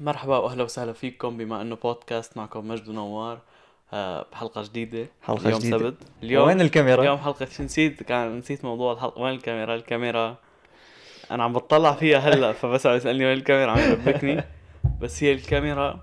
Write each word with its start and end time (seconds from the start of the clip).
مرحبا 0.00 0.36
وأهلا 0.38 0.62
وسهلا 0.64 0.92
فيكم 0.92 1.36
بما 1.36 1.62
أنه 1.62 1.76
بودكاست 1.76 2.36
معكم 2.36 2.68
مجد 2.68 2.88
ونوار 2.88 3.38
آه، 3.92 4.26
بحلقة 4.32 4.62
جديدة 4.62 5.06
حلقة 5.22 5.46
اليوم 5.46 5.60
جديدة. 5.60 5.78
سبت 5.78 5.94
اليوم 6.22 6.46
وين 6.48 6.60
الكاميرا؟ 6.60 7.02
اليوم 7.02 7.18
حلقة 7.18 7.46
نسيت 7.60 8.02
كان 8.02 8.38
نسيت 8.38 8.64
موضوع 8.64 8.92
الحلقة 8.92 9.20
وين 9.20 9.34
الكاميرا 9.34 9.74
الكاميرا 9.74 10.36
أنا 11.30 11.44
عم 11.44 11.52
بطلع 11.52 11.92
فيها 11.92 12.18
هلأ 12.18 12.52
فبس 12.52 12.86
عم 12.86 12.96
يسألني 12.96 13.24
وين 13.26 13.38
الكاميرا 13.38 13.70
عم 13.70 13.78
يربكني 13.78 14.44
بس 15.00 15.22
هي 15.24 15.32
الكاميرا 15.32 16.00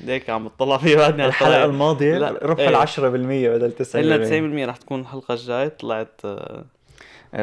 ليك 0.00 0.30
عم 0.30 0.44
بطلع 0.48 0.76
فيها 0.78 0.96
بعدني 0.98 1.22
على 1.22 1.28
الحلقة 1.28 1.50
الطريق. 1.50 1.64
الماضية 1.68 2.18
لا، 2.18 2.38
ربح 2.42 2.60
إيه. 2.60 2.68
ال 2.68 2.76
10% 2.88 2.98
بدل 3.00 3.72
90% 3.72 3.96
الا 3.96 4.64
90% 4.64 4.68
رح 4.68 4.76
تكون 4.76 5.00
الحلقة 5.00 5.34
الجاي 5.34 5.68
طلعت 5.70 6.20
آه، 6.24 6.64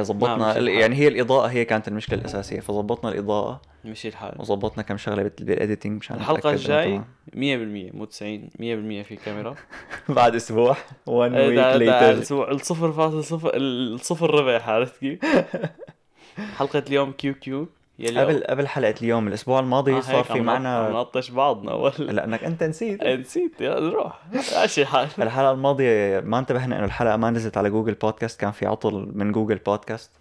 ظبطنا 0.02 0.36
مشي 0.50 0.60
ال- 0.60 0.68
الحال. 0.70 0.82
يعني 0.82 0.96
هي 0.96 1.08
الإضاءة 1.08 1.48
هي 1.48 1.66
كانت 1.66 1.88
المشكلة 1.88 2.20
الأساسية 2.20 2.60
فظبطنا 2.60 3.12
الإضاءة 3.12 3.62
مشي 3.86 4.08
الحال 4.08 4.36
وظبطنا 4.40 4.84
كم 4.84 4.98
شغلة 4.98 5.24
بال- 5.24 5.46
بال 5.46 5.58
editing 5.58 6.00
مشان 6.00 6.16
الحلقة 6.16 6.50
الجاي 6.50 6.98
100% 6.98 7.02
تمام. 7.34 7.92
مو 7.94 8.06
90 8.06 8.50
100% 8.50 9.04
في 9.08 9.16
كاميرا 9.26 9.56
بعد 10.10 10.36
أسبوع 10.36 10.76
1 11.06 11.34
إيه، 11.34 11.48
week 11.48 11.58
later 11.82 12.10
الأسبوع 12.10 12.52
الصفر 12.52 12.92
فاصل 12.92 13.24
صفر 13.24 13.52
الصفر 13.56 14.32
ربع 14.34 14.64
عرفت 14.64 15.00
كيف؟ 15.00 15.20
حلقة 16.58 16.84
اليوم 16.88 17.12
Q 17.12 17.34
Q 17.34 17.68
يلي 18.00 18.22
قبل 18.22 18.44
قبل 18.44 18.68
حلقة 18.68 18.94
اليوم 19.02 19.28
الأسبوع 19.28 19.60
الماضي 19.60 19.98
آه، 19.98 20.00
صار 20.00 20.24
في 20.24 20.42
معنا 20.42 20.90
ننطش 20.90 21.30
بعضنا 21.32 21.74
ولا؟ 21.74 21.94
لأنك 21.98 22.44
أنت 22.44 22.64
نسيت. 22.64 23.04
نسيت 23.24 23.62
يا 23.62 23.76
روح. 23.80 24.20
ماشي 24.56 24.86
حال. 24.86 25.08
الحلقة 25.20 25.52
الماضية 25.52 26.20
ما 26.20 26.40
انتبهنا 26.40 26.76
إنه 26.78 26.86
الحلقة 26.86 27.18
ما 27.18 27.30
نزلت 27.30 27.58
على 27.58 27.70
جوجل 27.70 27.94
بودكاست 27.94 28.42
كان 28.42 28.52
في 28.52 28.66
عطل 28.66 29.12
من 29.14 29.32
جوجل 29.32 29.56
بودكاست 29.56 30.12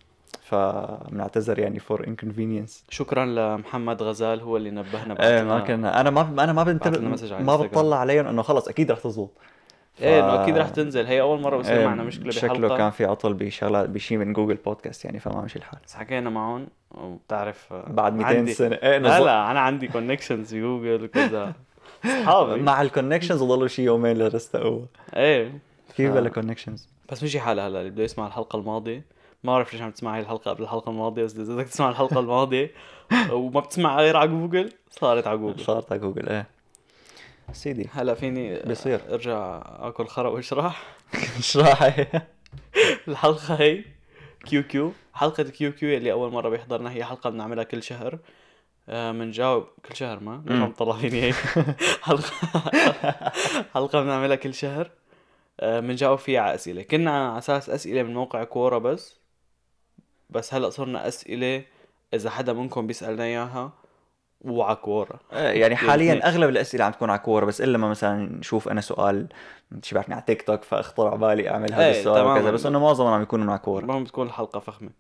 فبنعتذر 0.43 1.59
يعني 1.59 1.79
for 1.79 2.07
inconvenience 2.07 2.85
شكرا 2.91 3.25
لمحمد 3.25 4.03
غزال 4.03 4.41
هو 4.41 4.57
اللي 4.57 4.71
نبهنا 4.71 5.29
إيه 5.29 5.43
ما 5.43 5.61
كنا. 5.61 6.01
أنا 6.01 6.11
ما 6.11 6.45
أنا 6.45 6.53
ما 6.53 6.65
بنتبه 6.65 7.39
ما. 7.39 7.57
بطلع 7.57 7.97
عليهم 7.97 8.27
إنه 8.27 8.43
خلص 8.43 8.69
أكيد 8.69 8.91
رح 8.91 8.99
تزبط. 8.99 9.31
إيه 10.03 10.21
إنه 10.21 10.43
أكيد 10.43 10.59
رح 10.59 10.69
تنزل. 10.69 11.07
هي 11.07 11.21
أول 11.21 11.41
مرة 11.41 11.57
بصير 11.57 11.79
إيه، 11.81 11.87
معنا 11.87 12.03
مشكلة 12.03 12.31
شكله 12.31 12.53
بحلقة 12.53 12.77
كان 12.77 12.91
في 12.91 13.05
عطل 13.05 13.35
بشغلات 13.35 13.89
بشيء 13.89 14.19
من 14.19 14.33
جوجل 14.33 14.55
بودكاست 14.55 15.05
يعني 15.05 15.19
فما 15.21 15.41
مشي 15.41 15.59
الحال. 15.59 15.79
بس 15.87 15.95
حكينا 15.95 16.31
معهم 16.31 16.67
وبتعرف 16.91 17.73
آه، 17.73 17.85
بعد 17.89 18.15
200 18.15 18.27
عندي- 18.39 18.53
سنة. 18.53 18.77
إيه 18.83 18.99
لا 18.99 19.17
نزل 19.17 19.25
لا 19.25 19.51
أنا 19.51 19.61
عندي 19.61 19.89
connections 19.89 20.55
بجوجل 20.55 21.05
وكذا. 21.05 21.53
أصحابي. 22.05 22.61
مع 22.63 22.83
ال 22.83 22.88
connections 22.88 23.43
ضلوا 23.43 23.69
شي 23.69 23.83
يومين 23.85 24.19
لرستقوا 24.19 24.81
إيه. 25.17 25.53
كيف 25.97 26.13
بلا 26.13 26.29
connections 26.29 26.89
بس 27.13 27.23
مشي 27.23 27.41
حالها 27.41 27.69
هلا 27.69 27.79
اللي 27.81 27.91
بده 27.91 28.03
يسمع 28.03 28.27
الحلقة 28.27 28.59
الماضية. 28.59 29.05
ما 29.45 29.53
بعرف 29.53 29.73
ليش 29.73 29.83
عم 29.83 29.91
تسمع 29.91 30.15
هاي 30.17 30.21
الحلقة 30.21 30.51
قبل 30.51 30.63
الحلقة 30.63 30.91
الماضية 30.91 31.25
بس 31.25 31.37
إذا 31.37 31.55
بدك 31.55 31.67
تسمع 31.69 31.89
الحلقة 31.89 32.21
الماضية 32.21 32.71
وما 33.33 33.61
بتسمع 33.61 33.97
غير 34.01 34.17
على 34.17 34.29
جوجل 34.31 34.73
صارت 34.91 35.27
على 35.27 35.39
جوجل. 35.39 35.61
صارت 35.61 35.93
على 35.93 36.01
جوجل 36.01 36.29
إيه. 36.29 36.47
سيدي. 37.53 37.89
هلا 37.93 38.15
فيني 38.15 38.59
بصير. 38.59 39.01
ارجع 39.11 39.63
آكل 39.67 40.07
خرا 40.07 40.29
واشرح 40.29 40.97
إيش 41.37 41.57
راح 41.57 42.07
الحلقة 43.09 43.55
هي 43.55 43.85
Q 44.45 44.63
Q 44.63 44.93
حلقة 45.15 45.43
Q 45.43 45.73
Q 45.73 45.97
اللي 45.97 46.13
أول 46.13 46.33
مرة 46.33 46.49
بيحضرنا 46.49 46.93
هي 46.93 47.05
حلقة 47.05 47.31
بنعملها 47.31 47.65
كل 47.65 47.83
شهر. 47.83 48.19
آه، 48.89 49.13
بنجاوب 49.13 49.67
كل 49.89 49.97
شهر 49.97 50.21
ما؟ 50.21 50.73
تطلع 50.77 50.97
فيني 50.97 51.23
هيك. 51.23 51.35
حلقة 52.03 52.31
حلقة 53.75 54.03
بنعملها 54.03 54.37
كل 54.37 54.55
شهر. 54.55 54.91
آه، 55.61 55.81
بنجاوب 55.81 56.19
فيها 56.19 56.41
على 56.41 56.55
أسئلة. 56.55 56.83
كنا 56.83 57.29
على 57.29 57.39
أساس 57.39 57.71
أسئلة 57.71 58.03
من 58.03 58.15
موقع 58.15 58.45
كورة 58.45 58.79
بس. 58.79 59.17
بس 60.31 60.55
هلا 60.55 60.71
صرنا 60.71 61.09
أسئلة 61.09 61.65
إذا 62.15 62.31
حدا 62.31 62.53
منكم 62.53 62.87
بيسألنا 62.87 63.25
إياها. 63.25 63.73
وعلى 64.45 64.77
كورة 64.77 65.21
يعني. 65.33 65.77
حاليا 65.87 66.29
أغلب 66.29 66.51
الأسئلة 66.51 66.85
عم 66.85 66.93
تكون 66.93 67.11
على 67.11 67.19
كوره 67.19 67.45
بس 67.45 67.61
إلا 67.61 67.79
ما 67.79 67.89
مثلا 67.89 68.39
نشوف 68.39 68.69
أنا 68.69 68.81
سؤال 68.81 69.27
شي 69.83 69.95
بعرفني 69.95 70.15
على 70.15 70.25
تيك 70.27 70.43
توك 70.43 70.63
فاخطر 70.63 71.09
على 71.09 71.19
بالي 71.19 71.51
أعمل 71.51 71.73
هذا 71.73 71.85
إيه، 71.85 72.01
السؤال. 72.01 72.27
وكذا 72.27 72.51
بس 72.51 72.67
إنه 72.67 72.81
معظمهم 72.81 73.13
عم 73.13 73.23
يكونوا 73.23 73.47
مع 73.47 73.57
كوره 73.57 73.83
المهم 73.83 74.05
تكون 74.05 74.27
الحلقة 74.27 74.61
فخمة. 74.61 74.91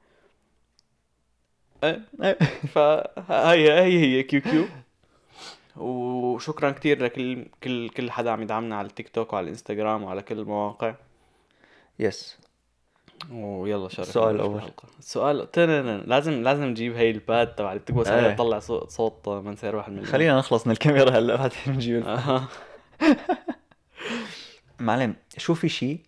إيه. 1.84 2.00
فهي 2.75 3.72
هي 3.72 3.98
هي 3.98 4.22
Q 4.22 4.40
Q. 4.40 4.64
وشكرا 5.76 6.70
كتير 6.70 7.04
لكل 7.04 7.47
كل 7.62 7.88
كل 7.88 8.10
حدا 8.10 8.31
عم 8.31 8.42
يدعمنا 8.42 8.76
على 8.76 8.86
التيك 8.86 9.08
توك 9.08 9.32
وعلى 9.32 9.44
الانستغرام 9.44 10.02
وعلى 10.02 10.22
كل 10.22 10.38
المواقع. 10.38 10.94
yes 11.98 12.38
ويلا 13.30 13.88
شرف 13.88 14.08
السؤال. 14.08 14.48
بالحلقة. 14.48 14.88
السؤال 14.98 15.48
لازم 16.08 16.42
لازم 16.42 16.64
نجيب 16.64 16.96
هي 16.96 17.10
ال 17.10 17.21
pad 17.21 17.54
تبع 17.54 17.72
اللي 17.72 17.82
إيه. 17.90 18.12
عليها 18.12 18.34
تطلع 18.34 18.58
صوت 18.58 18.90
صوت 18.90 19.28
من 19.28 19.56
سير 19.56 19.76
واحد 19.76 19.92
من 19.92 20.04
خلينا 20.04 20.38
نخلص 20.38 20.66
من 20.66 20.72
الكاميرا 20.72 21.10
هلا 21.10 21.36
بعدين 21.36 21.58
نجيب 21.68 22.06
أها 22.06 22.48
معلم 24.80 25.14
شو 25.38 25.54
في 25.54 25.68
شيء 25.68 26.00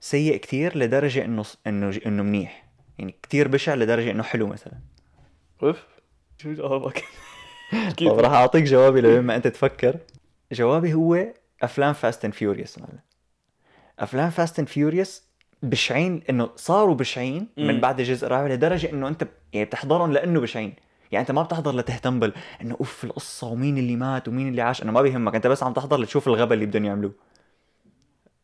سيء 0.00 0.36
كتير 0.36 0.78
لدرجة 0.78 1.24
إنه 1.24 1.44
إنه 1.66 2.00
إنه 2.06 2.22
منيح 2.22 2.68
يعني 2.98 3.14
كتير 3.22 3.48
بشع 3.48 3.74
لدرجة 3.74 4.10
إنه 4.10 4.22
حلو 4.22 4.46
مثلا 4.46 4.78
أوف 5.62 5.86
شو 6.38 6.52
جوابك؟ 6.52 7.04
طب 7.98 8.18
راح 8.18 8.32
أعطيك 8.32 8.64
جوابي 8.64 9.00
لبين 9.00 9.20
ما 9.20 9.36
أنت 9.36 9.46
تفكر 9.46 9.96
جوابي 10.52 10.94
هو 10.94 11.26
أفلام 11.62 11.92
Fast 11.92 12.24
and 12.24 12.34
Furious 12.34 12.78
أفلام 13.98 14.30
Fast 14.30 14.58
and 14.58 14.68
Furious 14.68 15.27
بشعين 15.62 16.22
إنه 16.30 16.50
صاروا 16.56 16.94
بشعين 16.94 17.48
من. 17.56 17.80
بعد 17.80 18.00
الجزء 18.00 18.26
الرابع 18.26 18.54
لدرجة 18.54 18.90
إنه 18.90 19.08
أنت 19.08 19.28
يعني 19.52 19.66
بتحضرهم 19.66 20.12
لأنه 20.12 20.40
بشعين. 20.40 20.74
يعني 21.12 21.22
أنت 21.22 21.30
ما 21.30 21.42
بتحضر 21.42 21.76
لتهتم 21.76 22.20
بال 22.20 22.32
إنه 22.62 22.76
أوف 22.80 23.04
القصة 23.04 23.46
ومين 23.46 23.78
اللي 23.78 23.96
مات 23.96 24.28
ومين 24.28 24.48
اللي 24.48 24.62
عاش. 24.62 24.82
انه 24.82 24.92
ما 24.92 25.02
بيهمك 25.02 25.34
أنت 25.34 25.46
بس 25.46 25.62
عم 25.62 25.72
تحضر 25.72 26.00
لتشوف 26.00 26.28
الغبا 26.28 26.54
اللي 26.54 26.66
بدهم 26.66 26.84
يعملوه. 26.84 27.12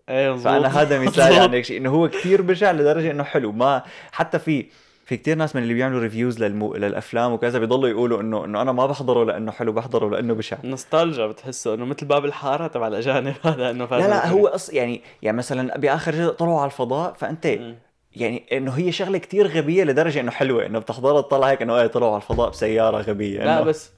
إيه 0.08 0.36
فأنا 0.36 0.82
هذا 0.82 0.98
مثال. 0.98 1.32
عن 1.32 1.54
هيك 1.54 1.64
شيء 1.64 1.76
إنه 1.76 1.90
هو 1.90 2.08
كتير 2.08 2.42
بشع 2.42 2.72
لدرجة 2.72 3.10
إنه 3.10 3.22
حلو. 3.22 3.52
ما 3.52 3.82
حتى 4.12 4.38
في 4.38 4.66
في 5.04 5.16
كتير 5.16 5.36
ناس 5.36 5.56
من 5.56 5.62
اللي 5.62 5.74
بيعملوا 5.74 6.00
ريفيوز 6.00 6.42
للمو... 6.42 6.74
للأفلام 6.74 7.32
وكذا 7.32 7.58
بيضلوا 7.58 7.88
يقولوا 7.88 8.20
إنه 8.20 8.44
إنه 8.44 8.62
أنا 8.62 8.72
ما 8.72 8.86
بحضره 8.86 9.24
لأنه 9.24 9.52
حلو 9.52 9.72
بحضره 9.72 10.10
لأنه 10.10 10.34
بشع 10.34 10.56
نوستالجيا 10.64 11.26
بتحسه 11.26 11.74
إنه 11.74 11.84
مثل 11.84 12.06
باب 12.06 12.24
الحارة 12.24 12.66
تبع 12.66 12.88
الأجانب 12.88 13.34
هذا 13.44 13.70
إنه 13.70 13.84
لا 13.84 14.08
لا 14.08 14.28
هو 14.28 14.46
أص... 14.46 14.70
يعني 14.70 15.02
يعني 15.22 15.36
مثلا 15.36 15.78
بآخر 15.78 16.14
جزء 16.14 16.32
طلعوا 16.32 16.60
على 16.60 16.66
الفضاء 16.66 17.12
فأنت 17.12 17.46
مم. 17.46 17.74
يعني 18.16 18.46
إنه 18.52 18.72
هي 18.72 18.92
شغلة 18.92 19.18
كتير 19.18 19.46
غبية 19.46 19.84
لدرجة 19.84 20.20
إنه 20.20 20.30
حلوة 20.30 20.66
إنه 20.66 20.78
بتحضرها 20.78 21.20
تطلع 21.20 21.50
هيك 21.50 21.62
إنه 21.62 21.80
إيه 21.80 21.86
طلعوا 21.86 22.12
على 22.12 22.22
الفضاء 22.22 22.50
بسيارة 22.50 23.00
غبية 23.00 23.44
لا 23.44 23.58
إنه... 23.58 23.64
بس 23.64 23.90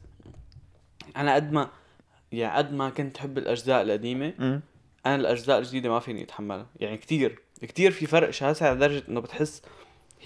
أنا 1.17 1.35
قد 1.35 1.53
ما 1.53 1.69
يعني 2.33 2.57
قد 2.57 2.73
ما 2.73 2.91
كنت 2.91 3.19
أحب 3.19 3.39
الأجزاء 3.39 3.83
القديمة 3.83 4.33
مم. 4.39 4.61
أنا 5.07 5.15
الأجزاء 5.15 5.59
الجديدة 5.59 5.89
ما 5.89 6.01
فيني 6.01 6.23
أتحملها 6.23 6.67
يعني 6.81 6.97
كتير 6.97 7.39
كتير 7.63 7.91
في 7.91 8.07
فرق 8.07 8.31
شاسع 8.31 8.73
لدرجة 8.73 9.03
إنه 9.09 9.21
بتحس 9.21 9.63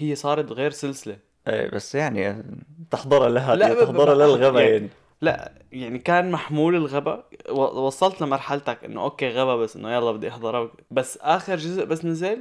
هي 0.03 0.15
صارت 0.15 0.51
غير 0.51 0.71
سلسلة. 0.71 1.17
إيه 1.47 1.71
بس 1.71 1.95
يعني 1.95 2.43
تحضرها 2.91 3.29
لها 3.29 3.55
لا، 3.55 3.83
تحضرها 3.85 4.15
للغبا 4.15 4.61
يعني- 4.61 4.73
يعني. 4.73 4.89
لا 5.21 5.51
يعني 5.71 5.99
كان 5.99 6.31
محمول 6.31 6.75
الغبا 6.75 7.23
و- 7.49 7.61
وصلت 7.85 8.21
لمرحلتك 8.21 8.83
إنه 8.83 9.01
أوكي 9.03 9.29
غبا 9.29 9.55
بس 9.55 9.75
إنه 9.75 9.91
يلا 9.93 10.11
بدي 10.11 10.29
احضرها 10.29 10.71
بس 10.91 11.17
آخر 11.21 11.55
جزء 11.55 11.85
بس 11.85 12.05
نزل 12.05 12.37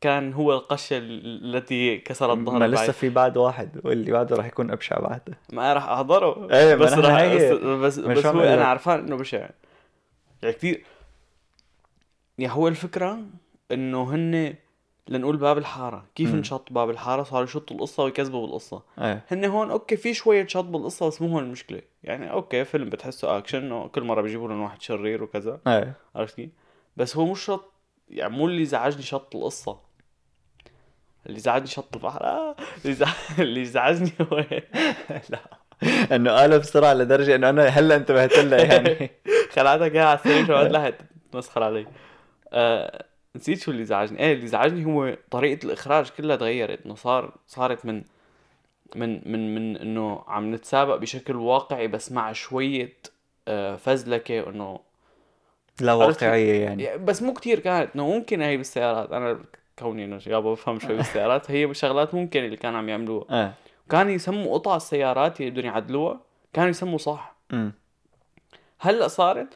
كان 0.00 0.32
هو 0.32 0.52
القشة 0.54 0.96
ال- 0.98 1.56
التي 1.56 1.98
كسرت 1.98 2.38
ظهر 2.38 2.58
ما 2.58 2.66
لسه. 2.66 2.92
في 2.92 3.08
بعد 3.08 3.36
واحد 3.36 3.80
واللي 3.84 4.12
بعده 4.12 4.36
راح 4.36 4.46
يكون 4.46 4.70
أبشع 4.70 5.00
بعد 5.00 5.34
ما 5.52 5.72
راح 5.72 5.88
أحضره 5.88 6.38
ما 6.46 6.74
بس 6.74 6.92
راح 6.92 7.14
هي. 7.14 7.54
بس, 7.54 7.98
بس 7.98 8.26
عم 8.26 8.36
هو 8.38 8.42
أنا. 8.44 8.64
عرفان 8.64 8.98
إنه 8.98 9.16
بشع. 9.16 9.38
يعني 9.38 9.54
كثير 10.54 10.84
يعني 12.38 12.52
هو 12.54 12.68
الفكرة 12.68 13.18
إنه 13.72 14.14
هن 14.14 14.54
لنقول 15.08 15.36
باب 15.36 15.58
الحارة. 15.58 16.04
كيف 16.14 16.30
مم. 16.30 16.36
انشط 16.36 16.72
باب 16.72 16.90
الحارة؟ 16.90 17.22
صاروا 17.22 17.44
يشطوا 17.44 17.76
القصة 17.76 18.02
ويكذبوا 18.04 18.46
بالقصة. 18.46 18.82
إيه 18.98 19.24
هن 19.30 19.44
هون 19.44 19.70
okay 19.70 19.96
في 19.96 20.14
شوية 20.14 20.46
شط 20.46 20.64
بالقصة 20.64 21.06
بس 21.06 21.22
مو 21.22 21.28
هون 21.28 21.42
المشكلة. 21.42 21.82
يعني 22.04 22.30
okay 22.30 22.64
فيلم 22.64 22.88
بتحسه 22.90 23.38
اكشن 23.38 23.88
كل 23.88 24.02
مرة 24.02 24.20
بيجيبوا 24.22 24.48
لنا 24.48 24.62
واحد 24.62 24.82
شرير 24.82 25.22
وكذا. 25.22 25.60
إيه 25.66 25.92
عرفت 26.14 26.36
كيف؟ 26.36 26.50
بس 26.96 27.16
هو 27.16 27.26
مش 27.32 27.44
شط 27.44 27.72
يعني 28.10 28.32
مو 28.36 28.46
اللي 28.46 28.64
زعجني 28.64 29.02
شط 29.02 29.36
القصة. 29.36 29.78
اللي 31.26 31.40
زعجني 31.40 31.66
شط 31.66 31.96
البحر 31.96 32.24
آه 32.24 32.56
اللي, 32.84 32.94
زع... 32.94 33.06
اللي 33.38 33.64
زعجني 33.64 34.12
هو 34.32 34.36
لا. 35.30 35.40
إنه 36.12 36.30
قالب 36.32 36.60
بسرعة 36.60 36.94
لدرجة 36.94 37.34
إنه 37.34 37.50
أنا 37.50 37.66
هلأ 37.66 37.96
انتبهت 37.96 38.38
لها 38.38 38.58
يعني. 38.64 39.10
خلعتك 39.54 39.94
إياها 39.94 40.04
على 40.06 40.18
السرير 40.18 40.46
شو 40.46 40.52
لها؟ 40.52 40.92
تمسخر 41.32 41.62
علي. 41.62 41.86
آه 42.52 43.04
نسيت 43.36 43.60
شو 43.60 43.70
اللي 43.70 43.84
زعجني. 43.84 44.18
إيه 44.18 44.32
اللي 44.32 44.46
زعجني 44.46 44.84
هو 44.84 45.16
طريقة 45.30 45.66
الإخراج 45.66 46.10
كلها 46.10 46.36
تغيرت. 46.36 46.86
إنه 46.86 46.94
صار 46.94 47.34
صارت 47.46 47.86
من 47.86 48.02
من 48.94 49.32
من 49.32 49.54
من 49.54 49.76
إنه 49.76 50.24
عم 50.28 50.54
نتسابق 50.54 50.96
بشكل 50.96 51.36
واقعي 51.36 51.88
بس 51.88 52.12
مع 52.12 52.32
شوية 52.32 52.92
آه 53.48 53.76
فزلكة 53.76 54.50
إنه 54.50 54.80
لا 55.80 55.92
واقعية 55.92 56.64
يعني. 56.64 56.98
بس 56.98 57.22
مو 57.22 57.32
كتير 57.32 57.58
كانت. 57.58 57.90
إنه 57.94 58.06
ممكن 58.08 58.42
هي 58.42 58.56
بالسيارات. 58.56 59.12
أنا 59.12 59.38
كوني 59.78 60.04
إنه 60.04 60.20
يابا 60.26 60.52
بفهم 60.52 60.78
شوي 60.78 60.96
بالسيارات 60.96 61.50
هي 61.50 61.74
شغلات 61.74 62.14
ممكن 62.14 62.44
اللي 62.44 62.56
كانوا 62.56 62.78
عم 62.78 62.88
يعملوها. 62.88 63.24
إيه. 63.30 63.54
كانوا 63.90 64.12
يسموا 64.12 64.54
قطع 64.54 64.76
السيارات 64.76 65.40
اللي 65.40 65.50
بدهم 65.50 65.64
يعدلوها 65.64 66.20
كانوا 66.52 66.70
يسموا 66.70 66.98
صح. 66.98 67.36
هلأ 68.78 69.08
صارت 69.08 69.48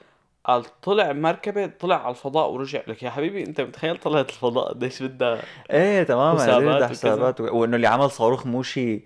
قال 0.44 0.80
طلع 0.82 1.12
مركبة 1.12 1.66
طلع 1.66 1.96
على 1.96 2.10
الفضاء 2.10 2.50
ورجع. 2.50 2.80
لك 2.86 3.02
يا 3.02 3.10
حبيبي 3.10 3.42
أنت 3.46 3.60
متخيل 3.60 3.96
طلعت 3.96 4.28
الفضاء؟ 4.30 4.68
قديش 4.68 5.02
بدها 5.02 5.42
إيه 5.70 6.02
تماما 6.02 6.38
حسابات 6.42 6.76
بدها. 6.76 6.88
حسابات 6.88 7.40
و- 7.40 7.56
وإنه 7.56 7.76
اللي 7.76 7.86
عمل 7.86 8.10
صاروخ 8.10 8.46
مو 8.46 8.62
شيء 8.62 9.02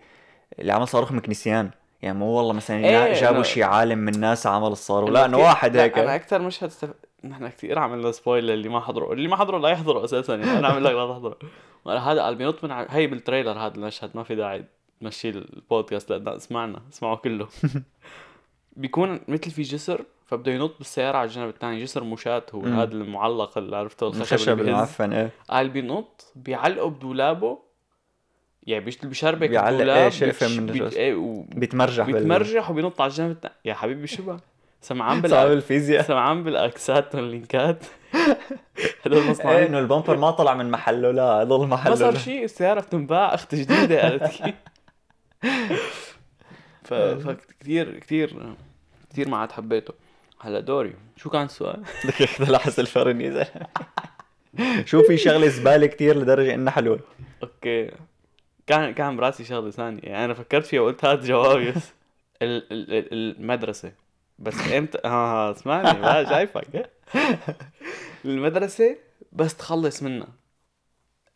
اللي 0.59 0.73
عمل 0.73 0.89
صاروخ 0.89 1.13
مكنسيان 1.13 1.71
يعني 2.03 2.19
مو 2.19 2.27
والله 2.27 2.53
مثلا 2.53 2.77
إيه، 2.77 3.21
جابوا 3.21 3.43
شيء 3.43 3.63
عالم 3.63 3.99
من 3.99 4.21
ناسا 4.21 4.49
عمل 4.49 4.67
الصاروخ. 4.69 5.11
لا 5.11 5.25
إنه 5.25 5.39
واحد 5.39 5.77
هيك. 5.77 5.99
أنا 5.99 6.15
أكثر 6.15 6.43
مشهد 6.43 6.69
استف... 6.69 6.91
نحن 7.25 7.49
كثير 7.49 7.79
عملنا 7.79 8.13
spoil 8.12 8.50
اللي 8.51 8.69
ما 8.69 8.81
حضروا 8.81 9.13
اللي 9.15 9.29
ما 9.29 9.37
حضروا 9.37 9.61
لا 9.61 9.69
يحضروا 9.69 10.05
أساسا. 10.05 10.35
يعني 10.37 10.59
أنا 10.59 10.69
عامل 10.69 10.85
لك 10.85 10.93
لا 10.93 11.13
تحضروا. 11.13 11.35
هذا 11.87 12.23
قال 12.23 12.35
بينط 12.35 12.65
من 12.65 12.71
ع... 12.71 12.87
هي 12.91 13.07
بال 13.06 13.17
trailer 13.17 13.53
هذا 13.53 13.75
المشهد 13.75 14.11
ما 14.15 14.23
في 14.23 14.35
داعي 14.35 14.65
تمشي 15.01 15.29
البودكاست 15.29 16.11
لأن 16.11 16.29
اسمعنا 16.29 16.83
اسمعوا 16.93 17.17
كله. 17.17 17.49
بيكون 18.76 19.21
مثل 19.29 19.50
في 19.50 19.62
جسر 19.62 20.05
فبده 20.26 20.53
ينط 20.53 20.79
بالسيارة 20.79 21.19
على 21.19 21.26
الجنب 21.29 21.49
الثاني 21.49 21.82
جسر 21.82 22.05
مشاة 22.05 22.43
هو 22.55 22.61
مم. 22.61 22.81
هذا 22.81 22.93
المعلق 22.93 23.59
اللي 23.59 23.76
عرفته 23.76 24.06
الخشب 24.09 24.23
الخشب. 24.35 24.61
المعفن 24.61 25.12
إيه. 25.12 25.31
قال 25.50 25.69
بينط 25.69 26.32
بيعلقه 26.37 26.91
بدولابه. 26.91 27.59
يعني 28.67 28.85
بيشربك 29.03 29.49
بيعلق 29.50 29.69
الدولاب 29.69 29.97
إيه، 29.97 30.09
شقفة 30.09 30.47
بيتش- 30.47 30.59
من 30.59 30.67
بيت... 30.67 30.82
الجسر. 30.82 30.97
إيه 31.00 31.15
و... 31.15 31.43
بيتمرجح 31.43 32.06
بال 32.06 32.12
بيتمرجح 32.15 32.71
وبينط 32.71 33.00
على 33.00 33.11
الجنب 33.11 33.31
الثاني 33.31 33.55
يا 33.65 33.75
حبيبي 33.75 34.06
شو 34.06 34.23
بقى؟ 34.23 34.38
سمعان 34.81 35.29
صعب 35.29 35.47
بال 35.47 35.56
الفيزياء. 35.56 36.03
سمعان 36.03 36.44
بالأكسات 36.44 37.15
واللينكات. 37.15 37.85
هدول 39.06 39.19
إيه 39.23 39.31
مصنعين 39.31 39.65
إنه 39.65 39.79
ال 39.79 39.84
bumper 39.84 40.17
ما 40.17 40.31
طلع 40.31 40.55
من 40.55 40.71
محله 40.71 41.11
لا 41.11 41.44
ضل 41.44 41.67
محله 41.67 41.91
ما 41.91 41.97
صار. 41.97 42.15
شيء 42.19 42.44
السيارة 42.44 42.81
بتنباع. 42.81 43.35
أخت 43.35 43.55
جديدة 43.55 44.03
قالت 44.03 44.32
ف... 46.85 46.95
فكتير 46.95 47.99
كتير 47.99 48.55
كتير 49.11 49.29
ما 49.29 49.37
عاد 49.37 49.53
حبيته. 49.53 49.95
هلا 50.41 50.61
دوري. 50.61 50.95
شو 51.17 51.31
كان 51.31 51.45
السؤال؟ 51.45 51.83
بدك 52.05 52.21
ياخذ 52.21 52.51
لحس 52.51 52.81
الفرن 52.81 53.21
يا 53.21 53.31
زلمه 53.31 53.67
شو 54.85 55.03
في 55.03 55.17
شغلة 55.17 55.49
زبالة 55.49 55.87
كتير 55.87 56.17
لدرجة 56.19 56.55
إنها 56.55 56.73
حلوة؟ 56.73 57.01
okay. 57.43 57.91
كان 58.67 58.95
كان 58.95 59.17
براسي 59.17 59.45
شغلة 59.45 59.71
ثانية. 59.71 60.03
يعني 60.03 60.25
أنا 60.25 60.35
فكرت 60.35 60.67
فيها 60.67 60.81
وقلت 60.81 61.05
هذا 61.05 61.27
جوابي 61.27 61.71
بس. 61.71 61.83
ال... 62.43 62.73
ال... 62.73 62.93
ال- 62.95 63.37
المدرسة. 63.41 63.93
بس 64.39 64.73
إمتى؟ 64.73 64.99
آه 65.05 65.51
اسمعني 65.53 66.01
بقى 66.01 66.27
شايفك. 66.27 66.91
المدرسة 68.25 68.97
بس 69.33 69.57
تخلص 69.57 70.03
منها. 70.03 70.29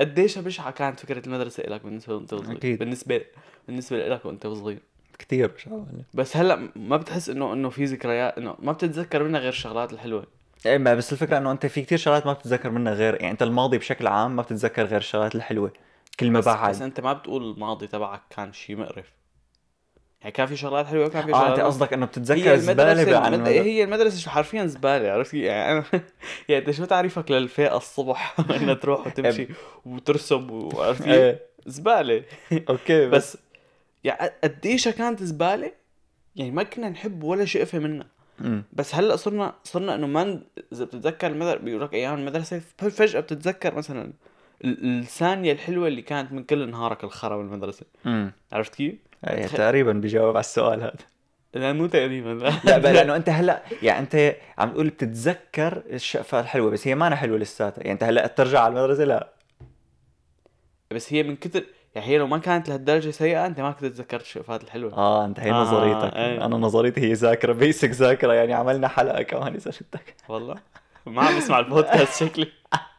قديش 0.01 0.39
بشعة 0.39 0.71
كانت 0.71 1.01
فكرة 1.01 1.27
المدرسة 1.27 1.63
لك 1.63 1.85
بالنسبة 1.85 2.15
وأنت 2.15 2.35
صغير؟ 2.35 2.57
أكيد. 2.57 2.79
بالنسبة 2.79 3.25
بالنسبة 3.67 4.09
لك 4.09 4.25
وأنت 4.27 4.47
صغير؟ 4.47 4.79
كتير 5.19 5.51
مش 5.57 5.69
عارف. 5.69 5.85
بس 6.15 6.37
هلأ 6.37 6.69
ما 6.77 6.97
بتحس 6.97 7.29
إنه 7.29 7.53
إنه 7.53 7.69
في 7.71 7.85
ذكريات 7.85 8.39
إنه 8.39 8.57
ما 8.59 8.73
بتتذكر 8.73 9.23
منها 9.23 9.41
غير 9.41 9.49
الشغلات 9.49 9.93
الحلوة؟ 9.93 10.27
إيه 10.67 10.79
ما 10.79 10.95
بس 10.95 11.13
الفكرة 11.13 11.39
إنه 11.39 11.53
أنت 11.53 11.67
في 11.67 11.83
كتير 11.83 11.99
شغلات 11.99 12.27
ما 12.27 12.33
بتتذكر 12.33 12.71
منها 12.71 12.93
غير 12.93 13.15
يعني 13.15 13.31
أنت 13.31 13.43
الماضي 13.43 13.79
بشكل 13.79 14.07
عام 14.07 14.37
ما 14.37 14.43
بتتذكر 14.43 14.85
غير 14.85 14.99
الشغلات 14.99 15.35
الحلوة 15.35 15.73
كل 16.21 16.31
ما 16.31 16.39
بس, 16.39 16.49
بس 16.49 16.55
بعد 16.55 16.83
أنت 16.83 17.01
ما 17.01 17.13
بتقول 17.13 17.51
الماضي 17.51 17.87
تبعك 17.87 18.23
كان 18.31 18.53
شيء 18.53 18.77
مقرف. 18.77 19.13
يعني 20.21 20.33
كان 20.33 20.47
في 20.47 20.57
شغلات 20.57 20.87
حلوة 20.87 21.07
وكان 21.07 21.23
في 21.27 21.33
آه 21.33 21.35
شغلات 21.35 21.59
أنت 21.59 21.61
قصدك 21.61 21.93
إنه 21.93 22.07
بتتذكر 22.07 22.57
زبالة 22.57 23.19
عن 23.19 23.35
المد... 23.35 23.49
هي 23.49 23.85
المدرسة 23.85 24.19
شو 24.19 24.31
حرفيا 24.31 24.67
زبالة 24.67 25.13
عرفت؟ 25.13 25.35
يعني 25.35 25.73
أنا 25.73 25.85
يعني 26.49 26.67
أنت 26.67 26.71
شو 26.71 26.85
تعريفك 26.85 27.31
للفئة 27.31 27.77
الصبح 27.77 28.37
إنها 28.57 28.75
تروح 28.75 29.07
وتمشي 29.07 29.49
وترسب 29.87 30.51
وعرفت 30.51 31.03
كيف؟ 31.03 31.13
إيه. 31.13 31.49
زبالة. 31.67 32.25
أوكي 32.53 33.07
بس 33.07 33.37
بس 33.37 33.39
يعني 34.05 34.31
قديشها 34.45 34.91
كانت 34.91 35.23
زبالة؟ 35.23 35.73
يعني 36.37 36.51
ما 36.51 36.63
كنا 36.63 36.89
نحب 36.89 37.23
ولا 37.23 37.45
شقفة 37.45 37.79
منها 37.79 38.07
مم. 38.39 38.65
بس 38.73 38.95
هلأ 38.95 39.17
صرنا 39.17 39.55
صرنا 39.65 39.95
إنه 39.95 40.07
ما 40.07 40.43
إذا 40.73 40.85
بتتذكر 40.85 41.27
المدرسة 41.27 41.57
بيقول 41.65 41.83
لك 41.83 41.95
أيام 41.95 42.15
المدرسة 42.19 42.59
ف- 42.59 42.85
فجأة 42.85 43.21
بتتذكر 43.21 43.75
مثلا 43.75 44.13
ال- 44.65 44.99
الثانية 45.01 45.53
الحلوة 45.53 45.89
اللي 45.89 46.03
كانت 46.03 46.33
من 46.33 46.45
كل 46.45 46.71
نهارك 46.71 47.05
الخرا 47.05 47.37
بالمدرسة. 47.37 47.87
امم 48.07 48.33
عرفت 48.53 48.75
كيف؟ 48.75 48.95
إيه، 49.29 49.47
تقريبا 49.47 49.93
بجاوب 49.93 50.37
على 50.37 50.41
السؤال 50.41 50.81
هذا. 50.83 50.93
لا 51.55 51.73
مو 51.73 51.87
تقريبا 51.87 52.29
لا. 52.29 52.79
لا 52.79 52.79
لأنه 52.93 53.17
أنت 53.17 53.29
هلأ 53.29 53.63
يعني 53.83 53.99
أنت 53.99 54.37
عم 54.59 54.71
تقول 54.73 54.89
بتتذكر 54.91 55.83
الشقفه 55.91 56.41
الحلوة 56.41 56.71
بس 56.71 56.89
هي 56.89 56.95
ما 56.95 57.07
أنا 57.07 57.17
حلوة 57.17 57.39
لساتها. 57.39 57.81
يعني 57.81 57.93
أنت 57.93 58.03
هلأ 58.05 58.27
ترجع 58.27 58.61
على 58.61 58.73
المدرسة 58.81 59.05
لا. 59.05 59.33
بس 60.91 61.13
هي 61.13 61.23
من 61.23 61.37
كتر 61.37 61.65
يعني 61.99 62.11
هي 62.11 62.19
لو 62.19 62.27
ما 62.27 62.39
كانت 62.39 62.69
لهالدرجة 62.69 63.11
سيئة 63.11 63.47
أنت 63.47 63.61
ما 63.61 63.71
كنت 63.71 63.85
تتذكر 63.85 64.21
الشقفات 64.21 64.65
الحلوة 64.65 64.93
آه 64.95 65.25
أنت 65.25 65.41
هي 65.41 65.51
آه، 65.51 65.55
نظريتك. 65.55 66.17
إيه. 66.17 66.45
أنا 66.45 66.57
نظريتي 66.57 67.01
هي 67.01 67.13
ذاكرة 67.13 67.53
بيسك 67.53 67.91
ذاكرة 67.91 68.33
يعني 68.33 68.55
عملنا 68.55 68.89
حلقة 68.89 69.23
كمان 69.23 69.55
إذا 69.55 69.71
شفتك. 69.71 70.15
والله؟ 70.29 70.55
ما 71.07 71.23
عم 71.23 71.37
بسمع 71.37 71.59
البودكاست 71.59 72.25
شكلي. 72.25 72.53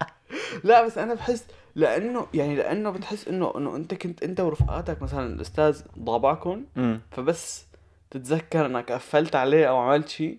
لا 0.64 0.86
بس 0.86 0.98
أنا 0.98 1.14
بحس 1.14 1.46
لأنه 1.76 2.28
يعني 2.34 2.56
لأنه 2.56 2.90
بتحس 2.90 3.28
إنه 3.28 3.54
إنه 3.58 3.76
أنت 3.76 3.94
كنت 3.94 4.24
أنت 4.24 4.40
ورفقاتك 4.40 5.02
مثلا 5.02 5.34
الأستاذ 5.34 5.82
ضابعكم 6.00 6.66
فبس 7.12 7.68
تتذكر 8.12 8.66
إنك 8.66 8.92
قفلت 8.92 9.36
عليه 9.36 9.70
أو 9.70 9.78
عملت 9.78 10.10
شيء 10.10 10.38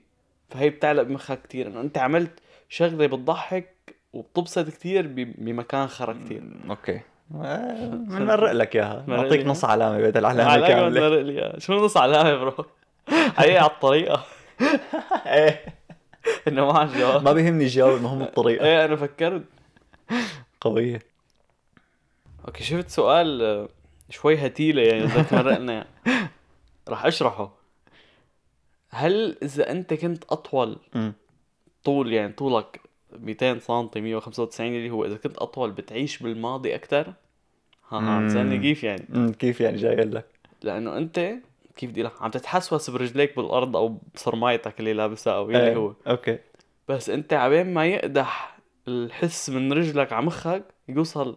فهي 0.51 0.71
بتعلق 0.71 1.03
بمخك 1.03 1.43
كثير 1.49 1.67
إنه 1.67 1.81
أنت 1.81 1.99
عملت 1.99 2.33
شغلة 2.69 3.07
بتضحك 3.07 3.75
وبتبسط 4.13 4.67
كثير 4.67 5.07
بمكان 5.39 5.87
خرا 5.87 6.13
كثير 6.13 6.43
okay. 6.71 7.01
بنمرق 7.31 8.53
لك 8.53 8.77
إياها. 8.77 9.05
نعطيك 9.07 9.47
نص 9.47 9.65
علامة 9.65 9.99
بدل 9.99 10.25
علامه 10.27 10.69
كاملة. 10.69 11.01
تمرق 11.01 11.23
لي 11.23 11.33
إياها. 11.33 11.59
شو 11.59 11.85
نص 11.85 11.97
علامة 11.97 12.35
bro 12.37 12.65
هي 13.37 13.59
على 13.59 13.71
الطريقة. 13.71 14.25
إيه. 15.27 15.65
إنه 16.49 16.67
ما 16.67 16.79
على 16.79 16.89
الجواب 16.89 17.23
ما 17.25 17.33
بيهمني 17.33 17.65
الجواب 17.65 17.97
المهم 17.97 18.23
الطريقة. 18.29 18.65
إيه 18.67 18.85
أنا 18.85 18.97
فكرت. 18.97 19.43
قوية. 20.61 20.99
أوكي 22.47 22.65
شفت 22.65 22.89
سؤال 22.89 23.43
آه، 23.43 23.69
شوي 24.11 24.47
هتيلة 24.47 24.83
يعني 24.83 25.05
بدك 25.07 25.33
مرقنا 25.33 25.73
يعني. 25.73 25.89
راح 26.89 27.07
أشرحه. 27.07 27.53
هل 28.91 29.37
إذا 29.43 29.71
أنت 29.71 29.95
كنت 29.95 30.25
أطول 30.31 30.79
طول 31.85 32.13
يعني 32.13 32.33
طولك 32.33 32.81
200 33.19 33.59
سم 33.59 33.89
195 33.97 34.67
اللي 34.67 34.91
هو 34.91 35.05
إذا 35.05 35.17
كنت 35.17 35.39
أطول 35.39 35.71
بتعيش 35.71 36.19
بالماضي 36.23 36.75
أكثر 36.75 37.07
ها 37.89 37.99
ها 37.99 38.01
مم. 38.01 38.27
بتسالني 38.27 38.59
كيف 38.59 38.85
يعني؟ 38.85 39.05
أمم، 39.15 39.33
كيف 39.33 39.61
يعني 39.61 39.77
جاي 39.77 39.95
أقول 39.95 40.15
لك؟ 40.15 40.27
لأنه 40.63 40.97
أنت 40.97 41.33
كيف 41.77 41.91
بدي 41.91 42.09
عم 42.21 42.31
تتحسوس 42.31 42.91
برجليك 42.91 43.37
بالأرض 43.37 43.77
أو 43.77 43.97
بصرمايتك 44.15 44.81
اللي 44.81 44.93
لابسها 44.93 45.33
أو 45.33 45.47
اللي 45.47 45.69
إيه، 45.69 45.77
هو. 45.77 45.93
أوكي. 46.07 46.39
بس 46.89 47.11
أنت 47.11 47.33
عبين 47.33 47.75
ما 47.75 47.87
يقدح 47.87 48.59
الحس 48.89 49.51
من 49.51 49.73
رجلك 49.73 50.13
على 50.13 50.27
مخك 50.27 50.63
يوصل 50.89 51.37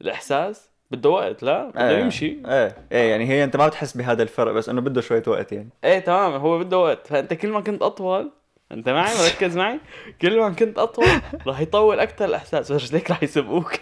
الإحساس 0.00 0.70
بده 0.90 1.10
وقت 1.10 1.42
لا؟ 1.42 1.70
بده 1.70 1.90
إيه. 1.90 1.98
يمشي. 1.98 2.38
إيه 2.46 2.76
إيه 2.92 3.10
يعني 3.10 3.28
هي 3.28 3.44
أنت 3.44 3.56
ما 3.56 3.66
بتحس 3.66 3.96
بهذا 3.96 4.22
الفرق 4.22 4.52
بس 4.52 4.68
إنه 4.68 4.80
بده 4.80 5.00
شوية 5.00 5.22
وقت 5.26 5.52
يعني. 5.52 5.68
إيه 5.84 5.98
تمام 5.98 6.32
هو 6.32 6.58
بده 6.58 6.78
وقت. 6.78 7.06
فأنت 7.06 7.34
كل 7.34 7.48
ما 7.48 7.60
كنت 7.60 7.82
أطول 7.82 8.30
أنت 8.74 8.88
معي 8.88 9.14
مركز 9.24 9.56
معي 9.56 9.80
كل 10.22 10.40
ما 10.40 10.50
كنت 10.50 10.78
أطول 10.78 11.20
راح 11.46 11.60
يطول 11.60 12.00
أكثر 12.00 12.24
الإحساس 12.24 12.70
ورجليك 12.70 13.10
راح 13.10 13.22
يسبقوك 13.22 13.72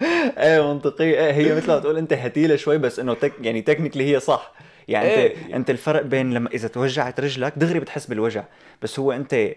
إيه 0.38 0.72
منطقية 0.72 1.26
إيه 1.26 1.32
هي 1.32 1.54
مثل 1.54 1.72
ما 1.72 1.78
تقول 1.78 1.96
أنت 1.96 2.12
هتيلة 2.12 2.56
شوي 2.56 2.78
بس 2.78 2.98
إنه 2.98 3.14
tech 3.14 3.32
يعني 3.40 3.62
technically 3.62 4.14
هي 4.14 4.20
صح 4.20 4.52
يعني 4.88 5.08
أنت 5.08 5.18
إيه. 5.18 5.56
أنت 5.56 5.70
الفرق 5.70 6.02
بين 6.02 6.34
لما 6.34 6.50
إذا 6.50 6.68
توجعت 6.68 7.20
رجلك 7.20 7.52
دغري 7.56 7.80
بتحس 7.80 8.06
بالوجع 8.06 8.44
بس 8.82 8.98
هو 8.98 9.12
أنت 9.12 9.54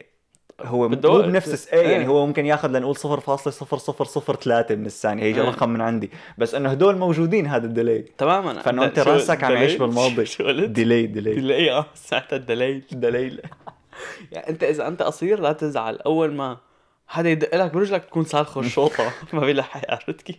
هو 0.62 0.90
مو. 0.90 1.22
بنفس 1.22 1.68
إيه 1.68 1.82
يعني 1.82 2.04
إيه. 2.04 2.08
هو 2.08 2.26
ممكن 2.26 2.46
ياخذ 2.46 2.70
لنقول 2.70 2.98
0.0003 2.98 4.72
من 4.72 4.86
الثانية 4.86 5.24
هيجي 5.24 5.42
إيه. 5.42 5.48
رقم 5.48 5.70
من 5.70 5.82
عندي 5.82 6.12
بس 6.38 6.56
إنه 6.56 6.70
هدول 6.70 6.98
موجودين 6.98 7.48
هذا 7.48 7.66
ال 7.66 7.72
delay 7.72 8.00
تماما 8.18 8.62
فإنه 8.62 8.86
أنت 8.86 9.00
راسك 9.00 9.44
عم 9.44 9.52
يعيش؟ 9.52 9.76
بالماضي؟ 9.76 10.26
delay 10.68 11.06
delay 11.06 11.34
delay 11.34 11.72
آه 11.72 11.86
ساعتها 11.96 12.36
ال 12.36 12.44
delay 12.44 12.84
delay 12.92 13.40
يعني 14.32 14.50
انت 14.50 14.64
اذا 14.64 14.88
انت 14.88 15.02
قصير 15.02 15.40
لا 15.40 15.54
تزعل 15.54 15.96
اول 15.96 16.34
ما 16.34 16.58
حدا 17.08 17.30
يدق 17.30 17.56
لك 17.56 17.74
برجلك 17.74 18.06
تكون 18.06 18.26
سالخه 18.26 18.62
الشوطه 18.62 19.14
ما 19.34 19.40
بيلحق 19.40 19.92
عرفت 19.92 20.22
كيف؟ 20.22 20.38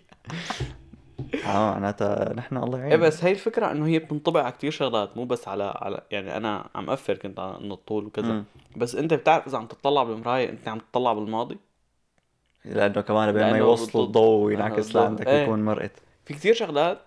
آه 1.46 1.70
معناتها 1.70 2.32
نحن 2.34 2.56
الله 2.56 2.78
إيه 2.78 2.84
يعين 2.84 3.00
بس 3.00 3.24
هي 3.24 3.32
الفكرة 3.32 3.70
إنه 3.70 3.86
هي 3.86 3.98
بتنطبع 3.98 4.42
على 4.42 4.52
كثير 4.52 4.70
شغلات 4.70 5.16
مو 5.16 5.24
بس 5.24 5.48
على 5.48 5.74
على 5.76 6.00
يعني 6.10 6.36
أنا 6.36 6.68
عم 6.74 6.90
افر 6.90 7.14
كنت 7.14 7.40
على 7.40 7.58
إنه 7.60 7.74
الطول 7.74 8.06
وكذا 8.06 8.32
مم. 8.32 8.44
بس 8.76 8.94
أنت 8.94 9.14
بتعرف 9.14 9.46
إذا 9.46 9.58
عم 9.58 9.66
تطلع 9.66 10.02
بالمراية 10.02 10.50
أنت 10.50 10.68
عم 10.68 10.78
تطلع 10.78 11.12
بالماضي 11.12 11.58
لأنه 12.64 13.00
كمان 13.00 13.32
بين 13.32 13.50
ما 13.50 13.58
يوصلوا 13.58 14.04
الضوء 14.04 14.44
وينعكس. 14.44 14.96
لعندك 14.96 15.26
إيه. 15.26 15.42
يكون 15.42 15.64
مرقت 15.64 15.92
في 16.24 16.34
كثير 16.34 16.54
شغلات 16.54 16.98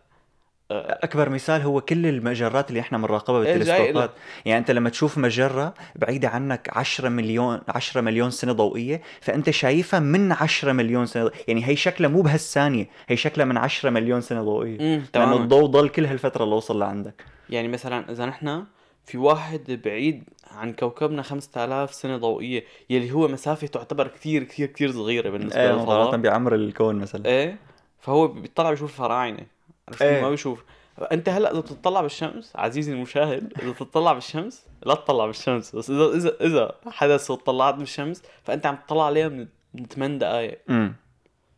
أكبر 0.72 1.30
مثال 1.30 1.62
هو 1.62 1.82
كل 1.82 2.06
المجرات 2.06 2.70
اللي 2.70 2.80
إحنا 2.80 2.98
بنراقبها 2.98 3.46
إيه، 3.46 3.54
بالتلسكوبات. 3.58 4.12
يعني 4.46 4.60
أنت 4.60 4.72
لما 4.72 4.90
تشوف 4.90 5.18
مجرة 5.18 5.74
بعيدة 5.96 6.30
عنك 6.30 6.70
10 6.74 7.10
مليون 7.10 7.62
10 7.68 8.02
مليون 8.02 8.32
سنة 8.32 8.52
ضوئية 8.52 9.02
فأنت 9.22 9.50
شايفها 9.50 10.00
من 10.00 10.32
10 10.32 10.72
مليون 10.72 11.06
سنة 11.06 11.24
ضوئية. 11.24 11.36
يعني 11.48 11.68
هي 11.68 11.76
شكلها 11.76 12.10
مو 12.10 12.22
بهالثانية 12.22 12.90
هي 13.08 13.18
شكلها 13.18 13.46
من 13.46 13.58
10 13.58 13.90
مليون 13.90 14.22
سنة 14.22 14.44
ضوئية. 14.44 14.78
لأنه 15.16 15.38
الضوء 15.38 15.66
ضل 15.66 15.90
كل 15.90 16.06
هالفترة 16.06 16.44
اللي 16.44 16.56
وصل 16.56 16.80
لعندك. 16.80 17.26
يعني 17.50 17.68
مثلا 17.68 18.12
إذا 18.12 18.26
نحن 18.26 18.64
في 19.06 19.18
واحد 19.18 19.82
بعيد 19.86 20.24
عن 20.52 20.74
كوكبنا 20.74 21.22
5000 21.22 21.94
سنة 21.94 22.18
ضوئية 22.18 22.64
يلي 22.90 23.12
هو 23.12 23.28
مسافة 23.28 23.68
تعتبر 23.68 24.08
كثير 24.08 24.44
كثير 24.44 24.68
كثير 24.68 24.92
صغيرة 24.92 25.30
بالنسبة 25.30 25.62
إيه 25.62 25.72
للفضاء. 25.72 26.18
بعمر 26.18 26.56
الكون 26.56 26.96
مثلا. 26.96 27.26
إيه 27.26 27.58
فهو 28.00 28.28
بيطلع 28.28 28.70
بيشوف 28.70 28.90
الفراعنة. 28.90 29.57
إيه. 30.01 30.22
ما 30.22 30.29
بيشوف. 30.29 30.63
أنت 31.12 31.29
هلأ 31.29 31.51
إذا 31.51 31.60
بتطلع 31.60 32.01
بالشمس 32.01 32.53
عزيزي 32.56 32.94
المشاهد 32.94 33.53
إذا 33.62 33.72
بتطلع 33.72 34.13
بالشمس 34.13 34.65
لا 34.86 34.94
تطلع 34.96 35.25
بالشمس. 35.25 35.75
بس 35.75 35.89
اذا 35.89 36.06
اذا 36.06 36.36
إذا 36.41 36.75
حدث 36.88 37.32
وطلعت 37.32 37.74
بالشمس 37.74 38.24
فأنت 38.44 38.65
عم 38.65 38.77
تطلع 38.88 39.06
عليها 39.06 39.27
من 39.27 39.48
من 39.74 39.86
8 39.86 40.20
دقائق 40.20 40.60
امم 40.70 40.96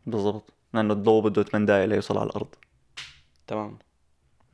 بالضبط. 0.06 0.52
لأنه 0.74 0.92
الضوء 0.92 1.22
بده 1.22 1.42
8 1.42 1.66
دقائق 1.66 1.84
ليوصل 1.84 2.18
على 2.18 2.26
الأرض. 2.26 2.54
تمام. 3.46 3.78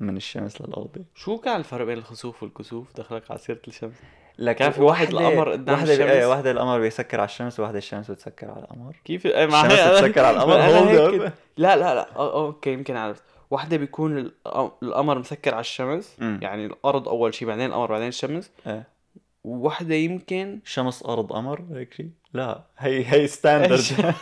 من 0.00 0.16
الشمس 0.16 0.61
للأرض. 0.61 1.04
شو 1.14 1.38
كان 1.38 1.56
الفرق 1.56 1.85
بين 1.85 1.99
الخسوف 1.99 2.42
والكسوف؟ 2.42 2.87
دخلك 2.97 3.30
على 3.30 3.38
سيرة 3.38 3.61
الشمس. 3.68 3.95
لكن 4.38 4.59
كان 4.59 4.71
في 4.71 4.83
واحد 4.83 5.09
القمر 5.09 5.52
قدام 5.52 5.75
واحدة 5.75 5.92
الشمس. 5.92 6.11
إيه 6.11 6.26
واحدة 6.26 6.50
القمر 6.50 6.80
بيسكر 6.80 7.21
على 7.21 7.28
الشمس 7.28 7.61
وواحدة 7.61 7.78
الشمس 7.78 8.11
بتسكر 8.11 8.50
على 8.50 8.61
القمر. 8.62 8.97
كيف؟ 9.04 9.26
إيه 9.26 9.47
مع 9.47 9.66
الشمس 9.66 9.80
بتسكر 9.80 10.25
على 10.25 10.37
القمر. 10.37 10.56
لا 11.56 11.76
لا 11.76 11.95
لا. 11.95 12.12
okay 12.12 12.73
يمكن 12.73 12.97
عرفت. 12.97 13.23
واحدة 13.50 13.76
بيكون 13.76 14.19
الق- 14.19 14.75
القمر 14.83 15.19
مسكر 15.19 15.55
على 15.55 15.61
الشمس 15.61 16.17
مم. 16.19 16.38
يعني 16.43 16.67
الأرض 16.67 17.09
أول 17.09 17.35
شيء 17.35 17.49
بعدين 17.49 17.67
القمر 17.67 17.87
بعدين 17.87 18.09
الشمس. 18.09 18.50
إيه 18.67 18.97
وواحدة 19.45 19.95
يمكن 19.95 20.61
شمس 20.65 21.03
أرض 21.07 21.33
قمر 21.33 21.61
هيك 21.73 21.95
شيء؟ 21.95 22.11
لا 22.33 22.61
هي 22.79 23.12
هي 23.12 23.26
standard؟ 23.26 23.81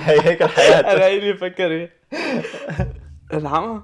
هي 0.00 0.20
هيك 0.20 0.42
الحياة. 0.42 0.80
أنا 0.80 1.04
هيني 1.04 1.34
فكر 1.36 1.88
العمى؟ 3.32 3.82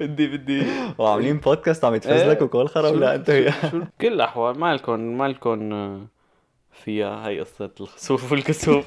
بدي 0.00 0.26
بدي. 0.36 0.62
وعاملين 0.98 1.36
بودكاست 1.36 1.84
عم 1.84 1.94
يتفزلك 1.94 2.36
إيه. 2.36 2.42
وكل 2.42 2.68
خرا 2.68 2.88
شو- 2.88 2.94
ولا 2.94 3.14
انت 3.14 3.30
وياه 3.30 3.54
بكل 3.72 4.12
الاحوال 4.12 4.58
ما 4.58 4.74
لكم 4.74 5.00
ما 5.00 5.28
لكم 5.28 5.72
آه، 5.72 6.00
فيها 6.84 7.28
هي 7.28 7.40
قصة 7.40 7.70
الخسوف 7.80 8.32
والكسوف. 8.32 8.86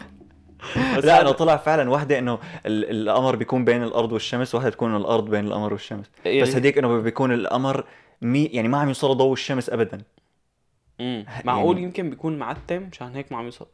لا 1.03 1.21
انه 1.21 1.31
طلع 1.31 1.57
فعلا 1.57 1.89
وحده 1.89 2.19
إنه 2.19 2.39
ال- 2.65 3.09
القمر 3.09 3.35
بيكون 3.35 3.65
بين 3.65 3.83
الأرض 3.83 4.11
والشمس 4.11 4.55
وحده 4.55 4.69
تكون 4.69 4.95
الأرض 4.95 5.29
بين 5.29 5.47
القمر 5.47 5.73
والشمس. 5.73 6.05
يلي- 6.25 6.41
بس 6.41 6.55
هديك 6.55 6.77
إنه 6.77 7.01
بيكون 7.01 7.33
القمر 7.33 7.83
مي 8.21 8.45
يعني 8.45 8.67
ما 8.67 8.77
عم 8.77 8.87
يوصل 8.87 9.17
ضوء 9.17 9.33
الشمس 9.33 9.69
ابدا. 9.69 10.01
مم. 10.99 11.25
معقول 11.45 11.75
يعني- 11.75 11.87
يمكن 11.87 12.09
بيكون 12.09 12.37
معتم 12.37 12.81
مشان 12.91 13.15
هيك 13.15 13.31
ما 13.31 13.37
عم 13.37 13.45
يوصل؟ 13.45 13.67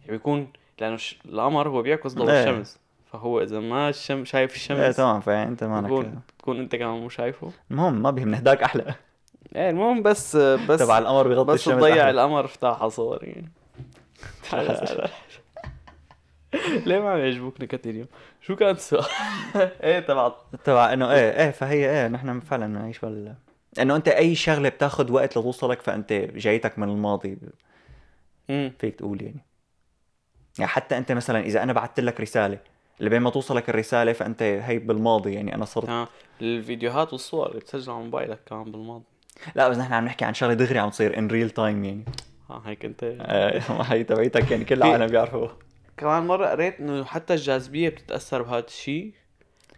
يعني 0.00 0.12
بيكون 0.12 0.48
لأنه 0.80 0.96
ش... 0.96 1.18
القمر 1.24 1.68
هو 1.68 1.82
بيعكس 1.82 2.12
ضوء 2.14 2.30
إيه. 2.30 2.42
الشمس. 2.50 2.78
فهو 3.12 3.40
إذا 3.42 3.60
ما 3.60 3.88
الشمس 3.88 4.28
شايف 4.28 4.54
الشمس 4.54 4.78
إيه 4.78 4.90
تمام 4.90 5.20
فانت 5.20 5.62
أنت 5.62 5.64
مانك 5.64 5.84
بتكون 5.84 6.20
تكون 6.38 6.60
أنت 6.60 6.76
كمان 6.76 7.00
مو 7.00 7.08
شايفه. 7.08 7.50
المهم 7.70 8.02
ما 8.02 8.10
بيهمنا 8.10 8.38
هداك 8.38 8.62
أحلى. 8.62 8.94
إيه 9.56 9.70
المهم 9.70 10.02
بس 10.02 10.36
بس 10.36 10.78
تبع 10.80 10.98
القمر 10.98 11.28
بيغطي 11.28 11.52
بس 11.52 11.60
الشمس 11.60 11.74
تضيع 11.80 11.94
أحلى. 11.94 12.10
القمر 12.10 12.44
افتحها 12.44 12.88
صور 12.88 13.24
يعني 13.24 13.52
ليه 16.86 17.00
ما 17.00 17.10
عم 17.10 17.18
يعجبوك 17.18 17.60
نكت 17.60 17.86
اليوم؟ 17.86 18.06
شو 18.40 18.56
كان 18.56 18.70
السؤال؟ 18.70 19.04
إيه 19.82 20.00
تبع 20.00 20.32
تبع 20.64 20.92
إنه 20.92 21.12
إيه 21.12 21.44
إيه 21.44 21.50
فهي 21.50 21.90
إيه 21.90 22.08
نحن 22.08 22.40
فعلا 22.40 22.66
بنعيش 22.66 22.98
بال 22.98 23.34
إنه 23.80 23.96
أنت 23.96 24.08
أي 24.08 24.34
شغلة 24.34 24.68
بتاخذ 24.68 25.12
وقت 25.12 25.38
لتوصلك 25.38 25.82
فأنت 25.82 26.12
جايتك 26.12 26.78
من 26.78 26.88
الماضي. 26.88 27.38
فيك 28.46 28.94
تقول 28.94 29.22
يعني. 29.22 29.46
يعني 30.58 30.70
حتى 30.70 30.98
أنت 30.98 31.12
مثلا 31.12 31.40
إذا 31.40 31.62
أنا 31.62 31.72
بعثت 31.72 32.00
لك 32.00 32.20
رسالة 32.20 32.58
اللي 32.98 33.10
بين 33.10 33.22
ما 33.22 33.30
توصلك 33.30 33.70
الرسالة 33.70 34.12
فأنت 34.12 34.42
هي 34.42 34.78
بالماضي 34.78 35.34
يعني 35.34 35.54
أنا 35.54 35.64
صرت 35.64 35.88
ها 35.88 36.08
الفيديوهات 36.40 37.12
والصور 37.12 37.48
اللي 37.48 37.60
بتسجل 37.60 37.92
على 37.92 38.04
موبايلك 38.04 38.40
كمان 38.46 38.64
بالماضي. 38.64 39.04
لا 39.54 39.68
بس 39.68 39.76
نحن 39.76 39.92
عم 39.92 40.04
نحكي 40.04 40.24
عن 40.24 40.34
شغلة 40.34 40.54
دغري 40.54 40.78
عم 40.78 40.90
تصير 40.90 41.18
in 41.18 41.26
real 41.28 41.50
time 41.50 41.84
يعني. 41.84 42.04
ها 42.50 42.62
هيك 42.66 42.84
أنت. 42.84 43.16
آه، 43.20 43.82
هي 43.92 44.04
تبعيتك 44.04 44.50
يعني 44.50 44.64
كل 44.64 44.74
العالم 44.74 45.06
بيعرفوها. 45.06 45.56
كمان 45.96 46.26
مرة 46.26 46.46
قريت 46.46 46.80
إنه 46.80 47.04
حتى 47.04 47.34
الجاذبية 47.34 47.88
بتتأثر 47.88 48.42
بهذا 48.42 48.66
الشيء. 48.66 49.12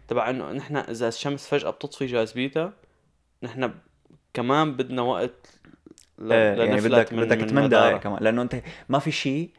تبع 0.07 0.29
إنه 0.29 0.51
نحن 0.51 0.75
إذا 0.75 1.07
الشمس 1.07 1.47
فجأة 1.47 1.69
بتطفي 1.69 2.05
جاذبيتها 2.05 2.73
نحن 3.43 3.71
كمان 4.33 4.77
بدنا 4.77 5.01
وقت 5.01 5.59
ل... 6.17 6.31
إيه 6.31 6.63
يعني 6.63 6.81
بدك 6.81 7.13
من 7.13 7.23
بدك 7.23 7.37
من 7.37 7.47
8 7.47 7.67
دقائق. 7.67 7.97
كمان. 7.97 8.23
لأنه 8.23 8.41
أنت 8.41 8.61
ما 8.89 8.99
في 8.99 9.11
شيء 9.11 9.49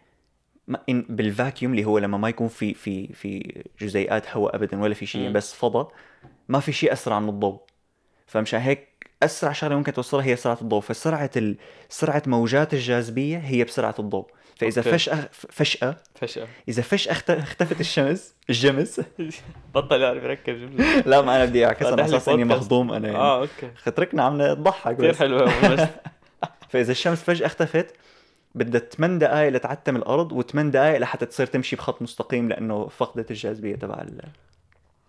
ما 0.68 0.80
إن 0.88 1.06
بالفاكيوم 1.08 1.72
اللي 1.72 1.84
هو 1.84 1.98
لما 1.98 2.18
ما 2.18 2.28
يكون 2.28 2.48
في 2.48 2.74
في 2.74 3.12
في 3.12 3.64
جزيئات 3.80 4.36
هواء 4.36 4.56
ابدا 4.56 4.80
ولا 4.80 4.94
في 4.94 5.06
شيء. 5.06 5.30
بس 5.32 5.54
فضاء 5.54 5.92
ما 6.48 6.60
في 6.60 6.72
شيء 6.72 6.92
أسرع 6.92 7.20
من 7.20 7.28
الضوء. 7.28 7.60
فمشان 8.26 8.60
هيك 8.60 8.88
أسرع 9.22 9.52
شغلة 9.52 9.76
ممكن 9.76 9.92
توصلها 9.92 10.24
هي 10.24 10.36
سرعة 10.36 10.58
الضوء. 10.62 10.80
فسرعة 10.80 11.30
ال... 11.36 11.56
سرعة 11.88 12.22
موجات 12.26 12.74
الجاذبية 12.74 13.38
هي 13.38 13.64
بسرعة 13.64 13.94
الضوء. 13.98 14.30
فإذا. 14.60 14.82
فجاه 14.82 15.28
فجاه 15.32 15.96
فجأة 16.14 16.48
إذا 16.68 16.82
أخت- 16.82 17.30
اختفت 17.30 17.80
الشمس 17.80 18.34
الجمس. 18.50 19.00
بطل 19.74 20.00
يعرف 20.00 20.22
يركب 20.22 20.54
جملة 20.54 21.00
لا 21.00 21.20
ما 21.22 21.36
أنا 21.36 21.44
بدي 21.44 21.66
أعكسها 21.66 21.92
على 21.92 22.04
أساس 22.04 22.28
إني. 22.28 22.44
مهضوم 22.44 22.92
أنا 22.92 23.06
يعني 23.08 23.20
آه 23.20 23.40
أوكي. 23.40 23.70
اتركنا 23.86 24.22
عم 24.22 24.42
نضحك 24.42 24.96
كثير 24.96 25.44
بس. 25.74 25.88
فإذا 26.70 26.92
الشمس 26.92 27.22
فجأة 27.22 27.46
اختفت 27.46 27.94
بدها 28.54 28.80
8 28.80 29.18
دقائق 29.18 29.48
لتعتم 29.52 29.96
الأرض 29.96 30.42
و8 30.42 30.56
دقائق 30.58 30.98
لحتى 30.98 31.26
تصير 31.26 31.46
تمشي 31.46 31.76
بخط 31.76 32.02
مستقيم 32.02 32.48
لأنه 32.48 32.88
فقدت 32.88 33.30
الجاذبية 33.30 33.76
تبع 33.76 33.94
ال... 33.94 34.20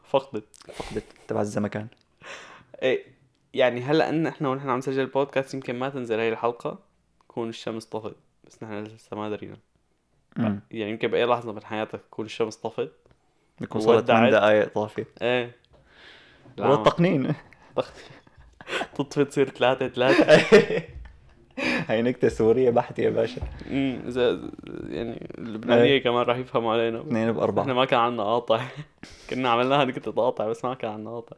فقدت. 0.09 0.43
فقدت 0.73 1.03
تبع 1.27 1.41
الزمكان. 1.41 1.87
إيه 2.81 3.05
يعني 3.53 3.81
هلأ 3.81 4.09
إن 4.09 4.27
إحنا 4.27 4.49
ونحن 4.49 4.69
عم 4.69 4.77
نسجل 4.77 4.99
البودكاست 5.01 5.53
يمكن 5.53 5.79
ما 5.79 5.89
تنزل 5.89 6.19
هاي 6.19 6.29
الحلقة 6.29 6.79
تكون 7.29 7.49
الشمس 7.49 7.85
طفت. 7.85 8.15
بس 8.51 8.63
نحن 8.63 8.83
لسه 8.83 9.17
ما 9.17 9.29
درينا. 9.29 9.57
يعني 10.37 10.91
يمكن 10.91 11.07
بأي 11.07 11.25
لحظة 11.25 11.53
من 11.53 11.63
حياتك 11.63 12.01
تكون 12.11 12.25
الشمس 12.25 12.55
طفت 12.55 12.91
بيكون 13.59 13.81
صارت 13.81 14.07
8 14.07 14.27
ودعت. 14.27 14.41
دقائق 14.41 14.73
طافية. 14.73 15.07
إيه. 15.21 15.55
ولا 16.59 16.73
التقنين 16.73 17.33
تطفي 18.95 19.25
تصير 19.25 19.49
ثلاثة 19.49 19.87
ثلاثة. 19.87 20.83
هي 21.89 22.01
نكتة 22.01 22.27
سورية 22.29 22.69
بحت 22.69 22.99
يا 22.99 23.09
باشا. 23.09 23.41
امم 23.71 24.01
إذا 24.07 24.39
يعني 24.89 25.29
اللبنانية 25.37 25.83
إيه. 25.83 26.03
كمان 26.03 26.21
راح 26.25 26.37
يفهموا 26.37 26.73
علينا. 26.73 27.01
اثنين 27.01 27.17
إحنا 27.17 27.31
باربعه 27.31 27.63
ما 27.63 27.85
كان 27.85 27.99
عندنا 27.99 28.23
قاطع. 28.23 28.61
كنا 29.29 29.49
عملناها 29.49 29.85
نكتة 29.85 30.11
قاطع 30.11 30.47
بس 30.47 30.65
ما 30.65 30.73
كان 30.73 30.91
عندنا 30.91 31.11
قاطع. 31.11 31.35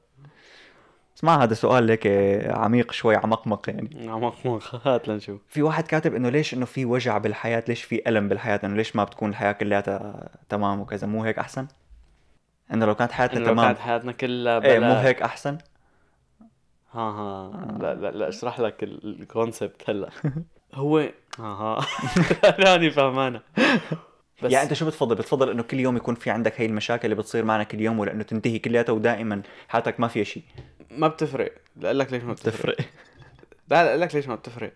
اسمع 1.17 1.43
هذا 1.43 1.53
سؤال 1.53 1.89
هيك 1.89 2.07
عميق 2.47 2.91
شوي 2.91 3.15
عمقمق 3.15 3.69
يعني. 3.69 4.09
عمق 4.09 4.45
مخ 4.45 4.75
هات 4.87 5.07
لنشوف. 5.07 5.41
في 5.47 5.61
واحد 5.61 5.87
كاتب 5.87 6.15
إنه 6.15 6.29
ليش 6.29 6.53
إنه 6.53 6.65
في 6.65 6.85
وجع 6.85 7.17
بالحياة؟ 7.17 7.63
ليش 7.67 7.83
في 7.83 8.01
ألم 8.09 8.29
بالحياة؟ 8.29 8.59
إنه 8.63 8.75
ليش 8.75 8.95
ما 8.95 9.03
بتكون 9.03 9.29
الحياة 9.29 9.51
كلياتها 9.51 10.29
تمام 10.49 10.79
وكذا؟ 10.79 11.07
مو 11.07 11.23
هيك 11.23 11.39
أحسن؟ 11.39 11.67
إنه 12.73 12.85
لو 12.85 12.95
كانت 12.95 13.11
حياتنا 13.11 13.39
لو 13.39 13.45
تمام. 13.45 13.65
كانت 13.65 13.79
حياتنا 13.79 14.11
كلها 14.11 14.53
إيه 14.65 14.79
بلا 14.79 14.87
مو 14.87 14.93
هيك 14.93 15.21
أحسن؟ 15.21 15.57
ها 16.93 16.99
ها. 17.01 17.77
لا 17.81 17.93
لا 17.95 18.11
لا 18.11 18.29
أشرح 18.29 18.59
لك 18.59 18.83
ال- 18.83 19.19
الكونسبت 19.21 19.89
هلا. 19.89 20.09
هو 20.73 20.97
ها 20.99 21.09
ها. 21.39 21.79
راني 22.65 22.91
فهمانة. 22.91 23.41
بس 24.43 24.51
يعني 24.51 24.63
أنت 24.63 24.73
شو 24.73 24.85
بتفضل؟ 24.85 25.15
بتفضل 25.15 25.49
إنه 25.49 25.63
كل 25.63 25.79
يوم 25.79 25.97
يكون 25.97 26.15
في 26.15 26.29
عندك 26.29 26.61
هي 26.61 26.65
المشاكل 26.65 27.05
اللي 27.05 27.15
بتصير 27.15 27.45
معنا 27.45 27.63
كل 27.63 27.81
يوم 27.81 27.99
ولا 27.99 28.11
إنه 28.11 28.23
تنتهي 28.23 28.59
كلياتها 28.59 28.93
ودائما 28.93 29.41
حياتك 29.67 29.99
ما 29.99 30.07
فيها 30.07 30.23
شيء؟ 30.23 30.43
ما 30.97 31.07
بتفرق. 31.07 31.53
لا 31.75 31.93
لك 31.93 32.13
ليش 32.13 32.23
ما 32.23 32.33
بتفرق. 32.33 32.75
تفرق 32.75 32.89
لا 33.67 33.97
لا 33.97 34.05
لك 34.05 34.15
ليش 34.15 34.27
ما 34.27 34.35
بتفرق. 34.35 34.73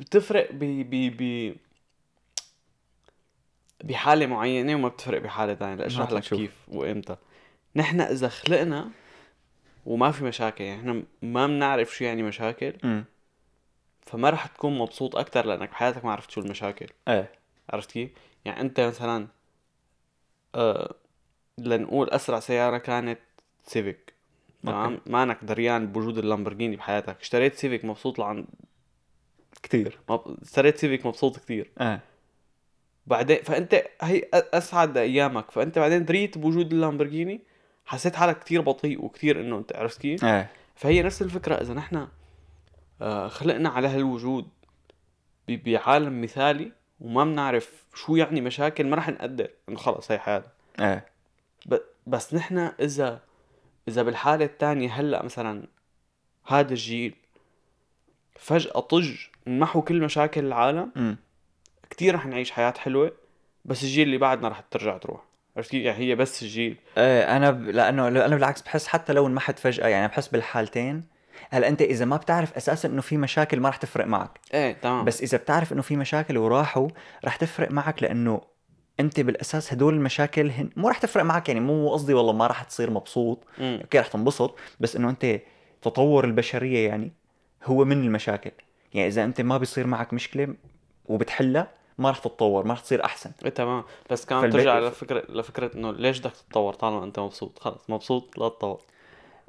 بتفرق 0.00 0.52
ب 0.52 0.58
ب 0.90 1.16
ب 1.22 1.54
بحالة 3.84 4.26
معينة 4.26 4.74
وما 4.74 4.88
بتفرق 4.88 5.22
بحالة 5.22 5.54
تانية. 5.54 5.74
لأشرح 5.74 6.00
هات 6.00 6.12
لك. 6.12 6.22
كيف 6.22 6.52
وإمتى. 6.68 7.16
نحن 7.76 8.00
إذا 8.00 8.28
خلقنا 8.28 8.90
وما 9.86 10.10
في 10.10 10.24
مشاكل 10.24 10.64
يعني 10.64 10.80
إحنا 10.80 11.02
ما 11.22 11.46
بنعرف 11.46 11.96
شو 11.96 12.04
يعني 12.04 12.22
مشاكل 12.22 12.72
امم 12.84 13.04
فما 14.00 14.30
رح 14.30 14.46
تكون 14.46 14.78
مبسوط 14.78 15.16
أكتر 15.16 15.46
لأنك 15.46 15.70
بحياتك 15.70 16.04
ما 16.04 16.12
عرفت 16.12 16.30
شو 16.30 16.40
المشاكل. 16.40 16.86
إيه. 17.08 17.32
عرفت 17.70 17.92
كيف؟ 17.92 18.10
يعني 18.44 18.60
أنت 18.60 18.80
مثلا 18.80 19.26
آه 20.54 20.94
لنقول 21.58 22.10
أسرع 22.10 22.40
سيارة 22.40 22.78
كانت 22.78 23.18
Civic 23.64 24.11
تمام 24.66 25.00
ما 25.06 25.22
انك 25.22 25.38
دريان 25.44 25.86
بوجود 25.86 26.18
اللامبرجيني 26.18 26.76
بحياتك. 26.76 27.20
اشتريت 27.20 27.54
Civic 27.54 27.84
مبسوط 27.84 28.18
لعن 28.18 28.46
كثير. 29.62 29.98
اشتريت 30.42 30.78
سيفيك 30.78 31.06
مبسوط 31.06 31.38
كثير 31.38 31.70
إيه 31.80 32.00
بعدين 33.06 33.36
فأنت 33.36 33.82
هي 34.02 34.22
أسعد 34.32 34.96
أيامك. 34.96 35.50
فأنت 35.50 35.78
بعدين 35.78 36.04
دريت 36.04 36.38
بوجود 36.38 36.72
اللامبرجيني 36.72 37.40
حسيت 37.84 38.16
حالك 38.16 38.38
كثير 38.38 38.60
بطيء 38.60 39.04
وكثير 39.04 39.40
إنه 39.40 39.58
أنت 39.58 39.76
عرفت 39.76 40.00
كيف. 40.00 40.24
إيه 40.24 40.50
فهي 40.74 41.02
نفس 41.02 41.22
الفكرة. 41.22 41.54
إذا 41.54 41.74
نحن 41.74 42.08
آه، 43.02 43.28
خلقنا 43.28 43.68
على 43.68 43.88
هالوجود 43.88 44.48
بعالم 45.48 46.22
مثالي 46.22 46.72
وما 47.00 47.24
بنعرف 47.24 47.84
شو 47.94 48.16
يعني 48.16 48.40
مشاكل 48.40 48.86
ما 48.86 48.96
رح 48.96 49.08
نقدر. 49.08 49.50
إنه 49.68 49.76
خلص 49.76 50.10
هي 50.10 50.18
حياتنا. 50.18 50.52
إيه. 50.80 51.06
بس 52.06 52.34
نحن 52.34 52.58
إذا 52.58 53.20
إذا 53.88 54.02
بالحالة 54.02 54.44
الثانية 54.44 54.90
هلأ 54.92 55.22
مثلا 55.22 55.66
هذا 56.46 56.70
الجيل 56.70 57.14
فجأة 58.36 58.80
طج 58.80 59.10
نمحوا 59.46 59.82
كل 59.82 60.00
مشاكل 60.00 60.44
العالم 60.44 60.92
امم 60.96 61.16
كتير 61.90 62.14
رح 62.14 62.26
نعيش 62.26 62.50
حياة 62.50 62.74
حلوة 62.78 63.12
بس 63.64 63.82
الجيل 63.82 64.06
اللي 64.06 64.18
بعدنا 64.18 64.48
رح 64.48 64.60
ترجع 64.60 64.98
تروح. 64.98 65.20
عرفت 65.56 65.70
كيف؟ 65.70 65.84
يعني 65.84 65.98
هي 65.98 66.14
بس 66.14 66.42
الجيل. 66.42 66.76
إيه 66.98 67.36
أنا 67.36 67.50
ب... 67.50 67.62
لأنه 67.62 68.08
أنا 68.08 68.34
بالعكس 68.34 68.62
بحس 68.62 68.86
حتى 68.86 69.12
لو 69.12 69.26
انمحت 69.26 69.58
فجأة 69.58 69.88
يعني 69.88 70.08
بحس 70.08 70.28
بالحالتين. 70.28 71.04
هلأ 71.50 71.68
أنت 71.68 71.82
إذا 71.82 72.04
ما 72.04 72.16
بتعرف 72.16 72.56
أساسا 72.56 72.88
إنه 72.88 73.00
في 73.00 73.16
مشاكل 73.16 73.60
ما 73.60 73.68
رح 73.68 73.76
تفرق 73.76 74.06
معك. 74.06 74.40
إيه 74.54 74.72
تمام. 74.72 75.04
بس 75.04 75.22
إذا 75.22 75.38
بتعرف 75.38 75.72
إنه 75.72 75.82
في 75.82 75.96
مشاكل 75.96 76.38
وراحوا 76.38 76.88
رح 77.24 77.36
تفرق 77.36 77.70
معك 77.70 78.02
لأنه 78.02 78.40
أنت 79.00 79.20
بالأساس 79.20 79.72
هدول 79.72 79.94
المشاكل 79.94 80.50
هن 80.50 80.70
مو 80.76 80.88
رح 80.88 80.98
تفرق 80.98 81.22
معك 81.24 81.48
يعني 81.48 81.60
مو 81.60 81.90
قصدي 81.92 82.14
والله 82.14 82.32
ما 82.32 82.46
رح 82.46 82.62
تصير 82.62 82.90
مبسوط 82.90 83.38
مم. 83.58 83.78
أوكي 83.82 83.98
رح 83.98 84.06
تنبسط 84.06 84.54
بس 84.80 84.96
إنه 84.96 85.10
أنت 85.10 85.40
تطور 85.82 86.24
البشرية 86.24 86.88
يعني 86.88 87.12
هو 87.64 87.84
من 87.84 88.04
المشاكل. 88.04 88.50
يعني 88.94 89.08
إذا 89.08 89.24
أنت 89.24 89.40
ما 89.40 89.58
بيصير 89.58 89.86
معك 89.86 90.12
مشكلة 90.14 90.54
وبتحلها 91.06 91.68
ما 91.98 92.10
رح 92.10 92.18
تتطور 92.18 92.64
ما 92.66 92.72
رح 92.74 92.80
تصير 92.80 93.04
أحسن. 93.04 93.30
إيه 93.44 93.50
تمام. 93.50 93.84
بس 94.10 94.24
كمان 94.26 94.42
فالبي- 94.42 94.58
ترجع 94.58 94.78
لفكرة 94.78 95.22
لفكرة 95.28 95.70
إنه 95.74 95.92
ليش 95.92 96.18
بدك 96.18 96.32
تتطور 96.32 96.74
طالما 96.74 97.04
أنت 97.04 97.18
مبسوط؟ 97.18 97.58
خلص 97.58 97.90
مبسوط 97.90 98.38
لا 98.38 98.48
تتطور 98.48 98.80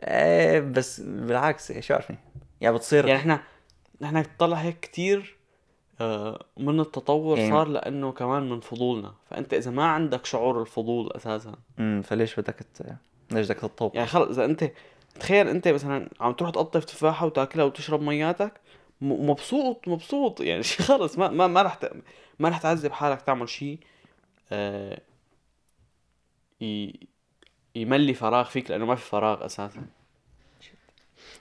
إيه 0.03 0.59
بس 0.59 0.99
بالعكس 1.01 1.71
شو 1.71 1.93
عرفني؟ 1.93 2.17
يعني 2.61 2.75
بتصير 2.75 3.07
يعني 3.07 3.19
إحنا 3.19 3.43
إحنا 4.03 4.19
نطلع 4.21 4.57
هيك 4.57 4.79
كتير 4.79 5.19
آه، 5.19 5.42
من 6.57 6.79
التطور 6.79 7.37
يعني- 7.37 7.51
صار 7.51 7.67
لأنه 7.67 8.11
كمان 8.11 8.49
من 8.49 8.59
فضولنا. 8.59 9.13
فأنت 9.29 9.53
إذا 9.53 9.71
ما 9.71 9.85
عندك 9.85 10.25
شعور 10.25 10.61
الفضول 10.61 11.11
أساسا. 11.11 11.55
امم 11.79 12.01
فليش 12.01 12.39
بدك 12.39 12.55
ت... 12.73 12.81
ليش 13.31 13.45
بدك 13.45 13.59
تتطور 13.59 13.91
يعني 13.93 14.07
خلص 14.07 14.29
إذا 14.29 14.45
أنت 14.45 14.71
تخيل 15.19 15.47
أنت 15.47 15.67
مثلا 15.67 16.09
عم 16.19 16.33
تروح 16.33 16.49
تقطف 16.51 16.85
تفاحة 16.85 17.25
وتأكلها 17.25 17.65
وتشرب 17.65 18.01
مياتك 18.01 18.53
مبسوط 19.01 19.87
مبسوط. 19.87 20.41
يعني 20.49 20.63
خلص 20.63 21.17
ما 21.17 21.29
ما 21.29 21.47
ما 21.47 21.61
رح 21.61 21.75
ت... 21.75 21.91
ما 22.39 22.49
رح 22.49 22.57
تعذب 22.57 22.91
حالك 22.91 23.21
تعمل 23.21 23.49
شيء 23.49 23.79
آه 24.51 25.01
ي... 26.61 26.93
يملي 27.75 28.13
فراغ 28.13 28.43
فيك 28.43 28.71
لأنه 28.71 28.85
ما 28.85 28.95
في 28.95 29.05
فراغ 29.05 29.45
أساسا. 29.45 29.85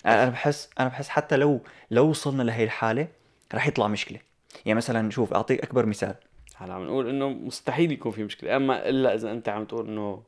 أنا 0.07 0.29
بحس 0.31 0.71
أنا 0.81 0.89
بحس 0.89 1.09
حتى 1.09 1.37
لو 1.37 1.61
لو 1.91 2.09
وصلنا 2.09 2.43
لهي 2.43 2.65
الحالة 2.65 3.09
رح 3.55 3.67
يطلع 3.67 3.89
مشكلة. 3.89 4.19
يعني 4.67 4.77
مثلا 4.77 5.11
شوف 5.11 5.35
أعطيك 5.35 5.63
أكبر 5.63 5.87
مثال. 5.87 6.15
هلا 6.57 6.75
عم 6.75 6.87
نقول 6.87 7.09
إنه 7.09 7.29
مستحيل 7.29 7.93
يكون 7.93 8.13
في 8.13 8.25
مشكلة. 8.25 8.57
أما 8.57 8.89
إلا 8.89 9.15
إذا 9.15 9.33
أنت 9.33 9.49
عم 9.49 9.65
تقول 9.65 9.89
إنه 9.89 10.23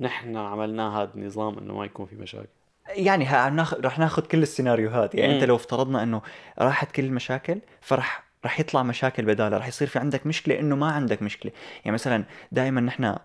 نحن 0.00 0.36
عملنا 0.36 1.02
هذا 1.02 1.10
النظام 1.14 1.58
إنه 1.58 1.74
ما 1.74 1.84
يكون 1.84 2.06
في 2.06 2.16
مشاكل. 2.16 2.48
يعني. 2.88 3.24
رح 3.84 3.98
ناخذ 3.98 4.22
كل 4.22 4.42
السيناريوهات 4.42 5.14
يعني 5.14 5.28
مم. 5.28 5.34
انت 5.34 5.44
لو 5.44 5.56
افترضنا 5.56 6.02
إنه 6.02 6.22
راحت 6.58 6.92
كل 6.92 7.04
المشاكل 7.04 7.58
فرح 7.80 8.24
رح 8.44 8.60
يطلع 8.60 8.82
مشاكل 8.82 9.24
بدالها 9.24 9.58
رح 9.58 9.68
يصير 9.68 9.88
في 9.88 9.98
عندك 9.98 10.26
مشكلة 10.26 10.60
إنه 10.60 10.76
ما 10.76 10.92
عندك 10.92 11.22
مشكلة. 11.22 11.52
يعني 11.84 11.94
مثلا 11.94 12.24
دائما 12.52 12.80
نحن 12.80 13.16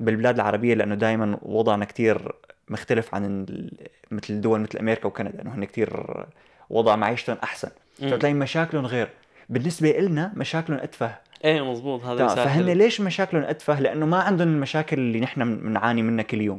بالبلاد 0.00 0.34
العربية 0.34 0.74
لأنه 0.74 0.94
دائما 0.94 1.38
وضعنا 1.42 1.84
كتير 1.84 2.32
مختلف 2.68 3.14
عن 3.14 3.24
ال... 3.24 3.70
مثل 4.10 4.40
دول 4.40 4.60
مثل 4.60 4.78
أمريكا 4.78 5.06
وكندا. 5.06 5.42
إنه 5.42 5.54
هن 5.54 5.64
كتير 5.64 6.06
وضع 6.70 6.96
معيشتهم 6.96 7.36
أحسن. 7.42 7.70
فتلاقي 7.94 8.34
مشاكلهم 8.34 8.86
غير. 8.86 9.10
بالنسبة 9.48 9.90
إلنا 9.90 10.32
مشاكلهم 10.36 10.78
أتفه 10.78 11.14
إيه 11.44 11.70
مزبوط 11.70 12.04
هذا 12.04 12.26
فهن. 12.26 12.64
ليش 12.64 13.00
مشاكلهم 13.00 13.42
أتفه 13.42 13.80
لأنه 13.80 14.06
ما 14.06 14.18
عندهم 14.18 14.48
المشاكل 14.48 14.98
اللي 14.98 15.20
نحن 15.20 15.56
بنعاني 15.56 16.02
منها 16.02 16.24
كل 16.24 16.40
يوم 16.40 16.58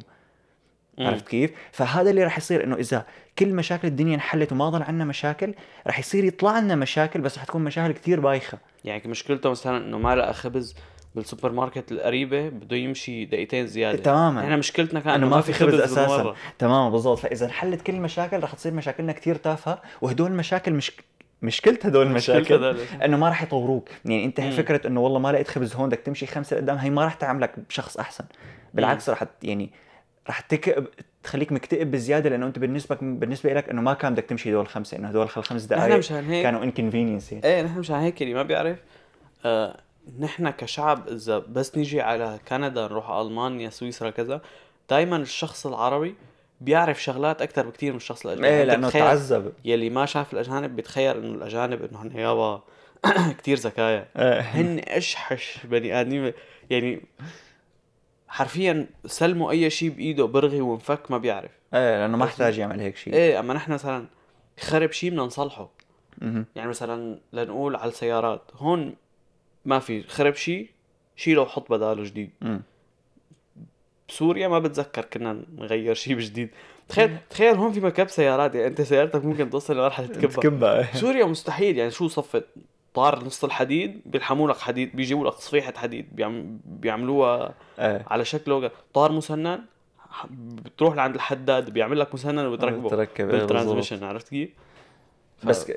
مم. 0.97 1.07
عرفت 1.07 1.27
كيف؟ 1.27 1.51
فهذا 1.71 2.09
اللي 2.09 2.23
رح 2.23 2.37
يصير 2.37 2.63
إنه 2.63 2.75
إذا 2.75 3.05
كل 3.39 3.53
مشاكل 3.53 3.87
الدنيا 3.87 4.15
انحلت 4.15 4.51
وما 4.51 4.69
ضل 4.69 4.83
عندنا 4.83 5.05
مشاكل 5.05 5.53
رح 5.87 5.99
يصير 5.99 6.23
يطلع 6.23 6.59
لنا 6.59 6.75
مشاكل 6.75 7.21
بس 7.21 7.37
رح 7.37 7.43
تكون 7.43 7.63
مشاكل 7.63 7.93
كتير 7.93 8.19
بايخة 8.19 8.57
يعني 8.85 9.01
مشكلته 9.05 9.49
مثلا 9.49 9.77
إنه 9.77 9.97
ما 9.97 10.15
لقى 10.15 10.33
خبز 10.33 10.75
بالسوبر 11.15 11.51
ماركت 11.51 11.91
القريبة 11.91 12.49
بده 12.49 12.77
يمشي 12.77 13.25
دقيقتين 13.25 13.67
زيادة 13.67 14.03
تماما. 14.03 14.41
إحنا 14.41 14.55
مشكلتنا 14.55 14.99
كان 14.99 15.13
إنه 15.13 15.29
ما 15.29 15.41
في 15.41 15.53
خبز 15.53 15.73
أساسا 15.73 16.17
بالمرة. 16.17 16.35
تمام 16.59 16.91
بالضبط 16.91 17.19
فإذا 17.19 17.45
انحلت 17.45 17.81
كل 17.81 17.93
المشاكل 17.93 18.43
رح 18.43 18.53
تصير 18.53 18.73
مشاكلنا 18.73 19.11
كتير 19.11 19.35
تافهة 19.35 19.81
وهدول 20.01 20.31
المشاكل 20.31 20.73
مش 20.73 20.91
مشكلة 21.41 21.79
هدول 21.83 22.07
المشاكل 22.07 22.53
هدول. 22.53 22.77
إنه 23.05 23.17
ما 23.17 23.29
رح 23.29 23.43
يطوروك. 23.43 23.89
يعني 24.05 24.25
انت 24.25 24.39
مم. 24.41 24.51
فكرة 24.51 24.87
إنه 24.87 25.01
والله 25.01 25.19
ما 25.19 25.31
لقيت 25.31 25.47
خبز 25.47 25.75
هون 25.75 25.89
بدك 25.89 25.99
تمشي 25.99 26.25
خمسة 26.27 26.55
لقدام 26.55 26.77
هي 26.77 26.89
ما 26.89 27.05
رح 27.05 27.13
تعملك 27.13 27.59
بشخص 27.69 27.97
أحسن. 27.97 28.23
بالعكس 28.73 29.05
ت- 29.05 29.27
يعني 29.43 29.69
رح 30.29 30.39
تكئب 30.39 30.87
تخليك 31.23 31.51
مكتئب 31.51 31.91
بزيادة 31.91 32.29
لأنه 32.29 32.45
أنت 32.47 32.59
بالنسبة 32.59 32.97
بالنسبة 33.01 33.53
لك 33.53 33.69
إنه 33.69 33.81
ما 33.81 33.93
كان 33.93 34.13
بدك 34.13 34.23
تمشي 34.25 34.49
هدول 34.51 34.61
الخمسة 34.61 34.97
إنه 34.97 35.07
هدول 35.07 35.23
الخمس 35.23 35.49
نحن 35.51 35.67
دقائق 35.67 35.95
مشان 35.97 36.25
هيك 36.29 36.43
كانوا 36.43 36.63
انكونفينينس 36.63 37.31
يعني. 37.31 37.45
إيه 37.45 37.61
نحن 37.61 37.79
مشان 37.79 37.95
هيك 37.95 38.21
اللي 38.21 38.33
ما 38.33 38.43
بيعرف. 38.43 38.77
آه 39.45 39.77
نحن 40.19 40.49
كشعب 40.49 41.07
إذا 41.07 41.37
بس 41.39 41.77
نيجي 41.77 42.01
على 42.01 42.39
كندا 42.47 42.81
نروح 42.81 43.09
ألمانيا 43.09 43.69
سويسرا 43.69 44.09
كذا 44.09 44.41
دائما 44.89 45.17
الشخص 45.17 45.67
العربي 45.67 46.15
بيعرف 46.61 47.03
شغلات 47.03 47.41
أكثر 47.41 47.67
بكثير 47.69 47.91
من 47.91 47.97
الشخص 47.97 48.25
الاجنبي 48.25 48.47
إيه 48.47 48.63
أنت 48.63 48.71
لأنه 48.71 48.89
تعذب. 48.89 49.53
يلي 49.65 49.89
ما 49.89 50.05
شاف 50.05 50.33
الأجانب 50.33 50.75
بيتخيل 50.75 51.17
إنه 51.17 51.35
الأجانب 51.35 51.83
إنه 51.83 52.01
هن 52.01 52.11
يابا 52.11 52.63
كثير 53.39 53.57
ذكايا 53.57 54.07
إيه. 54.17 54.39
هن 54.39 54.79
اشحش 54.87 55.57
بني 55.63 56.01
آدمين. 56.01 56.33
يعني 56.69 57.01
حرفيا 58.27 58.87
سلموا 59.05 59.51
أي 59.51 59.69
شيء 59.69 59.89
بإيده 59.89 60.25
برغي 60.25 60.61
وانفك 60.61 61.11
ما 61.11 61.17
بيعرف. 61.17 61.51
إيه 61.73 61.99
لأنه 61.99 62.17
ما 62.17 62.25
احتاج 62.25 62.57
يعمل 62.57 62.79
هيك 62.79 62.95
شيء 62.97 63.13
إيه 63.13 63.39
أما 63.39 63.53
نحن 63.53 63.71
مثلا 63.71 64.05
خرب 64.59 64.91
شيء 64.91 65.09
بدنا 65.09 65.23
نصلحه. 65.23 65.69
يعني 66.55 66.69
مثلا 66.69 67.19
لنقول 67.33 67.75
على 67.75 67.89
السيارات 67.89 68.41
هون 68.53 68.95
ما 69.65 69.79
في 69.79 70.03
خرب 70.03 70.35
شيء 70.35 70.69
شيله 71.15 71.41
وحط 71.41 71.71
بداله 71.71 72.03
جديد. 72.03 72.29
بسوريا 74.09 74.47
ما 74.47 74.59
بتذكر 74.59 75.05
كنا 75.05 75.41
نغير 75.57 75.93
شيء 75.93 76.15
بجديد. 76.15 76.49
تخيل 76.89 77.17
تخيل 77.29 77.55
هون 77.55 77.71
في 77.71 77.79
مكب 77.79 78.07
سيارات 78.07 78.55
يعني 78.55 78.67
أنت 78.67 78.81
سيارتك 78.81 79.25
ممكن 79.25 79.49
توصل 79.49 79.77
لمرحلة 79.77 80.07
تكبها 80.07 80.35
تكبها 80.35 80.79
إيه. 80.79 80.93
سوريا 80.93 81.25
مستحيل 81.25 81.77
يعني 81.77 81.91
شو 81.91 82.07
صفت 82.07 82.45
طار 82.93 83.25
نص 83.25 83.43
الحديد؟ 83.43 84.01
بيلحموا 84.05 84.49
لك 84.49 84.57
حديد 84.57 84.95
بيجيبوا 84.95 85.27
لك 85.27 85.33
صفيحة 85.33 85.73
حديد 85.77 86.07
بيعم... 86.11 86.59
بيعملوها 86.65 87.53
إيه. 87.79 88.05
على 88.07 88.25
شكل 88.25 88.51
لوجا 88.51 88.71
طار 88.93 89.11
مسنن 89.11 89.59
بتروح 90.31 90.95
لعند 90.95 91.15
الحداد 91.15 91.69
بيعمل 91.69 91.99
لك 91.99 92.13
مسنن 92.13 92.45
وبتركبه. 92.45 92.89
تركب 92.89 93.29
إيه، 93.29 93.39
بال 93.39 93.48
transmission 93.48 94.03
عرفت 94.03 94.29
كيف؟ 94.29 94.49
ف- 95.37 95.45
بس 95.45 95.65
ك... 95.65 95.69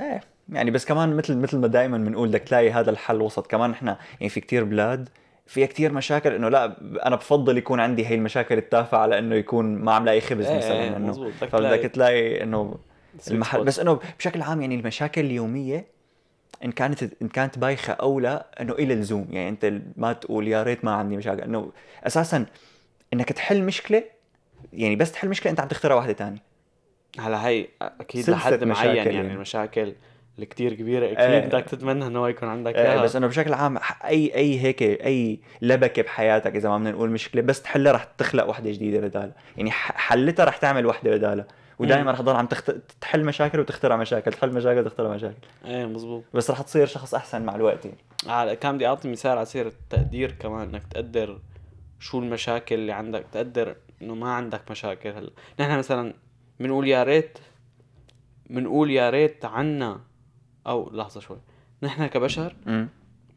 إيه. 0.00 0.20
يعني 0.48 0.70
بس 0.70 0.84
كمان 0.84 1.16
مثل 1.16 1.36
مثل 1.36 1.58
ما 1.58 1.66
دائما 1.66 1.98
بنقول 1.98 2.28
بدك 2.28 2.40
تلاقي 2.40 2.70
هذا 2.70 2.90
الحل 2.90 3.20
وسط. 3.22 3.46
كمان 3.46 3.70
إحنا 3.70 3.98
يعني 4.20 4.28
في 4.28 4.40
كتير 4.40 4.64
بلاد 4.64 5.08
فيها 5.46 5.66
كتير 5.66 5.92
مشاكل 5.92 6.32
إنه 6.32 6.48
لا 6.48 6.76
أنا 7.06 7.16
بفضل 7.16 7.58
يكون 7.58 7.80
عندي 7.80 8.06
هي 8.06 8.14
المشاكل 8.14 8.58
التافهة 8.58 8.98
على 8.98 9.18
إنه 9.18 9.34
يكون 9.34 9.76
ما 9.76 9.92
عم 9.92 10.04
لاقي 10.04 10.20
خبز 10.20 10.46
إيه، 10.46 10.56
مثلا 10.56 10.82
إيه، 10.82 10.96
إنه 10.96 11.30
فبدك 11.30 11.80
تلاقي 11.80 12.42
إنه 12.42 12.78
المحل. 13.30 13.64
بس 13.64 13.78
إنه 13.78 14.00
بشكل 14.18 14.42
عام 14.42 14.60
يعني 14.60 14.74
المشاكل 14.74 15.24
اليومية 15.24 15.86
إن 16.64 16.72
كانت 16.72 17.02
إن 17.22 17.28
كانت 17.28 17.58
بايخة 17.58 17.92
أو 17.92 18.20
لا 18.20 18.46
إنه 18.60 18.72
إلى 18.72 18.94
لزوم 18.94 19.28
يعني 19.30 19.48
أنت 19.48 19.72
ما 19.96 20.12
تقول 20.12 20.48
يا 20.48 20.62
ريت 20.62 20.84
ما 20.84 20.92
عندي 20.92 21.16
مشاكل. 21.16 21.40
إنه 21.40 21.72
أساسا 22.06 22.46
إنك 23.12 23.32
تحل 23.32 23.62
مشكلة 23.62 24.04
يعني 24.72 24.96
بس 24.96 25.12
تحل 25.12 25.28
مشكلة 25.28 25.50
أنت 25.50 25.60
عم 25.60 25.68
تخترع 25.68 25.94
واحدة 25.94 26.12
تانية. 26.12 26.42
هلا 27.18 27.46
هي 27.46 27.68
أكيد 27.82 28.30
لحد 28.30 28.64
معين 28.64 28.96
يعني 28.96 29.14
يعني. 29.14 29.32
المشاكل. 29.32 29.92
الكتير 30.38 30.74
كبيرة 30.74 31.12
أكيد. 31.12 31.48
بدك 31.48 31.64
تتمنى 31.64 32.06
إنه 32.06 32.28
يكون 32.28 32.48
عندك 32.48 32.74
إيه 32.74 32.92
إياها. 32.92 33.02
بس 33.02 33.16
إنه 33.16 33.26
بشكل 33.26 33.54
عام 33.54 33.78
أي 34.04 34.34
أي 34.34 34.60
هيك 34.60 34.82
أي 34.82 35.40
لبكة 35.62 36.02
بحياتك 36.02 36.56
إذا 36.56 36.68
ما 36.68 36.78
بدنا 36.78 36.90
نقول 36.90 37.10
مشكلة 37.10 37.42
بس 37.42 37.62
تحلها 37.62 37.92
رح 37.92 38.04
تخلق 38.04 38.48
وحدة 38.48 38.70
جديدة 38.70 39.00
بدالها 39.00 39.34
يعني 39.56 39.70
حلتها 39.70 40.44
رح 40.44 40.56
تعمل 40.56 40.86
وحدة 40.86 41.10
بدالها 41.10 41.46
ودائما 41.78 42.10
رح 42.10 42.18
تضل 42.18 42.36
عم 42.36 42.46
تخت... 42.46 42.70
تحل 43.00 43.24
مشاكل 43.24 43.60
وتخترع 43.60 43.96
مشاكل 43.96 44.32
تحل 44.32 44.54
مشاكل 44.54 44.80
وتخترع 44.80 45.14
مشاكل. 45.14 45.46
إيه 45.64 45.86
مزبوط. 45.86 46.24
بس 46.34 46.50
رح 46.50 46.62
تصير 46.62 46.86
شخص 46.86 47.14
أحسن 47.14 47.42
مع 47.42 47.54
الوقت 47.54 47.84
يعني. 47.84 47.98
على 48.26 48.56
كان 48.56 48.74
بدي 48.74 48.86
أعطي 48.86 49.08
مثال 49.08 49.30
على 49.30 49.46
سيرة 49.46 49.68
التقدير 49.68 50.32
كمان 50.32 50.68
إنك 50.68 50.82
تقدر 50.86 51.38
شو 52.00 52.18
المشاكل 52.18 52.74
اللي 52.74 52.92
عندك 52.92 53.24
تقدر 53.32 53.76
إنه 54.02 54.14
ما 54.14 54.32
عندك 54.32 54.70
مشاكل 54.70 55.08
هلا. 55.08 55.30
نحن 55.60 55.78
مثلا 55.78 56.14
بنقول 56.60 56.88
يا 56.88 57.02
ريت 57.02 57.38
بنقول 58.50 58.90
يا 58.90 59.10
ريت 59.10 59.44
عنا 59.44 60.00
أو 60.66 60.90
لحظة 60.92 61.20
شوي. 61.20 61.38
نحن 61.82 62.06
كبشر 62.06 62.56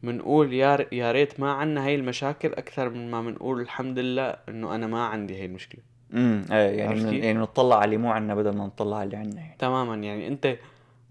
بنقول 0.02 0.52
يا 0.52 0.86
يا 0.92 1.12
ريت 1.12 1.40
ما 1.40 1.52
عنا 1.52 1.86
هاي 1.86 1.94
المشاكل 1.94 2.52
أكثر 2.52 2.90
من 2.90 3.10
ما 3.10 3.22
بنقول 3.22 3.60
الحمد 3.60 3.98
لله 3.98 4.36
إنه 4.48 4.74
أنا 4.74 4.86
ما 4.86 5.04
عندي 5.04 5.36
هاي 5.36 5.44
المشكلة. 5.44 5.80
امم 6.14 6.44
إيه 6.50 6.78
يعني 6.78 7.00
من... 7.00 7.14
يعني 7.14 7.38
نطلع 7.38 7.76
على 7.76 7.84
اللي 7.84 7.96
مو 7.96 8.10
عنا 8.10 8.34
بدل 8.34 8.56
ما 8.56 8.66
نطلع 8.66 8.96
على 8.96 9.04
اللي 9.04 9.16
عنا 9.16 9.40
يعني. 9.40 9.56
تماما 9.58 9.94
يعني 9.94 10.28
أنت 10.28 10.58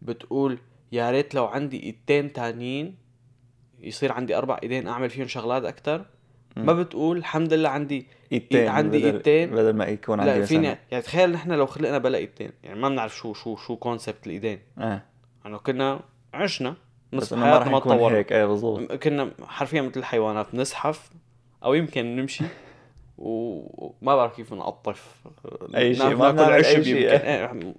بتقول 0.01 0.58
يا 0.91 1.12
ريت 1.12 1.36
لو 1.36 1.45
عندي 1.45 1.84
إيدتين 1.84 2.34
تانيين 2.34 2.95
يصير 3.80 4.12
عندي 4.12 4.38
أربع 4.38 4.60
إيدين 4.63 4.88
أعمل 4.88 5.10
فيهم 5.10 5.27
شغلات 5.27 5.63
أكثر. 5.63 6.06
ما 6.58 6.73
بتقول 6.73 7.17
الحمد 7.17 7.53
لله 7.53 7.69
عندي 7.69 8.08
إيدتين 8.32 8.67
عندي 8.67 8.97
بدل... 8.97 9.06
إيدتين. 9.06 9.51
بدل 9.51 9.73
ما 9.73 9.86
يكون 9.86 10.19
عندي 10.19 10.39
لا 10.39 10.45
فيني 10.45 10.77
يعني 10.91 11.03
تخيل 11.03 11.32
نحن 11.32 11.51
لو 11.51 11.65
خلقنا 11.65 11.97
بلا 11.97 12.17
ايدين 12.17 12.51
يعني 12.63 12.80
ما 12.80 12.89
بنعرف 12.89 13.17
شو 13.17 13.34
شو 13.34 13.56
شو 13.56 13.75
concept 13.75 14.27
الإيدين. 14.27 14.60
إيه. 14.80 15.06
انه 15.45 15.58
كنا 15.58 16.00
عشنا 16.34 16.76
بس 17.13 17.23
نص 17.23 17.34
إنه 17.34 17.45
ما 17.45 17.58
راح 17.58 17.67
ما 17.67 17.80
تطور 17.80 18.15
هيك. 18.15 18.34
إيه 18.34 18.45
بالضبط. 18.45 18.93
كنا 18.93 19.32
حرفيا 19.47 19.82
مثل 19.82 20.00
الحيوانات 20.00 20.56
نزحف 20.56 21.10
أو 21.63 21.73
يمكن 21.73 22.15
نمشي 22.15 22.45
وما 23.17 24.15
بعرف 24.15 24.36
كيف 24.36 24.54
نقطف. 24.54 25.15
أي 25.76 25.95
شيء، 25.95 26.15
ما 26.15 26.32
ناكل 26.32 26.54
عشب. 26.54 26.88
يمكن. 26.88 27.73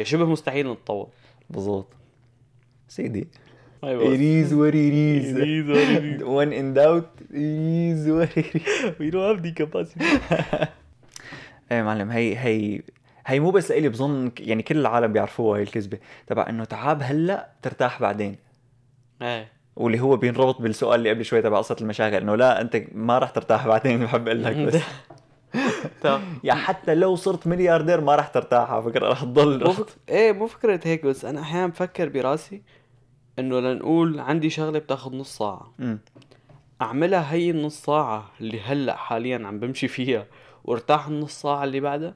إيه، 0.00 0.04
شبه 0.04 0.24
مستحيل 0.24 0.70
نتطور. 0.72 1.08
بالضبط. 1.50 1.92
سيدي. 2.88 3.28
أيوه. 3.84 4.04
It 4.04 4.20
is 4.20 4.52
what 4.52 4.74
it 4.74 4.92
is. 4.92 5.36
It 5.36 5.48
is 5.48 5.66
what 5.68 5.88
it 5.96 6.04
is. 6.04 6.22
when 6.36 6.52
in 6.52 6.74
doubt 6.74 7.10
it 7.30 7.60
is 7.90 8.00
what 8.16 8.30
it 8.36 8.54
is. 8.56 8.64
We 9.00 9.10
don't 9.10 9.26
have 9.30 9.42
the 9.42 9.52
capacity. 9.52 10.04
إيه 11.72 11.82
معلم 11.82 12.10
هي 12.10 12.36
هي 12.36 12.82
هي 13.30 13.40
مو 13.40 13.50
بس 13.50 13.70
لإلي 13.70 13.88
بظن 13.88 14.32
يعني 14.38 14.62
كل 14.62 14.78
العالم 14.78 15.12
بيعرفوها 15.12 15.58
هي 15.58 15.62
الكذبة. 15.62 15.98
تبع 16.26 16.46
إنه 16.48 16.64
تعاب 16.64 17.02
هلأ 17.02 17.48
ترتاح 17.62 18.00
بعدين. 18.00 18.36
إيه. 19.22 19.52
واللي 19.76 20.00
هو 20.00 20.16
بينربط 20.16 20.62
بالسؤال 20.62 20.94
اللي 20.98 21.10
قبل 21.10 21.24
شوي 21.24 21.42
تبع 21.42 21.58
قصة 21.58 21.76
المشاكل 21.80 22.16
إنه 22.16 22.34
لا 22.36 22.60
أنت 22.60 22.82
ما 22.92 23.18
راح 23.18 23.30
ترتاح 23.30 23.66
بعدين 23.66 24.00
بحب 24.04 24.28
أقول 24.28 24.44
لك 24.44 24.56
بس. 24.56 24.82
طب. 26.02 26.20
يا 26.44 26.54
حتى 26.54 26.94
لو 26.94 27.16
صرت 27.16 27.46
ملياردير 27.46 28.00
ما 28.00 28.14
راح 28.16 28.28
ترتاح 28.28 28.70
على 28.70 28.82
فكرة 28.82 29.08
راح 29.08 29.24
تضل 29.24 29.64
مو 29.64 29.72
فك... 29.72 29.86
إيه 30.08 30.32
مو 30.32 30.46
فكرة 30.46 30.80
هيك 30.84 31.06
بس 31.06 31.24
أنا 31.24 31.40
أحيانا 31.40 31.66
بفكر 31.66 32.08
براسي 32.08 32.62
إنه 33.38 33.60
لنقول 33.60 34.20
عندي 34.20 34.50
شغلة 34.50 34.78
بتاخذ 34.78 35.16
نص 35.16 35.38
ساعة. 35.38 35.74
أمم. 35.80 35.98
أعملها 36.82 37.32
هي 37.32 37.50
النص 37.50 37.82
ساعة 37.82 38.30
اللي 38.40 38.60
هلأ 38.60 38.96
حاليا 38.96 39.46
عم 39.46 39.60
بمشي 39.60 39.88
فيها 39.88 40.26
وارتاح 40.64 41.06
النص 41.06 41.42
ساعة 41.42 41.64
اللي 41.64 41.80
بعدها؟ 41.80 42.14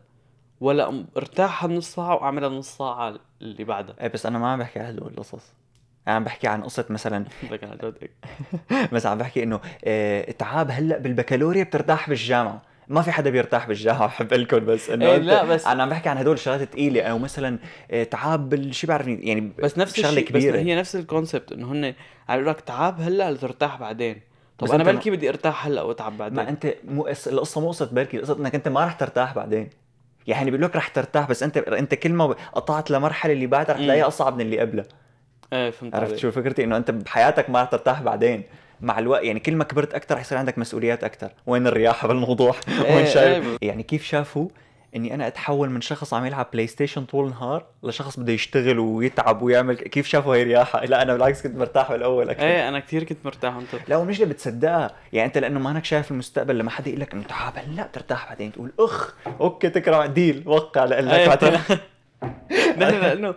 ولا 0.65 1.05
ارتاح 1.17 1.65
النص 1.65 1.95
ساعة 1.95 2.15
وأعملها 2.15 2.49
النص 2.49 2.77
ساعة 2.79 3.15
اللي 3.43 3.65
بعدها. 3.65 3.95
إيه 4.01 4.09
بس 4.09 4.27
أنا 4.27 4.39
ما 4.39 4.53
عم 4.53 4.59
بحكي 4.59 4.79
عن 4.79 4.87
هدول 4.87 5.09
القصص. 5.11 5.53
أنا 6.09 6.17
عم 6.17 6.25
بحكي 6.25 6.49
عن 6.49 6.63
قصة 6.63 6.85
مثلا 6.91 7.25
بس 8.93 9.07
عم 9.07 9.19
بحكي 9.19 9.43
إنه 9.43 9.61
آه، 9.85 10.31
تعاب 10.31 10.71
هلأ 10.71 10.99
بالبكالوريا 10.99 11.65
بترتاح 11.65 12.09
بالجامعة. 12.09 12.63
ما 12.89 13.03
في 13.03 13.13
حدا 13.13 13.31
بيرتاح 13.31 13.69
بالجامعة 13.69 14.07
بحب 14.07 14.35
لكم 14.35 14.59
بس 14.59 14.91
إنه 14.91 15.07
إيه، 15.07 15.17
لا، 15.17 15.45
بس- 15.45 15.67
أنا 15.67 15.83
عم 15.83 15.89
بحكي 15.89 16.09
عن 16.09 16.19
هدول 16.19 16.35
الشغلات 16.35 16.63
الثقيلة 16.63 17.03
أو 17.03 17.19
مثلا 17.19 17.59
آه، 17.91 18.05
تعاب 18.05 18.49
بالشي 18.49 18.87
بعرف 18.87 19.07
يعني 19.09 19.53
بس 19.63 19.79
نفس 19.79 19.97
شغلة 19.97 20.09
الشيء 20.11 20.25
كبيرة. 20.29 20.53
بس 20.57 20.59
هي 20.67 20.77
نفس 20.77 20.97
الكونسبت 20.97 21.53
إنه 21.53 21.73
هن 21.73 21.85
عم 22.29 22.39
يقول 22.39 22.47
لك 22.47 22.61
تعب 22.61 23.01
هلأ 23.01 23.31
لترتاح 23.33 23.81
بعدين. 23.81 24.21
طب 24.59 24.71
أنا 24.73 24.85
بلكي 24.85 25.11
بدي 25.11 25.29
أرتاح 25.29 25.67
هلأ 25.67 25.83
وأتعب 25.83 26.19
بعدين. 26.19 26.37
ما 26.37 26.49
أنت 26.49 26.75
مو 26.85 27.03
قص- 27.03 27.29
القصة 27.29 27.61
مو 27.61 27.69
قصة 27.69 27.87
بلكي 27.93 28.17
القصة 28.17 28.39
إنك 28.39 28.55
أنت 28.55 28.69
ما 28.69 28.85
رح 28.85 28.93
ترتاح 28.93 29.35
بعدين. 29.35 29.71
يعني 30.27 30.51
بيقول 30.51 30.65
لك 30.65 30.77
رح 30.77 30.89
ترتاح 30.89 31.29
بس 31.29 31.43
أنت 31.43 31.57
أنت 31.57 31.95
كل 31.95 32.13
ما 32.13 32.25
قطعت 32.55 32.91
لمرحلة 32.91 33.33
اللي 33.33 33.47
بعدها 33.47 33.75
رح. 33.75 33.81
تلاقيها 33.81 34.07
أصعب 34.07 34.35
من 34.35 34.41
اللي 34.41 34.59
قبلها 34.61 34.85
إيه 35.53 35.71
فهمت 35.71 35.95
عرفت. 35.95 36.17
شو 36.17 36.31
فكرتي 36.31 36.65
إنه 36.65 36.77
أنت 36.77 36.91
بحياتك 36.91 37.51
ما 37.51 37.63
رح 37.63 37.69
ترتاح 37.69 38.03
بعدين 38.03 38.43
مع 38.81 38.99
الوقت 38.99 39.25
يعني 39.25 39.41
كل 39.41 39.57
ما 39.57 39.65
كبرت 39.65 39.95
أكثر 39.95 40.15
رح 40.15 40.21
يصير 40.21 40.39
عندك 40.39 40.59
مسؤوليات 40.59 41.05
أكثر 41.05 41.31
وين 41.47 41.67
الرياحه 41.67 42.09
بالموضوع 42.09 42.55
إيه، 42.85 42.97
وين 42.97 43.07
شايف 43.07 43.47
إيه. 43.47 43.69
يعني 43.69 43.83
كيف 43.83 44.05
شافوا 44.05 44.49
إني 44.97 45.15
أنا 45.15 45.27
أتحول 45.27 45.71
من 45.71 45.81
شخص 45.81 46.15
عم 46.15 46.25
يلعب 46.25 46.47
PlayStation 46.53 47.05
طول 47.05 47.25
النهار 47.25 47.67
لشخص 47.83 48.21
بده 48.21 48.33
يشتغل 48.33 48.79
ويتعب 48.79 49.43
ويعمل 49.43 49.77
كيف 49.77 50.07
شافوا 50.07 50.37
هي 50.37 50.43
رياحه 50.43 50.85
لا 50.85 51.03
أنا 51.03 51.13
بالعكس 51.13 51.43
كنت 51.43 51.57
مرتاح 51.57 51.93
بالاول 51.93 52.31
أكثر. 52.31 52.43
إيه 52.43 52.69
أنا 52.69 52.81
كثير 52.81 53.05
كنت 53.05 53.19
مرتاح 53.25 53.57
انت 53.57 53.69
لا 53.89 53.97
والمشكلة 53.97 54.27
بتصدقها. 54.27 54.91
يعني 55.13 55.27
أنت 55.27 55.39
لأنه 55.39 55.61
ما 55.61 55.71
أنك 55.71 55.85
شايف 55.85 56.11
المستقبل 56.11 56.59
لما 56.59 56.71
حدا 56.71 56.89
يقول 56.89 57.01
لك 57.01 57.13
إنه 57.13 57.23
تعال 57.23 57.53
هلا 57.57 57.87
بترتاح 57.87 58.29
بعدين 58.29 58.53
تقول 58.53 58.73
أخ 58.79 59.15
okay 59.41 59.71
تكرم 59.71 60.05
deal 60.05 60.43
وقع 60.47 60.85
لك 60.85 61.29
بعدين 61.29 61.53
نحن 62.79 63.01
لأنه 63.01 63.35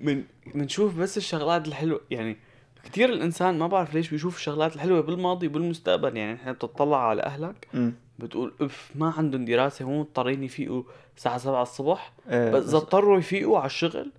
من 0.00 0.24
بنشوف 0.54 0.96
بس 0.98 1.16
الشغلات 1.16 1.68
الحلوة. 1.68 2.00
يعني 2.10 2.36
كثير 2.84 3.08
الإنسان 3.08 3.58
ما 3.58 3.66
بعرف 3.66 3.94
ليش 3.94 4.10
بيشوف 4.10 4.36
الشغلات 4.36 4.74
الحلوة 4.76 5.00
بالماضي 5.00 5.46
وبالمستقبل. 5.46 6.16
يعني 6.16 6.34
نحن 6.34 6.52
بتطلع 6.52 7.08
على 7.08 7.22
أهلك. 7.22 7.68
بتقول 8.18 8.54
اف 8.60 8.90
ما 8.94 9.14
عندهم 9.18 9.44
دراسة 9.44 9.84
مو 9.84 10.00
مضطرين 10.00 10.42
يفيقوا 10.42 10.82
الساعة 11.16 11.38
7 11.38 11.62
الصبح. 11.62 12.12
إيه، 12.30 12.50
بس 12.50 12.68
اذا 12.68 12.76
اضطروا 12.76 13.18
يفيقوا 13.18 13.58
على 13.58 13.66
الشغل 13.66 14.12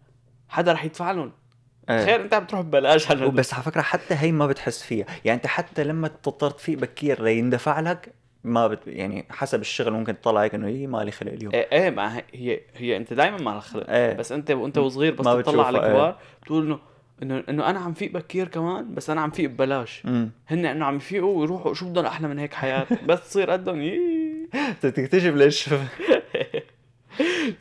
حدا 0.49 0.73
رح 0.73 0.85
يدفع 0.85 1.11
لهم 1.11 1.31
إيه. 1.89 2.03
تخيل 2.03 2.21
أنت 2.21 2.33
عم 2.33 2.45
تروح 2.45 2.61
ببلاش 2.61 3.11
على 3.11 3.25
وبس 3.25 3.53
على 3.53 3.63
فكرة 3.63 3.81
حتى 3.81 4.15
هي 4.15 4.31
ما 4.31 4.47
بتحس 4.47 4.83
فيها. 4.83 5.05
يعني 5.25 5.37
أنت 5.37 5.47
حتى 5.47 5.83
لما 5.83 6.07
تضطر 6.07 6.49
تفيق 6.49 6.77
بكير 6.77 7.23
ليندفع 7.23 7.79
لك 7.79 8.13
ما 8.43 8.67
بت... 8.67 8.79
يعني 8.87 9.25
حسب 9.29 9.61
الشغل 9.61 9.91
ممكن 9.91 10.21
تطلع 10.21 10.43
هيك 10.43 10.55
إنه 10.55 10.67
هي 10.67 10.87
مالي 10.87 11.11
خلق 11.11 11.31
اليوم. 11.31 11.53
إيه 11.53 11.67
إيه 11.71 11.89
ما 11.89 12.17
هي 12.17 12.23
هي, 12.33 12.61
هي 12.75 12.97
انت 12.97 13.13
دائما 13.13 13.37
مع 13.37 13.57
الخلق 13.57 13.89
إيه. 13.89 14.13
بس 14.13 14.31
أنت 14.31 14.51
وأنت 14.51 14.77
وصغير 14.77 15.13
بس 15.13 15.25
تطلع 15.25 15.35
على 15.35 15.39
بتشوفها، 15.39 15.69
الكبار 15.77 16.17
بتقول 16.41 16.65
إنه 16.65 16.79
إنه 17.23 17.43
إنه 17.49 17.69
أنا 17.69 17.79
عم 17.79 17.93
فيق 17.93 18.11
بكير 18.11 18.47
كمان 18.47 18.93
بس 18.93 19.09
أنا 19.09 19.21
عم 19.21 19.31
فيق 19.31 19.49
ببلاش. 19.49 20.05
هن 20.47 20.65
إنه 20.65 20.85
عم 20.85 20.95
يفيقوا 20.95 21.39
ويروحوا 21.39 21.73
شو 21.73 21.89
بدهم 21.89 22.05
أحلى 22.05 22.27
من 22.27 22.39
هيك 22.39 22.53
حياة. 22.53 22.87
بس 23.07 23.19
تصير 23.19 23.51
قدهم 23.51 23.91
تكتشف 24.81 25.33
ليش. 25.33 25.69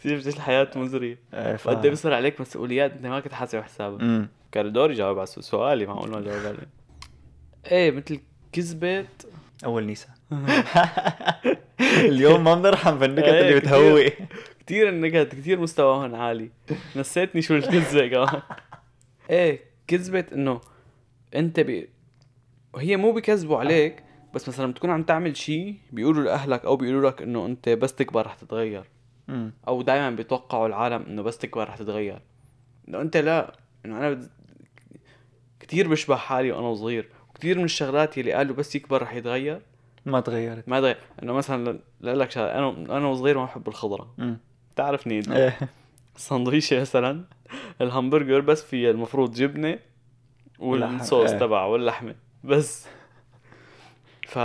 تصير 0.00 0.22
الحياة 0.26 0.70
مزرية. 0.76 1.18
إيه، 1.34 1.56
ف... 1.56 1.66
وقد 1.66 1.82
إيه 1.84 1.90
بيصير 1.90 2.14
عليك 2.14 2.40
مسؤوليات 2.40 2.92
انت 2.92 3.06
ما 3.06 3.20
كنت 3.20 3.32
حاسب 3.32 3.60
حسابها 3.60 4.28
كان 4.52 4.72
دوري 4.72 4.94
جاوب 4.94 5.18
على 5.18 5.26
سؤالي 5.26 5.86
معقول 5.86 6.10
ما 6.10 6.20
جاوب 6.20 6.46
عليه. 6.46 6.68
إيه 7.70 7.90
مثل 7.90 8.20
كذبة 8.52 9.04
أول 9.64 9.84
نيسا. 9.84 10.08
اليوم 11.80 12.44
ما 12.44 12.54
بنرحم 12.54 12.98
بالنكت 12.98 13.24
إيه، 13.24 13.40
اللي 13.40 13.60
كتير. 13.60 13.70
بتهوي. 13.70 14.12
كثير 14.66 14.88
النكت 14.88 15.34
كثير 15.34 15.60
مستواهن 15.60 16.14
عالي. 16.14 16.50
نسيتني 16.96 17.42
شو 17.42 17.54
الكذبة 17.54 18.08
كمان. 18.08 18.42
إيه 19.30 19.60
كذبة 19.86 20.24
إنه 20.32 20.60
أنت 21.34 21.60
بي... 21.60 21.88
هي 22.76 22.96
مو 22.96 23.12
بيكذبوا 23.12 23.58
عليك 23.58 24.02
بس 24.34 24.48
مثلا 24.48 24.72
بتكون 24.72 24.90
عم 24.90 25.02
تعمل 25.02 25.36
شيء 25.36 25.74
بيقولوا 25.92 26.24
لأهلك 26.24 26.64
أو 26.64 26.76
بيقولوا 26.76 27.10
لك 27.10 27.22
إنه 27.22 27.46
أنت 27.46 27.68
بس 27.68 27.94
تكبر 27.94 28.26
رح 28.26 28.34
تتغير. 28.34 28.84
أمم. 29.28 29.52
أو 29.68 29.82
دائما 29.82 30.10
بيتوقعوا 30.10 30.66
العالم 30.66 31.02
إنه 31.02 31.22
بس 31.22 31.38
تكبر 31.38 31.68
رح 31.68 31.76
تتغير. 31.76 32.22
إنه 32.88 33.00
أنت 33.00 33.16
لا 33.16 33.56
إنه 33.84 33.98
أنا 33.98 34.10
بد... 34.10 34.30
كثير 35.60 35.88
بشبه 35.88 36.16
حالي 36.16 36.52
وأنا 36.52 36.74
صغير 36.74 37.08
وكثير 37.30 37.58
من 37.58 37.64
الشغلات 37.64 38.18
اللي 38.18 38.32
قالوا 38.32 38.56
بس 38.56 38.76
يكبر 38.76 39.02
رح 39.02 39.14
يتغير. 39.14 39.60
ما 40.06 40.20
تغيرت. 40.20 40.68
ما 40.68 40.80
تغير. 40.80 40.96
إنه 41.22 41.32
مثلا 41.32 41.78
لك 42.00 42.30
شغلة 42.30 42.52
أنا 42.52 42.68
أنا 42.96 43.06
وصغير 43.06 43.38
ما 43.38 43.44
بحب 43.44 43.68
الخضرة. 43.68 44.38
بتعرفني 44.72 45.22
السندويشة 46.16 46.80
مثلا 46.80 47.24
الهمبرجر 47.80 48.40
بس 48.40 48.62
فيه 48.64 48.90
المفروض 48.90 49.34
جبنة 49.34 49.78
والصوص 50.58 51.30
إيه. 51.30 51.38
تبعه 51.38 51.68
واللحمة. 51.68 52.14
بس. 52.44 52.86
ف 54.28 54.38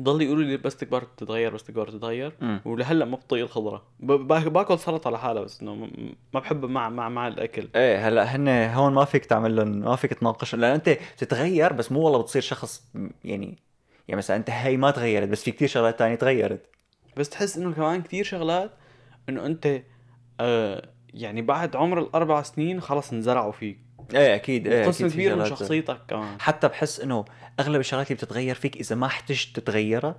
ضل 0.00 0.22
يقولوا 0.22 0.42
لي 0.44 0.56
بس 0.56 0.76
تكبر 0.76 1.02
تتغير 1.16 1.54
بس 1.54 1.64
تكبر 1.64 1.88
تتغير. 1.90 2.32
أمم. 2.42 2.60
ولهلأ 2.64 3.04
ما 3.04 3.16
بطيق 3.16 3.58
با- 4.00 4.48
باكل 4.48 4.78
سلطة 4.78 5.10
لحالها 5.10 5.42
بس 5.42 5.60
إنه 5.62 5.74
ما 5.74 6.40
بحب 6.40 6.64
مع 6.64 6.88
مع 6.88 7.08
مع 7.08 7.28
الأكل. 7.28 7.68
إيه 7.76 8.08
هلأ 8.08 8.36
هن 8.36 8.48
هون 8.48 8.92
ما 8.92 9.04
فيك 9.04 9.24
تعمل 9.24 9.56
لهم 9.56 9.68
ما 9.68 9.96
فيك 9.96 10.14
تناقشهم 10.14 10.60
لأن 10.60 10.72
أنت 10.74 10.88
بتتغير 10.88 11.72
بس 11.72 11.92
مو 11.92 12.00
والله 12.00 12.22
بتصير 12.22 12.42
شخص 12.42 12.84
يعني 13.24 13.58
يعني 14.08 14.18
مثلا 14.18 14.36
أنت 14.36 14.50
هي 14.50 14.76
ما 14.76 14.90
تغيرت 14.90 15.28
بس 15.28 15.42
في 15.44 15.50
كتير 15.50 15.68
شغلات 15.68 15.98
تانية 15.98 16.14
تغيرت. 16.14 16.66
بس 17.16 17.28
تحس 17.28 17.56
إنه 17.56 17.72
كمان 17.72 18.02
كثير 18.02 18.24
شغلات 18.24 18.70
إنه 19.28 19.46
أنت 19.46 19.82
آه 20.40 20.88
يعني 21.14 21.42
بعد 21.42 21.76
عمر 21.76 21.98
الأربع 22.00 22.42
سنين 22.42 22.80
خلص 22.80 23.12
انزرعوا 23.12 23.52
فيك 23.52 23.78
إيه 24.14 24.34
أكيد 24.34 24.66
إيه 24.66 24.86
قسم 24.86 25.08
كبير 25.08 25.36
من 25.36 25.44
شخصيتك 25.46 26.00
كمان. 26.08 26.40
حتى 26.40 26.68
بحس 26.68 27.00
إنه 27.00 27.24
أغلب 27.60 27.80
الشغلات 27.80 28.06
اللي 28.10 28.16
بتتغير 28.16 28.54
فيك 28.54 28.76
إذا 28.76 28.96
ما 28.96 29.06
احتجت 29.06 29.56
تتغيرها 29.56 30.16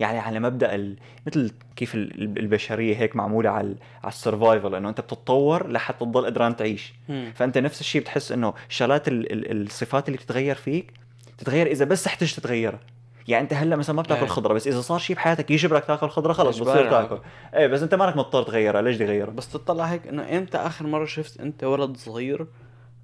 يعني 0.00 0.18
على 0.18 0.40
مبدأ 0.40 0.74
ال... 0.74 0.96
مثل 1.26 1.52
كيف 1.76 1.94
ال- 1.94 2.38
البشرية 2.38 2.96
هيك 2.96 3.16
معمولة 3.16 3.50
على 3.50 3.76
على 4.02 4.12
ال 4.12 4.19
survival 4.19 4.74
إنه 4.74 4.88
أنت 4.88 5.00
بتتطور 5.00 5.70
لحتى 5.70 6.04
تضل 6.04 6.26
قدران 6.26 6.56
تعيش. 6.56 6.94
فأنت 7.34 7.58
نفس 7.58 7.80
الشيء 7.80 8.00
بتحس 8.00 8.32
إنه 8.32 8.54
الشغلات 8.68 9.08
ال... 9.08 9.32
ال... 9.32 9.62
الصفات 9.66 10.08
اللي 10.08 10.18
بتتغير 10.18 10.54
فيك 10.54 10.92
تتغير 11.38 11.66
إذا 11.66 11.84
بس 11.84 12.06
احتجت 12.06 12.36
تتغيرها. 12.40 12.80
يعني 13.28 13.42
انت 13.44 13.52
هلا 13.52 13.76
مثلا 13.76 13.96
ما 13.96 14.02
بتاكل 14.02 14.20
إيه. 14.20 14.28
خضرة 14.28 14.54
بس 14.54 14.66
إذا 14.66 14.80
صار 14.80 14.98
شيء 14.98 15.16
بحياتك 15.16 15.50
يجبرك 15.50 15.84
تاكل 15.84 16.08
خضرة 16.08 16.32
خلص 16.32 16.58
بتصير 16.58 16.90
تاكل. 16.90 17.18
إيه 17.54 17.66
بس 17.66 17.82
انت 17.82 17.94
مانك 17.94 18.16
مضطر 18.16 18.42
تغيرها 18.42 18.82
ليش 18.82 18.96
بدي 18.96 19.04
اغيرها 19.04 19.30
بس 19.30 19.52
تطلع 19.52 19.84
هيك 19.84 20.06
إنه 20.06 20.38
إمتى 20.38 20.56
آخر 20.58 20.86
مرة 20.86 21.04
شفت 21.04 21.40
أنت 21.40 21.64
ولد 21.64 21.96
صغير 21.96 22.46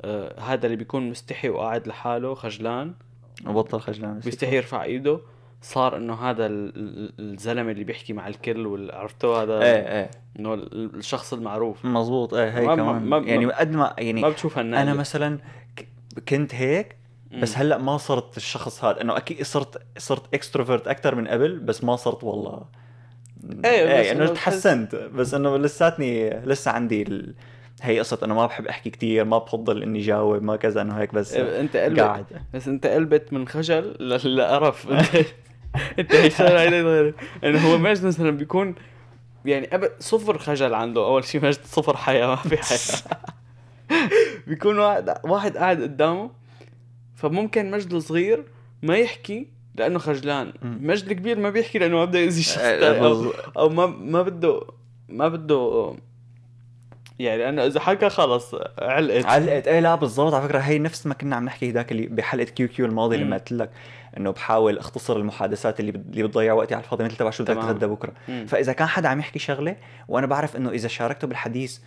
آه 0.02 0.40
هذا 0.40 0.66
اللي 0.66 0.76
بيكون 0.76 1.11
مستحي 1.11 1.48
وقاعد 1.48 1.87
لحاله 1.88 2.35
خجلان؟ 2.35 2.94
وبطل 3.46 3.80
خجلان 3.80 4.18
بيستحي 4.18 4.56
يرفع 4.56 4.83
إيده؟ 4.83 5.20
صار 5.62 5.96
إنه 5.96 6.14
هذا 6.14 6.46
ال- 6.46 6.72
ال- 6.76 7.12
الزلمة 7.35 7.70
اللي 7.72 7.85
بيحكي 7.85 8.12
مع 8.12 8.28
الكل 8.28 8.90
عرفته 8.92 9.42
هذا 9.42 9.62
إيه 9.62 9.98
إيه. 10.00 10.11
إنه 10.38 10.54
ال- 10.54 10.94
الشخص 10.96 11.33
المعروف. 11.33 11.85
مظبوط 11.85 12.35
إيه 12.35 12.59
هي 12.59 12.66
ما- 12.66 12.74
ما- 12.74 12.83
كمان. 12.83 13.02
ما- 13.02 13.18
يعني 13.18 13.46
قد 13.46 13.72
ما 13.76 13.94
يعني 13.98 14.20
ما 14.22 14.28
بتشوف 14.28 14.59
أنا 14.59 14.94
مثلا 14.94 15.38
كنت 16.28 16.54
هيك 16.54 16.96
بس. 17.38 17.59
هلأ 17.59 17.79
ما 17.79 17.97
صرت 17.97 18.37
الشخص 18.37 18.85
هذا. 18.85 19.01
إنه 19.01 19.16
أكيد 19.16 19.43
صرت 19.43 19.83
صرت 19.99 20.35
اكستروفرت 20.35 20.88
أكثر 20.88 21.14
من 21.14 21.29
قبل 21.29 21.59
بس 21.59 21.85
ما 21.85 21.97
صرت 21.97 22.25
والله. 22.25 22.64
إيه، 23.64 23.85
بس 23.85 23.90
إيه 23.90 24.12
إنه 24.12 24.25
إنه 24.25 24.33
تحسنت. 24.33 24.95
بس 24.95 25.35
إنه 25.35 25.57
لساتني 25.57 26.31
لسه 26.31 26.71
عندي 26.71 27.03
ال... 27.03 27.35
هي 27.83 27.99
قصة 27.99 28.19
إنه 28.25 28.35
ما 28.35 28.47
بحب 28.47 28.66
أحكي 28.66 28.90
كتير 28.90 29.25
ما 29.25 29.38
بفضل 29.38 29.83
إني 29.83 30.01
جاوب 30.01 30.43
ما 30.43 30.57
كذا 30.57 30.83
إنه 30.83 30.95
هيك 30.95 31.14
بس 31.14 31.35
أنت 31.35 31.77
قلبت 31.77 32.01
قاعد. 32.01 32.27
بس 32.55 32.69
أنت 32.69 32.87
قلبت 32.87 33.33
من 33.33 33.49
خجل 33.49 33.97
لقرف. 34.37 34.88
أنت 35.99 36.14
انت 36.14 36.40
هي 36.40 37.12
إنه 37.45 37.73
هو 37.73 37.79
مجد 37.79 38.07
مثلا 38.07 38.31
بيكون 38.31 38.75
يعني 39.45 39.75
أب... 39.75 39.90
صفر 39.99 40.38
خجل 40.38 40.75
عنده. 40.75 41.01
أول 41.01 41.25
شيء 41.25 41.45
مجد 41.45 41.64
صفر 41.64 41.97
حياة 41.97 42.27
ما 42.27 42.37
في 42.37 42.57
حياة. 42.57 43.19
بيكون 44.47 44.79
واحد 44.79 45.19
واحد 45.25 45.57
قاعد 45.57 45.83
قدامه 45.83 46.31
فممكن 47.20 47.70
مجد 47.70 47.92
الصغير 47.92 48.44
ما 48.83 48.96
يحكي 48.96 49.46
لأنه 49.74 49.98
خجلان. 49.98 50.52
مجد 50.62 51.11
الكبير 51.11 51.38
ما 51.38 51.50
بيحكي 51.50 51.78
لأنه 51.78 51.96
ما 51.96 52.04
بده 52.04 52.18
يأذي 52.18 52.42
شخص 52.42 52.59
آه، 52.59 52.80
تاني 52.80 53.06
أو, 53.06 53.33
أو 53.59 53.68
ما 53.68 53.87
ما 53.87 54.22
بده 54.22 54.61
ما 55.09 55.28
بده 55.28 55.94
يعني 57.18 57.42
لأنه 57.42 57.66
إذا 57.66 57.80
حكى 57.80 58.09
خلص 58.09 58.54
علقت 58.78 59.24
علقت 59.24 59.68
إيه 59.68 59.80
لا 59.80 59.94
بالضبط 59.94 60.35
على 60.35 60.48
فكرة 60.48 60.59
هي 60.59 60.78
نفس 60.78 61.06
ما 61.06 61.14
كنا 61.14 61.37
عم 61.37 61.44
نحكي 61.44 61.70
هداك 61.70 61.92
اللي 61.92 62.06
بحلقة 62.06 62.44
كيو 62.44 62.68
كيو 62.68 62.87
الماضي. 62.87 63.16
لما 63.16 63.37
قلت 63.37 63.52
لك 63.52 63.70
إنه 64.16 64.30
بحاول 64.30 64.78
أختصر 64.78 65.16
المحادثات 65.16 65.80
اللي 65.80 65.90
اللي 65.90 66.22
بتضيع 66.22 66.52
وقتي 66.52 66.74
على 66.74 66.85
الفاضي 66.85 67.04
مثل 67.04 67.16
تبع 67.16 67.30
شو 67.30 67.44
بدك. 67.44 67.54
تتغدى 67.54 67.87
بكرة 67.87 68.12
مم. 68.28 68.46
فإذا 68.46 68.72
كان 68.72 68.88
حدا 68.88 69.09
عم 69.09 69.20
يحكي 69.20 69.38
شغلة 69.38 69.76
وأنا 70.09 70.26
بعرف 70.26 70.56
إنه 70.56 70.70
إذا 70.70 70.88
شاركته 70.88 71.26
بالحديث 71.26 71.78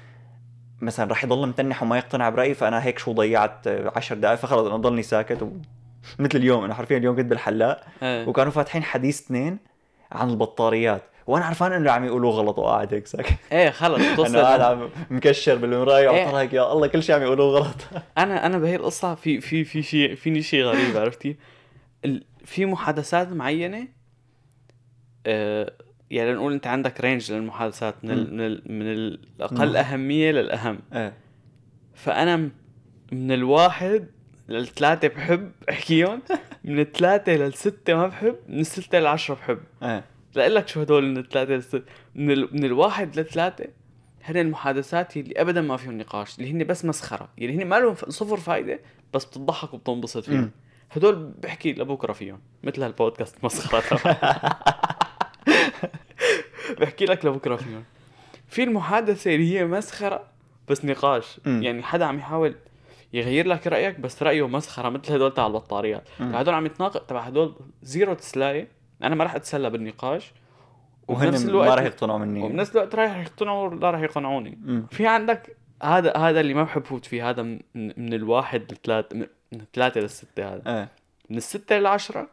مثلا 0.84 1.12
رح 1.12 1.24
يضل 1.24 1.48
متنح 1.48 1.84
وما 1.84 1.98
يقتنع 1.98 2.30
برأيي 2.30 2.54
فأنا 2.54 2.84
هيك 2.84 3.00
شو 3.00 3.14
ضيعت 3.14 3.68
عشر 3.68 4.16
دقائق 4.16 4.38
فخلص 4.38 4.68
أنا 4.68 4.78
ضلني 4.78 5.04
ساكت 5.04 5.44
و... 5.44 5.50
مثل 6.20 6.38
اليوم. 6.38 6.64
أنا 6.64 6.74
حرفيا 6.74 6.98
اليوم 6.98 7.16
كنت 7.16 7.26
بالحلاق. 7.26 7.84
إيه. 8.04 8.28
وكانوا 8.28 8.52
فاتحين 8.52 8.84
حديث 8.84 9.22
اثنين 9.22 9.58
عن 10.12 10.30
البطاريات. 10.30 11.04
وأنا 11.28 11.46
عرفان 11.46 11.72
إنه 11.72 11.92
عم 11.92 12.06
يقولوه 12.06 12.32
غلط 12.32 12.60
وقاعد 12.60 12.94
هيك 12.94 13.08
ساكت. 13.08 13.34
إيه 13.52 13.70
خلص 13.70 14.00
أنا 14.04 14.16
توصل 14.16 14.38
قاعد 14.38 14.62
عم 14.62 14.90
مكشر 15.10 15.56
بالمراية. 15.56 16.10
إيه. 16.10 16.28
وطلع 16.28 16.40
هيك 16.40 16.54
يا 16.54 16.72
الله 16.72 16.88
كل 16.88 17.04
شيء 17.04 17.16
عم 17.16 17.22
يقولوه 17.22 17.60
غلط. 17.60 17.76
أنا 18.18 18.46
أنا 18.46 18.58
بهي 18.58 18.76
القصة 18.76 19.16
في 19.16 19.42
في 19.42 19.64
في 19.64 19.82
شيء 19.82 20.16
فيني 20.16 20.42
شيء 20.42 20.64
غريب 20.64 20.98
عرفتي؟ 20.98 21.38
في 22.46 22.66
محادثات 22.66 23.32
معينة 23.32 23.88
آه 25.26 25.74
يعني 26.14 26.34
نقول 26.34 26.54
انت 26.54 26.68
عندك 26.68 27.02
رينج 27.02 27.32
للمحادثات 27.32 27.96
من 28.04 28.12
ال 28.12 28.34
من 28.34 28.42
ال 28.42 28.62
من 28.72 28.92
الاقل 28.92 29.70
مم. 29.70 29.76
أهمية 29.76 30.32
للأهم. 30.32 30.80
إيه. 30.94 31.14
فأنا 31.94 32.50
من 33.12 33.32
الواحد 33.32 34.08
للثلاثة 34.50 35.08
بحب 35.08 35.52
احكيهم 35.70 36.22
من 36.64 36.80
الثلاثة 36.80 37.32
للستة 37.36 37.94
ما 37.94 38.08
بحب 38.08 38.36
من 38.48 38.60
الستة 38.60 39.00
للعشره 39.00 39.36
بحب. 39.36 39.60
إيه. 39.84 40.04
لك 40.36 40.68
شو 40.68 40.82
هدول 40.82 41.06
من 41.06 41.18
الثلاثة 41.18 41.54
للسته 41.54 41.82
من 42.16 42.32
ال 42.32 42.50
من 42.52 42.66
الواحد 42.66 43.20
للثلاثة 43.20 43.66
هن 44.24 44.38
المحادثات 44.38 45.18
اللي 45.18 45.42
ابدا 45.42 45.62
ما 45.62 45.78
فيهم 45.78 45.98
نقاش 45.98 46.40
اللي 46.40 46.52
هن 46.52 46.64
بس 46.64 46.86
مسخرة. 46.86 47.30
يعني 47.38 47.56
هن 47.64 47.68
ما 47.68 47.80
لهم 47.80 47.96
صفر 47.96 48.38
فايدة 48.38 48.80
بس 49.14 49.26
بتضحك 49.26 49.74
وبتنبسط 49.74 50.24
فيهم. 50.24 50.52
هدول 50.92 51.32
بحكي 51.44 51.74
لبكره 51.74 52.14
فيهم 52.14 52.40
مثل 52.64 52.84
هالبودكاست 52.84 53.44
مسخرة. 53.44 54.00
بحكي 56.80 57.06
لك 57.06 57.26
لبكرة. 57.26 57.56
فيهم 57.56 57.84
في 58.48 58.64
المحادثة 58.64 59.36
اللي 59.36 59.60
هي 59.60 59.66
مسخرة 59.66 60.24
بس 60.70 60.86
نقاش. 60.86 61.40
مم. 61.46 61.64
يعني 61.64 61.84
حدا 61.84 62.06
عم 62.06 62.18
يحاول 62.18 62.56
يغير 63.14 63.48
لك 63.48 63.68
رأيك 63.68 64.00
بس 64.00 64.24
رأيه 64.24 64.48
مسخرة 64.48 64.90
مثل 64.90 65.14
هدول 65.14 65.34
تاع 65.34 65.48
البطاريات. 65.48 66.10
هدول 66.20 66.54
عم 66.54 66.66
يتناقض 66.66 67.00
تبع 67.00 67.22
هدول 67.22 67.56
زيرو 67.84 68.14
تسلاية 68.14 68.68
أنا 69.04 69.16
ما 69.16 69.24
راح 69.24 69.36
أتسلى 69.36 69.70
بالنقاش. 69.70 70.34
وبنفس 71.08 71.46
الوقت 71.46 71.68
ما 71.68 71.76
راح 71.76 71.84
يقتنعوا 71.84 72.20
مني. 72.20 72.44
وبنفس 72.44 72.72
الوقت 72.72 72.96
رايح 72.96 73.18
يقتنعوا 73.18 73.76
لا 73.76 73.92
راح 73.92 74.02
يقنعوني. 74.02 74.86
في 74.92 75.08
عندك 75.08 75.58
هذا 75.84 76.18
هذا 76.18 76.40
اللي 76.40 76.54
ما 76.54 76.64
بحب 76.64 76.86
فوت 76.86 77.06
فيه 77.06 77.30
هذا 77.30 77.42
من, 77.42 77.60
من 77.76 78.14
الواحد 78.14 78.72
للثلاث 78.72 79.06
من 79.14 79.28
الثلاثة 79.54 80.02
للستة 80.02 80.54
هذا. 80.54 80.80
إيه. 80.80 80.90
من 81.30 81.38
الستة 81.38 81.78
للعشرة 81.78 82.30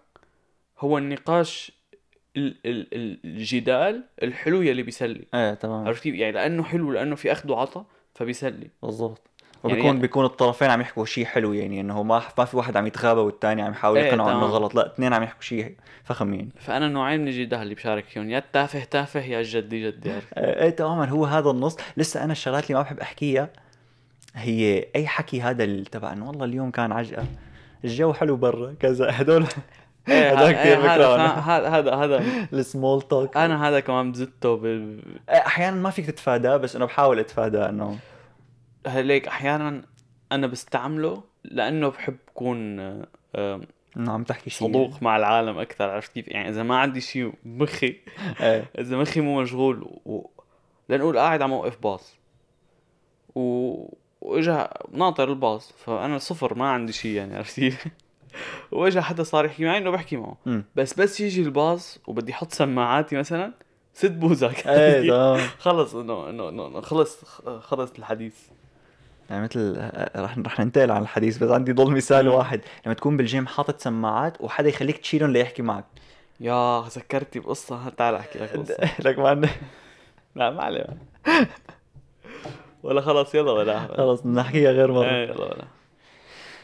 هو 0.78 0.98
النقاش 0.98 1.72
ال 1.72 1.72
ال 1.72 1.72
ال 1.72 1.79
الجدال 2.36 4.02
الحلو 4.22 4.62
يلي 4.62 4.82
بيسلي. 4.82 5.24
إيه 5.34 5.54
تمام. 5.54 5.86
عرفتي 5.86 6.08
يعني 6.18 6.32
لأنه 6.32 6.62
حلو 6.62 6.92
لأنه 6.92 7.14
في 7.16 7.32
أخذ 7.32 7.50
وعطا 7.50 7.84
فبيسلي. 8.14 8.70
بالضبط. 8.82 9.20
يعني- 9.64 9.74
وبيكون 9.74 10.00
بيكون 10.00 10.24
الطرفين 10.24 10.70
عم 10.70 10.80
يحكوا 10.80 11.04
شيء 11.04 11.24
حلو 11.24 11.52
يعني 11.52 11.80
إنه 11.80 12.02
ما 12.02 12.22
ما 12.38 12.44
في 12.44 12.56
واحد 12.56 12.76
عم 12.76 12.86
يتغابى 12.86 13.20
والثاني 13.20 13.62
عم 13.62 13.70
يحاول 13.72 13.98
إيه، 13.98 14.06
يقنعه 14.06 14.24
إنه 14.24 14.32
تمام. 14.40 14.50
غلط. 14.50 14.74
لا 14.74 14.86
اثنين 14.86 15.12
عم 15.12 15.22
يحكوا 15.22 15.42
شيء 15.42 15.74
فخم 16.04 16.34
يعني. 16.34 16.48
فأنا 16.58 16.88
نوعين 16.88 17.20
من 17.20 17.28
الجدال 17.28 17.62
اللي 17.62 17.74
بشارك 17.74 18.04
فيهم. 18.04 18.30
يا 18.30 18.38
التافه 18.38 18.84
تافه 18.84 19.20
يا 19.20 19.40
الجدي 19.40 19.86
جدي 19.90 20.12
عرفت. 20.12 20.32
إيه 20.38 20.62
إيه 20.62 20.70
تماما. 20.70 21.08
هو 21.08 21.24
هذا 21.24 21.50
النص. 21.50 21.76
لسه 21.96 22.24
أنا 22.24 22.32
الشغلات 22.32 22.64
اللي 22.64 22.74
ما 22.74 22.82
بحب 22.82 23.00
أحكيها 23.00 23.50
هي 24.34 24.86
أي 24.96 25.06
حكي 25.06 25.40
هذا 25.42 25.82
تبع 25.82 26.12
إنه 26.12 26.28
والله 26.28 26.44
اليوم 26.44 26.70
كان 26.70 26.92
عجقة. 26.92 27.24
الجو 27.84 28.12
حلو 28.12 28.36
برا 28.36 28.74
كذا. 28.80 29.06
هدول 29.20 29.46
إيه، 30.08 30.32
هذا 30.32 30.48
ه- 30.48 30.52
كثير 30.52 30.82
إيه، 30.82 30.96
هذا 31.76 31.94
هذا 31.94 32.24
السمول 32.52 33.02
توك 33.02 33.36
أنا 33.36 33.68
هذا 33.68 33.80
كمان 33.80 34.12
بزته 34.12 34.56
بال... 34.56 35.02
أحيانا 35.28 35.76
ما 35.76 35.90
فيك 35.90 36.06
تتفاداه 36.06 36.56
بس 36.56 36.76
انه 36.76 36.84
بحاول 36.84 37.18
اتفاداه 37.18 37.68
إنه. 37.68 37.98
هليك 38.86 39.28
أحيانا 39.28 39.82
أنا 40.32 40.46
بستعمله 40.46 41.22
لأنه 41.44 41.88
بحب 41.88 42.16
اكون 42.28 42.80
إنه 43.96 44.12
عم 44.12 44.24
تحكي 44.24 44.50
شيء 44.50 44.68
صدوق 44.68 45.02
مع 45.02 45.16
العالم 45.16 45.58
أكثر 45.58 45.90
عرفت 45.90 46.12
كيف؟ 46.12 46.28
يعني 46.28 46.48
إذا 46.48 46.62
ما 46.62 46.78
عندي 46.78 47.00
شيء 47.00 47.32
بمخي 47.44 47.96
إذا 48.78 48.96
مخي 48.96 49.20
مو 49.20 49.40
مشغول 49.40 49.82
و... 50.04 50.30
لنقول 50.88 51.18
قاعد 51.18 51.42
عم 51.42 51.52
اوقف 51.52 51.78
باص. 51.82 52.16
و... 53.34 53.74
وإجا 54.20 54.70
ناطر 54.92 55.28
الباص 55.28 55.72
فأنا 55.72 56.18
صفر 56.18 56.54
ما 56.54 56.68
عندي 56.68 56.92
شيء 56.92 57.10
يعني 57.10 57.36
عرفت 57.36 57.72
واجا 58.72 59.00
حدا 59.00 59.22
صار 59.22 59.44
يحكي 59.44 59.64
معي 59.64 59.78
إنه 59.78 59.90
بحكي 59.90 60.16
معه. 60.16 60.36
أمم. 60.46 60.64
بس 60.76 60.94
بس 60.94 61.20
يجي 61.20 61.42
الباص 61.42 61.98
وبدي 62.06 62.32
أحط 62.32 62.52
سماعاتي 62.52 63.16
مثلا 63.16 63.52
ست 63.94 64.10
بوزك. 64.10 64.66
إيه 64.66 65.36
خلص 65.66 65.94
إنه 65.94 66.28
إنه 66.30 66.80
خلص 66.80 67.24
خلص 67.60 67.90
الحديث. 67.98 68.34
يعني 69.30 69.42
مثل 69.42 69.90
رح 70.16 70.38
رح 70.38 70.60
ننتقل 70.60 70.90
عن 70.90 71.02
الحديث 71.02 71.38
بس 71.38 71.50
عندي 71.50 71.72
ضل 71.72 71.92
مثال. 71.92 72.28
واحد. 72.28 72.60
لما 72.86 72.94
تكون 72.94 73.16
بالجيم 73.16 73.46
حاطط 73.46 73.80
سماعات 73.80 74.40
وحدا 74.40 74.68
يخليك 74.68 74.98
تشيلهم 74.98 75.30
ليحكي 75.32 75.62
معك. 75.62 75.84
يا 76.40 76.80
ذكرتي 76.88 77.40
بقصة. 77.40 77.88
تعال 77.88 78.14
أحكي 78.14 78.38
لك 78.38 78.56
قصة 78.56 78.76
لك 79.06 79.18
ما 79.18 79.48
لا 80.34 80.50
ما 80.50 80.62
عليه 80.62 80.86
ولا 82.82 83.00
خلص 83.00 83.34
يلا 83.34 83.52
ولا. 83.52 83.96
خلص 83.96 84.26
نحكيها 84.26 84.70
غير 84.70 84.88
إيه 84.90 84.94
مره 84.94 85.06
يلا 85.06 85.44
ولا. 85.44 85.64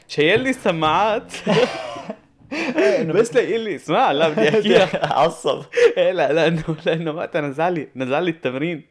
شيل 0.09 0.41
لي 0.41 0.51
السماعات. 0.51 1.33
بس 3.15 3.35
لاقي 3.35 3.59
لي 3.59 3.75
اسمع 3.77 4.13
لا 4.13 4.29
بدي 4.29 4.49
أحكيها. 4.85 5.13
عصب. 5.13 5.63
إيه 5.99 6.13
لا 6.13 6.33
لأنه 6.33 6.63
لأنه 6.87 7.11
وقتها 7.11 7.41
نزل 7.41 7.73
لي 7.73 7.89
نزل 7.97 8.23
لي 8.23 8.31
التمرين. 8.31 8.83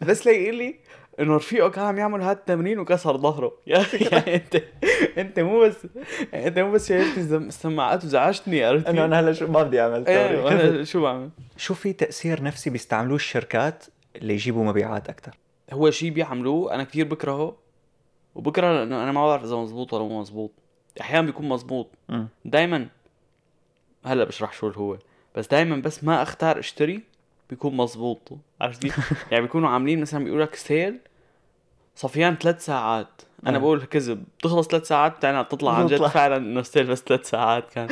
بس 0.00 0.26
لاقي 0.26 0.50
لي 0.50 0.74
إنه 1.20 1.36
رفيقه 1.36 1.68
كان 1.68 1.84
عم 1.84 1.98
يعمل 1.98 2.22
هذا 2.22 2.32
التمرين 2.32 2.78
وكسر 2.78 3.16
ظهره. 3.16 3.52
يا 3.66 3.80
أخي 3.80 3.96
يعني 4.12 4.34
انت 4.34 4.62
أنت 5.18 5.40
مو 5.40 5.60
بس 5.60 5.76
أنت 6.34 6.58
مو 6.58 6.72
بس 6.72 6.88
شايلت 6.88 7.18
الزم- 7.18 7.48
السماعات 7.48 8.04
وزعجتني 8.04 8.64
عرفت 8.64 8.86
إنه 8.86 9.04
أنا 9.04 9.20
هلا 9.20 9.32
شو 9.32 9.46
ما 9.46 9.62
بدي 9.62 9.80
أعمل 9.80 10.04
سوري. 10.06 10.36
وأنا 10.36 10.84
شو 10.84 11.02
بعمل؟ 11.02 11.30
شو 11.56 11.74
في 11.74 11.92
تأثير 11.92 12.42
نفسي 12.42 12.70
بيستعملوه 12.70 13.16
الشركات 13.16 13.84
اللي 14.16 14.34
يجيبوا 14.34 14.64
مبيعات 14.64 15.08
أكثر 15.08 15.32
هو 15.72 15.90
شيء 15.90 16.10
بيعملوه 16.10 16.74
أنا 16.74 16.84
كثير 16.84 17.06
بكرهه 17.06 17.56
وبكرة 18.34 18.72
لأنه 18.72 19.02
أنا 19.02 19.12
ما 19.12 19.26
بعرف 19.26 19.44
إذا 19.44 19.56
مزبوط 19.56 19.92
ولا 19.92 20.04
مو 20.04 20.20
مزبوط 20.20 20.50
أحيانا 21.00 21.26
بيكون 21.26 21.48
مزبوط 21.48 21.86
دائما 22.44 22.88
هلأ 24.04 24.24
بشرح 24.24 24.52
شو 24.52 24.68
هو. 24.68 24.98
بس 25.36 25.46
دائما 25.46 25.76
بس 25.76 26.04
ما 26.04 26.22
أختار 26.22 26.58
أشتري 26.58 27.02
بيكون 27.50 27.76
مزبوط 27.76 28.32
عرفت؟ 28.60 28.84
يعني 29.30 29.42
بيكونوا 29.42 29.68
عاملين 29.68 30.00
مثلا 30.00 30.24
بيقولوا 30.24 30.44
لك 30.44 30.54
sale 30.54 30.98
صفيان 31.96 32.36
ثلاث 32.36 32.64
ساعات. 32.64 33.22
أنا 33.46 33.56
آه. 33.56 33.60
بقول 33.60 33.84
كذب. 33.84 34.24
بتخلص 34.38 34.68
ثلاث 34.68 34.88
ساعات 34.88 35.16
بتعنا 35.16 35.42
تطلع 35.42 35.74
عن 35.74 35.86
جد. 35.86 35.94
بتطلع. 35.94 36.08
فعلا 36.08 36.36
إنه 36.36 36.62
sale 36.62 36.86
بس 36.86 37.02
ثلاث 37.02 37.30
ساعات 37.30 37.70
كان. 37.70 37.88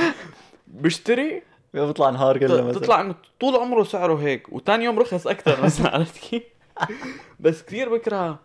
بشتري. 0.67 1.43
بيطلع 1.75 2.11
نهار 2.11 2.39
كله 2.39 2.63
مثلا. 2.63 2.81
تطلع 2.81 3.01
إنه 3.01 3.15
طول 3.41 3.57
عمره 3.57 3.83
سعره 3.83 4.15
هيك. 4.15 4.53
وتاني 4.53 4.85
يوم 4.85 4.99
رخص 4.99 5.27
أكثر 5.27 5.65
مثلا 5.65 5.91
عرفت 5.95 6.19
كيف؟ 6.19 6.43
بس 7.41 7.63
كثير 7.63 7.89
بكره. 7.97 8.39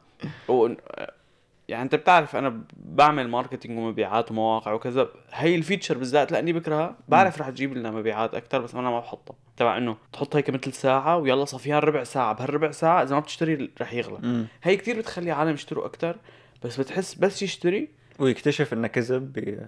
يعني 1.74 1.84
انت 1.84 1.96
بتعرف 1.96 2.36
أنا 2.36 2.62
بعمل 2.76 3.28
marketing 3.28 3.78
ومبيعات 3.80 4.32
ومواقع 4.32 4.74
وكذا 4.74 5.10
هي 5.32 5.56
ال 5.56 5.61
feature 5.61 5.98
بالذات 5.98 6.32
لأني 6.32 6.54
بكرهها 6.54 6.98
بعرف 7.08 7.42
رح 7.42 7.50
تجيب 7.50 7.74
لنا 7.74 7.92
مبيعات 7.92 8.36
أكثر 8.36 8.62
بس 8.62 8.76
أنا 8.76 8.90
ما 8.90 9.00
بحطها. 9.00 9.36
تبع 9.58 9.78
إنه 9.78 9.98
تحط 10.14 10.36
هيك 10.36 10.50
مثل 10.50 10.74
ساعة 10.74 11.18
ويلا 11.18 11.46
صفيان 11.46 11.80
ربع 11.80 12.04
ساعة 12.04 12.34
بهالربع 12.34 12.72
ساعة 12.72 13.04
إذا 13.04 13.16
ما 13.16 13.20
بتشتري 13.22 13.72
رح 13.82 13.94
يغلى. 13.94 14.46
هي 14.64 14.78
كثير 14.78 14.98
بتخلي 14.98 15.32
عالم 15.32 15.54
يشتروا 15.54 15.86
أكثر 15.86 16.16
بس 16.64 16.80
بتحس 16.80 17.16
بس 17.16 17.42
يشتري. 17.44 17.90
ويكتشف 18.20 18.74
إنه 18.74 18.88
كذب 18.88 19.34
بي... 19.34 19.60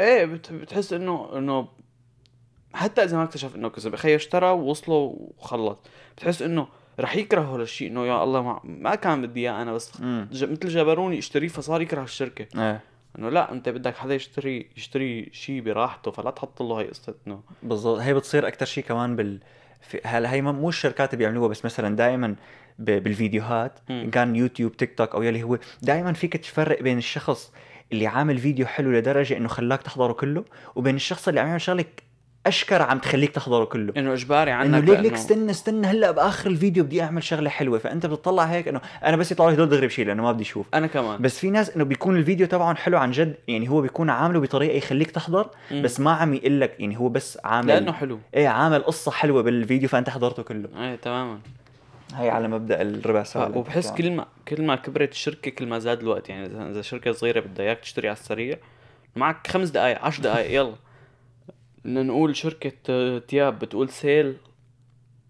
إيه 0.00 0.24
بت- 0.24 0.52
بتحس 0.52 0.92
انه 0.92 1.38
إنه 1.38 1.68
حتى 2.74 3.04
إذا 3.04 3.16
ما 3.16 3.22
اكتشف 3.24 3.56
إنه 3.56 3.68
كذب 3.68 3.96
خي 3.96 4.16
اشترى 4.16 4.50
ووصله 4.50 4.94
وخلص. 5.38 5.78
بتحس 6.16 6.42
إنه 6.42 6.68
رح 7.00 7.16
يكره 7.16 7.54
هذا 7.54 7.62
الشيء 7.62 7.88
إنه 7.90 8.06
يا 8.06 8.24
الله 8.24 8.42
ما, 8.42 8.60
ما 8.64 8.94
كان 8.94 9.22
بدي 9.22 9.40
إياه 9.40 9.62
أنا 9.62 9.72
بس 9.72 10.00
ج... 10.32 10.44
مثل 10.44 10.68
جبروني 10.68 11.18
اشتريه 11.18 11.48
فصار 11.48 11.82
يكره 11.82 12.02
الشركة 12.02 12.46
إيه 12.60 12.80
إنه 13.18 13.28
لا 13.28 13.52
أنت 13.52 13.68
بدك 13.68 13.96
حدا 13.96 14.14
يشتري 14.14 14.70
يشتري 14.76 15.28
شيء 15.32 15.60
براحته 15.60 16.10
فلا 16.10 16.30
تحط 16.30 16.62
له 16.62 16.80
هي 16.80 16.86
قصة 16.86 17.14
إنه 17.26 17.40
بالضبط 17.62 17.98
هي 17.98 18.14
بتصير 18.14 18.48
أكثر 18.48 18.66
شيء 18.66 18.84
كمان 18.84 19.16
بال. 19.16 19.40
هلا 20.04 20.32
هي 20.32 20.42
مو 20.42 20.68
الشركات 20.68 21.14
اللي 21.14 21.24
بيعملوها 21.24 21.48
بس 21.48 21.64
مثلا 21.64 21.96
دائما 21.96 22.36
ب... 22.78 22.90
بالفيديوهات. 23.02 23.78
إن 23.90 24.10
كان 24.10 24.36
يوتيوب 24.36 24.76
تيك 24.76 24.98
توك 24.98 25.14
أو 25.14 25.22
يلي 25.22 25.42
هو 25.42 25.58
دائما 25.82 26.12
فيك 26.12 26.36
تفرق 26.36 26.82
بين 26.82 26.98
الشخص 26.98 27.52
اللي 27.92 28.06
عامل 28.06 28.38
فيديو 28.38 28.66
حلو 28.66 28.92
لدرجة 28.92 29.36
إنه 29.36 29.48
خلاك 29.48 29.82
تحضره 29.82 30.12
كله 30.12 30.44
وبين 30.74 30.96
الشخص 30.96 31.28
اللي 31.28 31.40
عم 31.40 31.46
يعمل 31.46 31.60
شغلة 31.60 31.84
أشكر 32.48 32.82
عم 32.82 32.98
تخليك 32.98 33.30
تحضره 33.30 33.64
كله. 33.64 33.92
إنه 33.96 34.12
إجباري 34.12 34.50
عنك 34.50 34.66
إنه 34.66 34.78
ليك 34.78 35.00
ليك 35.00 35.12
استنى 35.12 35.50
استنى 35.50 35.86
هلأ 35.86 36.10
بآخر 36.10 36.50
الفيديو 36.50 36.84
بدي 36.84 37.02
أعمل 37.02 37.22
شغلة 37.22 37.50
حلوة 37.50 37.78
فأنت 37.78 38.06
بتطلع 38.06 38.44
هيك 38.44 38.68
إنه 38.68 38.80
أنا 39.04 39.16
بس 39.16 39.32
يطلع 39.32 39.48
لي 39.48 39.54
هدول 39.54 39.68
دغري 39.68 39.86
بشيل 39.86 40.06
لأنه 40.06 40.22
ما 40.22 40.32
بدي 40.32 40.42
أشوف 40.42 40.66
أنا 40.74 40.86
كمان. 40.86 41.22
بس 41.22 41.38
في 41.38 41.50
ناس 41.50 41.70
إنه 41.76 41.84
بيكون 41.84 42.16
الفيديو 42.16 42.46
تبعهم 42.46 42.76
حلو 42.76 42.98
عن 42.98 43.10
جد 43.10 43.34
يعني 43.48 43.68
هو 43.68 43.80
بيكون 43.80 44.10
عامله 44.10 44.40
بطريقة 44.40 44.76
يخليك 44.76 45.10
تحضر 45.10 45.50
مم. 45.70 45.82
بس 45.82 46.00
ما 46.00 46.12
عم 46.12 46.34
يقول 46.34 46.60
لك 46.60 46.74
يعني 46.78 46.98
هو 46.98 47.08
بس 47.08 47.38
عامل 47.44 47.68
لأنه 47.68 47.92
حلو. 47.92 48.18
إيه 48.34 48.48
عامل 48.48 48.82
قصة 48.82 49.10
حلوة 49.10 49.42
بالفيديو 49.42 49.88
فأنت 49.88 50.10
حضرته 50.10 50.42
كله. 50.42 50.68
إيه 50.76 50.96
تماما. 50.96 51.38
هي 52.14 52.30
على 52.30 52.48
مبدأ 52.48 52.82
الربع 52.82 53.22
ساعة 53.22 53.46
اللي 53.46 53.58
وبحس 53.58 53.90
كل 53.90 54.10
ما 54.10 54.26
كل 54.48 54.62
ما 54.62 54.76
كبرت 54.76 55.12
الشركة 55.12 55.50
كل 55.50 55.66
ما 55.66 55.78
زاد 55.78 56.00
الوقت. 56.00 56.28
يعني 56.28 56.46
اذا 56.46 56.70
إذا 56.70 56.82
شركة 56.82 57.12
صغيرة 57.12 57.40
بدها 57.40 57.66
إياك 57.66 57.80
تشتري 57.80 58.08
على 58.08 58.16
السريع 58.16 58.56
معك 59.16 59.46
خمس 59.46 59.68
دقائق 59.68 60.04
عشر 60.04 60.22
دقائق 60.22 60.60
يلا. 60.60 60.74
بدنا 61.84 62.02
نقول 62.02 62.36
شركة 62.36 62.72
آه، 62.90 63.18
تياب 63.18 63.58
بتقول 63.58 63.88
sale 63.88 64.36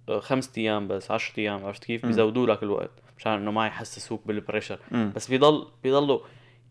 آه، 0.08 0.20
خمسة 0.20 0.50
أيام 0.58 0.88
بس 0.88 1.10
10 1.10 1.38
أيام 1.40 1.64
عرفت 1.64 1.84
كيف. 1.84 2.06
بيزودوا 2.06 2.46
لك 2.46 2.62
الوقت 2.62 2.90
مشان 3.18 3.32
إنه 3.32 3.50
ما 3.50 3.66
يحسسوك 3.66 4.26
بال 4.26 4.36
pressure. 4.36 4.78
بس 4.92 5.28
بيضل 5.30 5.66
بيضلوا 5.82 6.20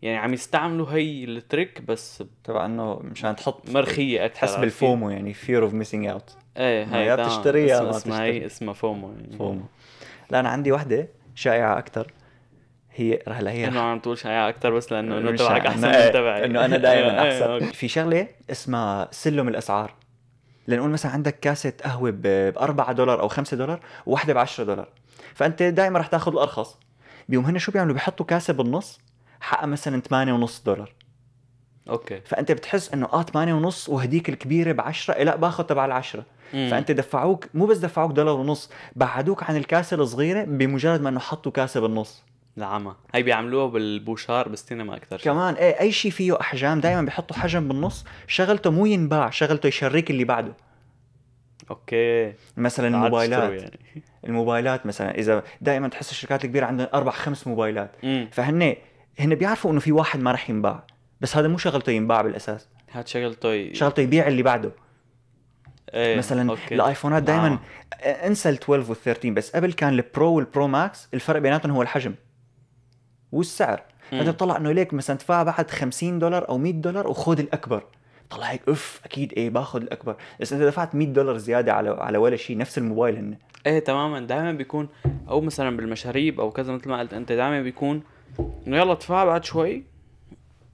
يعني 0.02 0.16
عم 0.18 0.34
يستعملوا 0.34 0.86
هي 0.90 1.24
ال 1.24 1.34
trick 1.34 1.82
بس 1.82 2.24
تبع 2.44 2.66
إنه 2.66 2.98
مشان 2.98 3.36
تحط 3.36 3.70
مرخية 3.70 4.24
أكثر 4.24 4.36
تحس 4.46 4.54
بال 4.56 4.74
FOMO 4.74 5.10
يعني 5.10 5.34
fear 5.34 5.62
of 5.70 5.72
missing 5.72 6.16
out 6.18 6.32
إيه 6.56 6.84
هي 6.84 7.06
يا 7.06 7.16
تمام. 7.16 7.28
بتشتري 7.28 7.66
يا 7.66 7.76
اسمها- 7.80 7.90
اسمها. 7.96 8.22
هي 8.24 8.46
اسمها 8.46 8.74
FOMO 8.74 9.12
يعني 9.12 9.36
FOMO 9.38 9.62
لا 10.30 10.40
أنا 10.40 10.48
عندي 10.48 10.72
وحدة 10.72 11.08
شائعة 11.34 11.78
أكثر 11.78 12.12
هي 13.00 13.22
هلا 13.28 13.50
هي 13.50 13.68
إنه 13.68 13.80
عم 13.80 13.98
تقول 13.98 14.18
شائعة 14.18 14.48
أكثر 14.48 14.70
بس 14.74 14.92
لأنه 14.92 15.18
إنه 15.18 15.36
تبعك. 15.36 15.66
أحسن 15.66 15.88
من 15.88 16.12
تبعي. 16.12 16.44
إنه 16.44 16.64
أنا 16.64 16.76
دائما 16.76 17.10
إيه، 17.24 17.28
أحسن. 17.58 17.70
في 17.72 17.88
شغلة 17.88 18.26
اسمها 18.50 19.08
سلم 19.10 19.48
الأسعار. 19.48 19.94
لنقول 20.68 20.90
مثلا 20.90 21.12
عندك 21.12 21.40
كاسة 21.40 21.72
قهوة 21.84 22.10
ب 22.10 22.26
4 22.60 22.92
دولار 22.92 23.20
أو 23.20 23.28
5 23.28 23.56
دولار 23.56 23.80
وواحدة 24.06 24.34
ب 24.34 24.38
10 24.38 24.64
دولار. 24.64 24.88
فأنت 25.34 25.62
دائما 25.62 25.98
رح 25.98 26.06
تاخذ 26.06 26.32
الأرخص. 26.32 26.78
بيوم 27.28 27.44
هن 27.44 27.58
شو 27.58 27.72
بيعملوا؟ 27.72 27.94
بيحطوا 27.94 28.26
كاسة 28.26 28.52
بالنص 28.52 28.98
حقها 29.40 29.66
مثلا 29.66 30.00
8 30.00 30.32
ونص 30.32 30.62
دولار. 30.66 30.92
أوكي. 31.88 32.20
فأنت 32.20 32.52
بتحس 32.52 32.92
إنه 32.94 33.08
آه 33.12 33.22
8 33.22 33.54
ونص 33.54 33.88
وهديك 33.88 34.28
الكبيرة 34.28 34.72
ب 34.72 34.80
10 34.80 35.14
إيه 35.14 35.24
لا 35.24 35.36
باخذ 35.36 35.64
تبع 35.64 35.84
العشرة. 35.84 36.24
مم. 36.54 36.68
فأنت 36.70 36.90
دفعوك 36.90 37.46
مو 37.54 37.66
بس 37.66 37.78
دفعوك 37.78 38.12
دولار 38.12 38.34
ونص 38.34 38.70
بعدوك 38.96 39.42
عن 39.50 39.56
الكاسة 39.56 39.94
الصغيرة 39.96 40.44
بمجرد 40.44 41.00
ما 41.00 41.08
إنه 41.08 41.20
حطوا 41.20 41.52
كاسة 41.52 41.80
بالنص. 41.80 42.22
العمى. 42.58 42.94
هي 43.14 43.22
بيعملوها 43.22 43.66
بالبوشار 43.66 44.48
بالسينما 44.48 44.96
أكثر 44.96 45.18
شيء 45.18 45.32
كمان 45.32 45.54
إيه 45.54 45.80
أي 45.80 45.92
شيء 45.92 46.10
فيه 46.10 46.40
أحجام 46.40 46.80
دائما 46.80 47.02
بيحطوا 47.02 47.36
حجم 47.36 47.68
بالنص 47.68 48.04
شغلته 48.26 48.70
مو 48.70 48.86
ينباع 48.86 49.30
شغلته 49.30 49.66
يشريك 49.66 50.10
اللي 50.10 50.24
بعده. 50.24 50.52
أوكي. 51.70 52.32
مثلا 52.56 52.88
الموبايلات. 52.88 53.62
يعني. 53.62 53.80
الموبايلات 54.26 54.86
مثلا 54.86 55.18
إذا 55.18 55.42
دائما 55.60 55.88
تحس 55.88 56.10
الشركات 56.10 56.44
الكبيرة 56.44 56.66
عندها 56.66 56.90
أربع 56.94 57.12
خمس 57.12 57.46
موبايلات. 57.46 57.90
فهن 58.32 58.76
هن 59.18 59.34
بيعرفوا 59.34 59.70
إنه 59.70 59.80
في 59.80 59.92
واحد 59.92 60.20
ما 60.20 60.32
رح 60.32 60.50
ينباع. 60.50 60.84
بس 61.20 61.36
هذا 61.36 61.48
مو 61.48 61.58
شغلته 61.58 61.90
ينباع 61.90 62.22
بالأساس. 62.22 62.68
هاد 62.92 63.08
شغلته 63.08 63.52
ي... 63.52 63.74
شغلته 63.74 64.00
يبيع 64.00 64.26
اللي 64.26 64.42
بعده. 64.42 64.72
إيه. 65.94 66.16
مثلا 66.16 66.50
أوكي. 66.50 66.74
الآيفونات 66.74 67.22
دائما 67.22 67.58
آه. 68.02 68.26
انسى 68.26 68.48
ال 68.48 68.54
12 68.54 68.90
وال 68.90 68.96
13 68.96 69.30
بس 69.30 69.56
قبل 69.56 69.72
كان 69.72 69.92
ال 69.92 70.02
Pro 70.02 70.32
وال 70.32 70.46
Pro 70.46 70.66
Max 70.68 71.08
الفرق 71.14 71.40
بيناتهم 71.40 71.72
هو 71.72 71.82
الحجم. 71.82 72.14
والسعر. 73.32 73.82
فانت 74.10 74.28
بتطلع 74.28 74.56
إنه 74.56 74.72
ليك 74.72 74.94
مثلا 74.94 75.16
تدفع 75.16 75.42
بعد 75.42 75.70
50 75.70 76.18
دولار 76.18 76.48
أو 76.48 76.58
100 76.58 76.72
دولار 76.72 77.08
وخذ 77.08 77.38
الأكبر. 77.38 77.82
طلع 78.30 78.46
هيك 78.46 78.68
أف 78.68 79.00
أكيد 79.04 79.32
إيه 79.32 79.50
باخذ 79.50 79.82
الأكبر. 79.82 80.16
بس 80.40 80.52
انت 80.52 80.62
دفعت 80.62 80.94
100 80.94 81.08
دولار 81.08 81.38
زيادة 81.38 81.72
على 81.74 81.90
على 81.90 82.18
ولا 82.18 82.36
شيء 82.36 82.56
نفس 82.56 82.78
الموبايل 82.78 83.16
هن. 83.16 83.36
إيه 83.66 83.78
تماما. 83.78 84.20
دائما 84.20 84.52
بيكون 84.52 84.88
أو 85.28 85.40
مثلا 85.40 85.76
بالمشاريب 85.76 86.40
أو 86.40 86.50
كذا 86.50 86.72
مثل 86.72 86.88
ما 86.88 86.98
قلت 86.98 87.14
أنت 87.14 87.32
دائما 87.32 87.62
بيكون 87.62 88.02
إنه 88.66 88.76
يلا 88.76 88.92
ادفع 88.92 89.24
بعد 89.24 89.44
شوي 89.44 89.82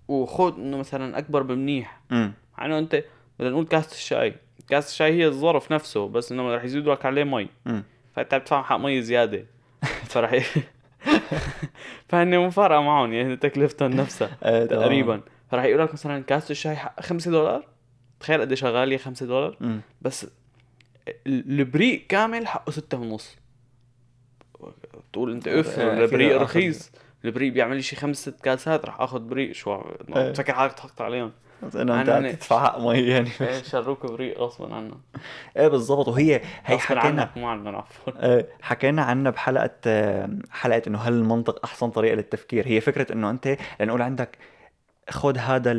وخذ 0.09 0.55
إنه 0.59 0.77
مثلا 0.77 1.19
أكبر 1.19 1.43
بمنيح. 1.43 2.01
امم 2.13 2.33
مع 2.59 2.67
إنه 2.67 2.79
أنت 2.79 3.05
بدنا 3.39 3.51
نقول 3.51 3.67
كاسة 3.67 3.93
الشاي. 3.93 4.35
كاسة 4.69 4.89
الشاي 4.89 5.13
هي 5.13 5.27
الظرف 5.27 5.73
نفسه 5.73 6.09
بس 6.09 6.33
إنه 6.33 6.55
رح 6.55 6.65
يزيدوا 6.65 6.95
لك 6.95 7.07
عليه 7.07 7.25
مي. 7.25 7.49
امم 7.67 7.85
فأنت 8.17 8.35
بتدفع 8.35 8.63
حق 8.63 8.77
مي 8.77 9.03
زيادة. 9.03 9.45
فرح. 10.13 10.57
فهن 12.09 12.39
مو 12.39 12.51
فارقة 12.51 12.81
معهم 12.83 13.13
يعني 13.13 13.37
تكلفتهم 13.37 13.91
نفسها 14.01 14.37
آه، 14.43 14.67
تقريبا. 14.67 15.21
فرح 15.51 15.65
يقول 15.65 15.81
لك 15.83 15.93
مثلا 15.93 16.23
كاسة 16.25 16.51
الشاي 16.53 16.77
حق 16.77 17.01
5 17.01 17.31
دولار؟ 17.31 17.67
تخيل 18.21 18.41
قديش 18.41 18.65
غالية 18.65 18.97
5 18.97 19.27
دولار. 19.27 19.57
بس 20.03 20.25
ال- 21.27 21.61
البريق 21.61 22.07
كامل 22.07 22.47
حقه 22.47 22.71
ستة 22.71 22.99
ونص. 22.99 23.37
تقول 25.13 25.33
أنت 25.33 25.49
أف 25.49 25.79
آه، 25.79 25.93
البريق 26.05 26.29
فينا 26.29 26.39
آخذ- 26.39 26.43
رخيص. 26.43 26.91
البريق 27.25 27.53
بيعمل 27.53 27.77
لي 27.77 27.83
شي 27.83 27.97
خمس 27.97 28.17
ست 28.17 28.41
كاسات 28.41 28.85
رح 28.87 29.01
آخذ 29.01 29.21
بريق 29.21 29.53
شو 29.53 29.75
إيه. 30.17 30.31
تفكر 30.33 30.53
حالك 30.55 30.73
تحط 30.73 31.01
عليهم. 31.03 31.33
انه 31.75 32.01
انت 32.01 32.37
تدفع 32.37 32.65
حق 32.65 32.79
مي 32.79 32.99
يعني. 32.99 33.31
إيه، 33.41 33.63
شروك 33.63 34.07
بريق 34.07 34.39
غصبا 34.39 34.75
عنا 34.75 34.97
إيه 35.57 35.69
بالضبط. 35.69 36.09
وهي 36.09 36.41
هي 36.65 36.79
حكينا 36.79 37.01
عنك 37.01 37.37
مو 37.37 37.49
عنا 37.49 37.71
عفوا 37.71 38.13
آه، 38.17 38.47
حكينا 38.63 39.03
عنها 39.03 39.31
بحلقة 39.31 39.71
آه، 39.87 40.31
حلقة 40.51 40.83
إنه 40.87 40.99
هل 40.99 41.13
المنطق 41.13 41.65
أحسن 41.65 41.91
طريقة 41.91 42.15
للتفكير. 42.15 42.69
هي 42.69 42.81
فكرة 42.81 43.13
إنه 43.13 43.31
أنت 43.31 43.57
لنقول 43.81 44.03
عندك 44.03 44.39
خذ 45.11 45.39
هذا 45.39 45.73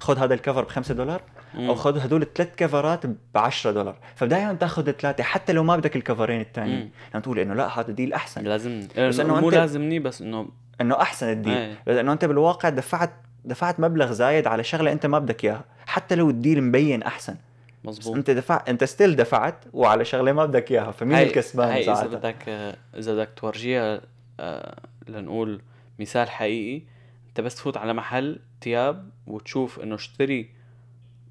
خذ 0.00 0.18
هذا 0.18 0.34
الكفر 0.34 0.64
ب 0.64 0.68
5 0.68 0.94
دولار 0.94 1.22
أو 1.54 1.74
خذ 1.74 1.98
هدول 1.98 2.22
الثلاث 2.22 2.54
كفرات 2.56 3.06
ب 3.06 3.16
10 3.34 3.70
دولار. 3.70 3.96
فدائما 4.14 4.54
تأخذ 4.54 4.88
الثلاثة 4.88 5.22
حتى 5.22 5.52
لو 5.52 5.64
ما 5.64 5.76
بدك 5.76 5.96
الكفرين 5.96 6.40
الثانيين. 6.40 6.90
يعني 7.12 7.22
تقول 7.22 7.38
إنه 7.38 7.54
لا 7.54 7.80
هذا 7.80 7.92
ديل 7.92 8.12
أحسن. 8.12 8.44
لازمني 8.44 8.88
بس 8.98 9.20
إنه 9.20 9.40
مو 9.40 9.50
لازمني 9.50 9.98
بس 9.98 10.22
إنه 10.22 10.48
إنه 10.80 11.00
أحسن 11.00 11.28
ال 11.28 11.33
deal 11.33 11.52
إيه. 11.52 11.82
بس 11.86 11.96
إنه 11.96 12.12
أنت 12.12 12.24
بالواقع 12.24 12.68
دفعت 12.68 13.12
دفعت 13.44 13.80
مبلغ 13.80 14.12
زايد 14.12 14.46
على 14.46 14.64
شغلة 14.64 14.92
أنت 14.92 15.06
ما 15.06 15.18
بدك 15.18 15.44
إياها 15.44 15.64
حتى 15.86 16.14
لو 16.14 16.30
ال 16.30 16.36
deal 16.36 16.62
مبين 16.62 17.02
أحسن. 17.02 17.34
بس 17.84 17.98
مزبوط 17.98 18.16
أنت 18.16 18.30
دفعت 18.30 18.68
أنت 18.68 18.84
still 18.84 19.16
دفعت 19.16 19.64
وعلى 19.72 20.04
شغلة 20.04 20.32
ما 20.32 20.46
بدك 20.46 20.70
إياها 20.72 20.90
فمين 20.90 21.14
هاي- 21.14 21.26
الكسبان 21.26 21.68
هاي 21.68 21.80
إذا 21.92 22.06
بدك 22.06 22.48
إذا 22.98 23.14
بدك 23.14 23.28
تورجيها 23.36 24.00
آه، 24.40 24.76
لنقول 25.08 25.60
مثال 25.98 26.30
حقيقي 26.30 26.82
أنت 27.28 27.40
بس 27.40 27.54
تفوت 27.54 27.76
على 27.76 27.92
محل 27.94 28.38
تياب 28.60 29.08
وتشوف 29.26 29.80
إنه 29.80 29.94
اشتري 29.94 30.50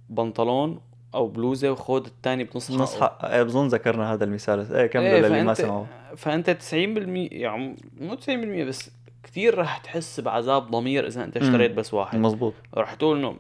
بنطلون 0.10 0.82
أو 1.16 1.28
بلوزة 1.28 1.72
وخذ 1.72 2.06
الثاني 2.06 2.44
بنص 2.44 2.72
نص 2.72 2.96
حقه. 2.96 3.02
حق 3.06 3.26
إيه 3.32 3.44
بظن 3.44 3.68
ذكرنا 3.68 4.14
هذا 4.14 4.24
المثال 4.24 4.76
إيه 4.76 4.88
كملوا 4.88 5.08
إيه 5.10 5.22
للي 5.22 5.44
ما 5.44 5.54
سمعوا 5.54 5.86
فأنت 6.18 6.50
90% 6.50 6.74
يعني 7.32 7.76
مو 8.00 8.16
90% 8.16 8.28
بس 8.68 8.92
كثير 9.24 9.58
رح 9.58 9.78
تحس 9.78 10.20
بعذاب 10.20 10.72
ضمير 10.72 11.08
إذا 11.08 11.24
أنت 11.24 11.38
اشتريت 11.38 11.72
بس 11.72 11.94
واحد. 11.94 12.20
مزبوط 12.20 12.54
رح 12.78 12.94
تقول 12.94 13.18
إنه 13.18 13.36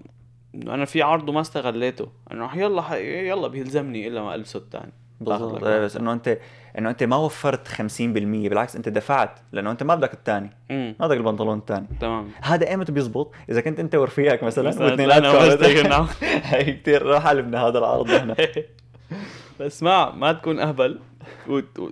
إنه 0.55 0.73
أنا 0.73 0.85
في 0.85 1.01
عرض 1.01 1.29
وما 1.29 1.41
استغليته. 1.41 2.07
إنه 2.31 2.45
رح 2.45 2.55
يلا 2.55 2.81
ح... 2.81 2.91
يلا 3.01 3.47
بيلزمني 3.47 4.07
إلا 4.07 4.21
ما 4.21 4.35
ألبسه 4.35 4.59
الثاني. 4.59 4.93
بالضبط. 5.21 5.63
إيه 5.63 5.79
بس 5.79 5.97
إنه 5.97 6.13
انت 6.13 6.37
إنه 6.77 6.89
أنت 6.89 7.03
ما 7.03 7.15
وفرت 7.15 7.67
50% 7.67 7.81
بالعكس 7.99 8.75
أنت 8.75 8.89
دفعت 8.89 9.39
لأنه 9.51 9.71
أنت 9.71 9.83
ما 9.83 9.95
بدك 9.95 10.13
الثاني. 10.13 10.49
ما 10.69 11.07
بدك 11.07 11.17
البنطلون 11.17 11.57
الثاني. 11.57 11.87
تمام. 11.99 12.29
هذا 12.41 12.69
ايمتى 12.69 12.91
بيزبط؟ 12.91 13.31
إذا 13.49 13.61
كنت 13.61 13.79
أنت 13.79 13.95
ورفيقك 13.95 14.43
مثلا 14.43 14.83
واثنيناتكم. 14.83 16.07
هي 16.43 16.73
كثير 16.73 17.05
راح 17.05 17.23
حلبنا 17.23 17.67
هذا 17.67 17.77
العرض 17.79 18.11
نحن 18.11 18.35
بس 19.59 19.83
ما 19.83 20.11
ما 20.11 20.33
تكون 20.33 20.59
أهبل. 20.59 20.99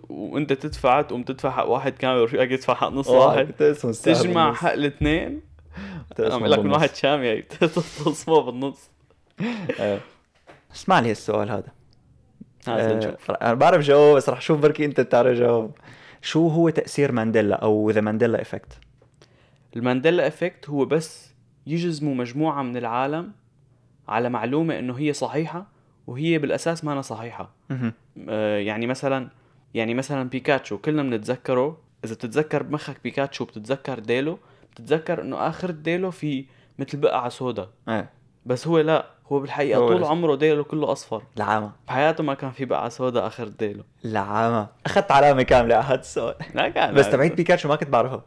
وانت 0.10 0.54
تدفع 0.54 1.02
تقوم 1.02 1.24
تدفع 1.24 1.52
حق 1.52 1.68
واحد 1.68 1.92
كامل 1.92 2.20
ورفيقك 2.20 2.52
يدفع 2.52 2.74
حق 2.74 2.90
نص 2.90 3.08
واحد. 3.08 3.54
تجمع. 4.04 4.54
حق 4.54 4.72
الاثنين. 4.72 5.42
عم 6.20 6.46
لك 6.46 6.60
من. 6.60 6.72
واحد 6.72 6.96
شامي 6.96 7.42
تصمه 8.06 8.42
بالنص. 8.42 8.90
اسمع 10.76 11.00
لي 11.00 11.12
السؤال 11.12 11.52
هذا. 11.52 11.72
آه، 12.68 13.18
أنا 13.42 13.54
بعرف 13.54 13.82
جاوب 13.82 14.18
بس 14.18 14.30
رح 14.30 14.42
شوف 14.42 14.60
بركي 14.60 14.86
أنت 14.86 15.02
بتعرف 15.02 15.38
جاوب 15.38 15.72
شو 16.22 16.48
هو 16.48 16.70
تأثير 16.70 17.12
مانديلا 17.12 17.56
أو 17.56 17.90
the 17.90 18.02
Mandela 18.02 18.42
effect؟ 18.42 18.80
ال 19.76 19.82
Mandela 19.82 20.28
effect 20.28 20.70
هو 20.70 20.86
بس 20.86 21.32
يجمعوا 21.68 22.16
مجموعة 22.16 22.62
من 22.62 22.78
العالم 22.78 23.32
على 24.08 24.30
معلومة 24.30 24.80
إنه 24.80 24.94
هي 25.00 25.14
صحيحة 25.14 25.66
وهي 26.08 26.38
بالأساس 26.38 26.84
ما 26.84 27.02
صحيحة. 27.02 27.50
آه، 28.30 28.58
يعني 28.58 28.88
مثلا 28.88 29.30
يعني 29.74 29.94
مثلا 29.94 30.30
بيكاتشو 30.30 30.78
كلنا 30.78 31.04
بنتذكره. 31.04 31.78
إذا 32.06 32.14
بتتذكر 32.14 32.64
بمخك 32.64 33.04
بيكاتشو 33.04 33.46
بتتذكر 33.46 34.00
ديلو 34.00 34.40
بتتذكر 34.72 35.22
إنه 35.22 35.48
آخر 35.48 35.72
ديلو 35.72 36.12
في 36.12 36.46
مثل 36.80 36.98
بقعة 36.98 37.30
سودا 37.30 37.70
إيه. 37.90 38.10
بس 38.46 38.68
هو 38.68 38.80
لا 38.80 39.06
هو 39.32 39.40
بالحقيقة 39.40 39.80
هو 39.80 39.88
طول 39.88 40.04
عمره 40.04 40.36
ديلو 40.36 40.64
كله 40.64 40.92
أصفر. 40.92 41.24
العامة. 41.38 41.72
بحياته 41.88 42.24
ما 42.24 42.34
كان 42.34 42.52
في 42.52 42.66
بقعة 42.66 42.90
سودا 42.90 43.28
آخر 43.28 43.48
ديلو. 43.48 43.84
العامة. 44.06 44.68
أخذت 44.86 45.12
علامة 45.12 45.44
كاملة 45.44 45.76
على 45.76 45.86
هذا 45.86 46.00
السؤال. 46.00 46.36
كان 46.74 46.94
بس 46.94 47.10
تبعيت 47.10 47.34
بيكاتشو 47.34 47.70
ما 47.70 47.76
كنت 47.76 47.90
بعرفها 47.90 48.24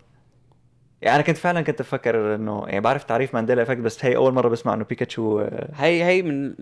يعني 1.03 1.15
أنا 1.17 1.23
كنت 1.25 1.37
فعلا 1.37 1.61
كنت 1.63 1.81
أفكر 1.81 2.35
إنه 2.35 2.65
يعني 2.67 2.81
بعرف 2.81 3.05
تعريف 3.05 3.35
Mandela 3.35 3.63
effect 3.63 3.79
بس 3.81 4.05
هي 4.05 4.17
أول 4.17 4.35
مرة 4.35 4.49
بسمع 4.49 4.75
إنه 4.75 4.85
بيكاتشو 4.85 5.41
آه، 5.41 5.69
هي 5.75 6.05
هي 6.05 6.23
من 6.23 6.55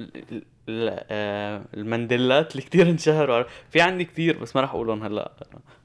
آه، 0.69 1.63
المانديلات 1.75 2.53
اللي 2.53 2.63
كتير 2.63 2.91
انشهروا. 2.91 3.43
في 3.71 3.81
عندي 3.81 4.05
كتير 4.05 4.39
بس 4.39 4.57
ما 4.57 4.63
راح 4.63 4.71
اقولهم 4.75 5.03
هلأ. 5.03 5.33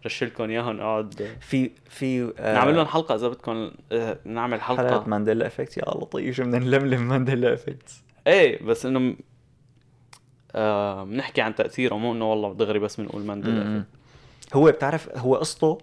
رشّلكم 0.06 0.50
إياهم 0.50 0.80
أقعد. 0.80 1.28
في 1.40 1.72
في 1.90 2.34
آه، 2.40 2.54
نعمل 2.54 2.76
لهم 2.76 2.86
حلقة 2.86 3.16
إذا 3.16 3.28
بدكم 3.28 3.72
نعمل 4.26 4.62
حلقة. 4.62 4.88
حلقة 4.90 5.10
Mandela 5.10 5.48
effect. 5.48 5.78
يا 5.78 5.84
لطيف 5.84 6.36
شو 6.36 6.44
بدنا 6.44 6.60
نلملم 6.60 7.02
Mandela 7.10 7.54
effect؟ 7.54 7.90
إيه 8.28 8.64
بس 8.64 8.86
إنه 8.86 9.16
بنحكي 11.04 11.42
عن 11.42 11.56
تأثيره 11.56 11.96
مو 11.96 12.14
إنه 12.14 12.30
والله 12.32 12.54
دغري 12.54 12.80
بس 12.80 13.02
بنقول 13.02 13.22
مانديلا. 13.22 13.84
هو 14.54 14.72
بتعرف 14.72 15.18
هو 15.18 15.36
قصته 15.36 15.78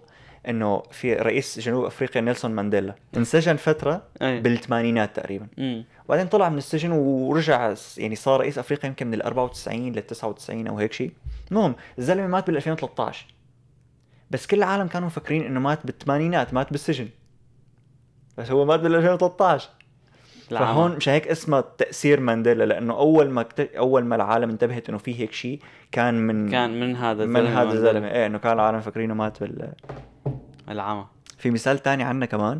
إنه 0.49 0.83
في 0.91 1.13
رئيس 1.13 1.59
جنوب 1.59 1.85
أفريقيا 1.85 2.21
نيلسون 2.21 2.51
مانديلا. 2.51 2.95
انسجن 3.17 3.55
فترة 3.55 4.03
إيه 4.21 4.39
بالثمانينات 4.39 5.15
تقريبا. 5.15 5.47
امم 5.59 5.83
وبعدين 6.05 6.27
طلع 6.27 6.49
من 6.49 6.57
السجن 6.57 6.91
ورجع 6.91 7.73
يعني 7.97 8.15
صار 8.15 8.39
رئيس 8.39 8.57
أفريقيا 8.57 8.89
يمكن 8.89 9.07
من 9.07 9.13
ال 9.13 9.21
94 9.21 9.91
لل 9.91 10.07
99 10.07 10.67
أو 10.67 10.77
هيك 10.77 10.93
شيء 10.93 11.11
المهم 11.51 11.75
الزلمة 11.99 12.27
مات 12.27 12.47
بال 12.47 12.55
2013 12.55 13.25
بس 14.31 14.47
كل 14.47 14.57
العالم 14.57 14.87
كانوا 14.87 15.07
مفكرين 15.07 15.45
إنه 15.45 15.59
مات 15.59 15.79
بالثمانينات 15.85 16.53
مات 16.53 16.71
بالسجن. 16.71 17.07
بس 18.37 18.51
هو 18.51 18.65
مات 18.65 18.79
بال 18.79 18.95
2013 18.95 19.69
فهون 20.49 20.95
مش 20.95 21.09
هيك 21.09 21.27
اسمه 21.27 21.63
تأثير 21.77 22.19
مانديلا 22.19 22.63
لأنه 22.63 22.93
أول 22.93 23.29
ما 23.29 23.43
كت... 23.43 23.59
أول 23.59 24.05
ما 24.05 24.15
العالم 24.15 24.49
انتبهت 24.49 24.89
إنه 24.89 24.97
في 24.97 25.19
هيك 25.19 25.31
شيء 25.31 25.59
كان 25.91 26.27
من 26.27 26.49
كان 26.49 26.79
من 26.79 26.95
هذا 26.95 27.25
من 27.25 27.37
الزلمة 27.37 27.61
هذا. 27.61 27.71
الزلمة. 27.71 28.11
إيه 28.11 28.25
إنه 28.25 28.37
كان 28.37 28.53
العالم 28.53 28.77
مفكرينه 28.77 29.13
مات 29.13 29.43
بال 29.43 29.73
العمى. 30.71 31.05
في 31.37 31.51
مثال 31.51 31.79
تاني 31.79 32.03
عنا 32.03 32.25
كمان 32.25 32.59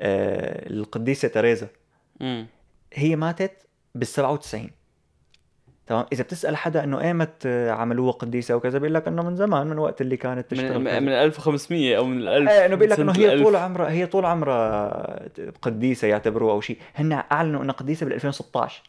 آه 0.00 0.70
القديسة 0.70 1.28
تريزا 1.28 1.68
هي 2.94 3.16
ماتت 3.16 3.52
بال 3.94 4.06
97 4.06 4.70
تمام؟ 5.86 6.06
إذا 6.12 6.22
بتسأل 6.22 6.56
حدا 6.56 6.84
إنه 6.84 7.00
ايمت 7.00 7.46
عملوها 7.70 8.12
قديسة 8.12 8.56
وكذا 8.56 8.78
بيقول 8.78 8.94
لك 8.94 9.08
إنه 9.08 9.22
من 9.22 9.36
زمان 9.36 9.66
من 9.66 9.78
وقت 9.78 10.00
اللي 10.00 10.16
كانت 10.16 10.50
تشتغل 10.50 10.78
من, 10.78 10.90
كذا. 10.90 11.00
من 11.00 11.08
1500 11.08 11.96
أو 11.96 12.04
من 12.04 12.18
ال 12.18 12.28
1000 12.28 12.48
إيه 12.48 12.66
إنه 12.66 12.74
بيقول 12.74 12.90
لك 12.90 13.00
إنه 13.00 13.12
هي. 13.12 13.42
طول 13.44 13.56
عمرها 13.56 13.90
هي 13.90 14.06
طول 14.06 14.24
عمرها 14.24 15.28
قديسة 15.62 16.08
يعتبروها 16.08 16.52
أو 16.52 16.60
شيء. 16.60 16.78
هن 16.94 17.12
أعلنوا 17.32 17.62
إنها 17.62 17.74
قديسة 17.74 18.04
بال 18.06 18.14
2016 18.14 18.82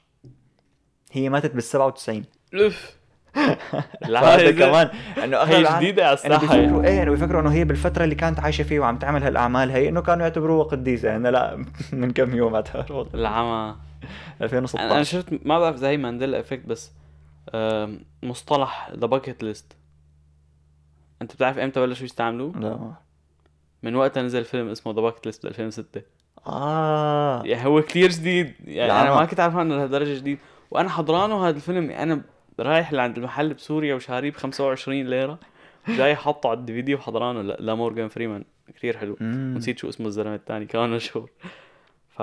هي 1.12 1.30
ماتت 1.30 1.52
بال 1.54 1.64
97 1.64 2.24
اف 2.54 2.98
فهذا 4.02 4.52
كمان 4.52 4.90
إنه 5.24 5.38
اغلب 5.38 5.66
هي 5.66 5.78
جديدة 5.78 6.08
على 6.08 6.18
إنه 6.26 6.36
الساحة 6.36 6.58
بيفكروا 6.58 6.84
إيه 6.84 7.04
إنه 7.04 7.12
بيفكروا 7.12 7.42
إنه 7.42 7.54
هي 7.54 7.64
بالفترة 7.64 8.04
اللي 8.04 8.16
كانت 8.16 8.40
عايشة 8.40 8.64
فيه 8.64 8.80
وعم 8.80 8.98
تعمل 8.98 9.24
هالأعمال 9.24 9.72
هي 9.72 9.90
إنه 9.90 10.02
كانوا 10.02 10.24
يعتبروها 10.24 10.64
قديسه 10.64 11.18
هن 11.18 11.28
لا 11.28 11.66
من 11.94 12.12
كم 12.12 12.36
يوم 12.36 12.56
اعتبروها 12.56 13.08
العمى 13.14 13.76
2016 14.42 14.96
أنا 14.96 15.04
شفت 15.04 15.46
ما 15.46 15.60
بعرف 15.60 15.76
إذا 15.76 15.88
هي 15.88 15.98
Mandela 15.98 16.40
effect 16.40 16.66
بس 16.66 16.92
مصطلح 18.24 18.92
the 18.96 19.06
bucket 19.06 19.44
list 19.44 19.74
أنت 21.22 21.36
بتعرف 21.36 21.58
إمتى 21.58 21.80
بلشوا 21.80 22.06
يستعملوه؟ 22.06 22.60
لا. 22.60 22.94
من 23.84 23.96
وقتها 23.96 24.24
نزل 24.24 24.44
فيلم 24.44 24.70
اسمه 24.70 24.94
The 24.94 25.02
Bucket 25.02 25.26
List 25.26 25.46
ب 25.46 25.50
2006 25.50 26.02
آه. 26.48 27.44
يعني 27.46 27.66
هو 27.66 27.82
كثير 27.82 28.10
جديد. 28.10 28.54
يعني 28.66 28.92
أنا. 28.92 29.16
ما 29.16 29.26
كنت 29.26 29.40
عارف 29.40 29.58
إنه 29.58 29.76
لهالدرجة 29.76 30.18
جديد. 30.18 30.40
وأنا 30.72 30.90
حضرانه 30.90 31.48
هذا 31.48 31.56
الفيلم 31.56 31.90
أنا 31.90 32.22
رايح 32.62 32.94
لعند 32.94 33.18
المحل 33.18 33.54
بسوريا 33.54 33.96
وشاريه 33.96 34.32
ب 34.32 34.36
25 34.36 35.10
ليرة 35.10 35.40
جاي 35.88 36.16
حاطه 36.16 36.50
على 36.50 36.60
ال 36.60 36.74
DVD 36.74 36.96
وحضرانه 36.96 37.42
لمورجان 37.60 38.08
فريمان 38.08 38.44
كثير 38.76 38.98
حلو 38.98 39.18
مم. 39.20 39.54
نسيت 39.58 39.78
شو 39.80 39.90
اسمه 39.90 40.08
الزلمة 40.08 40.36
الثاني 40.36 40.66
كان 40.66 40.90
مشهور 40.90 41.30
ف 42.10 42.22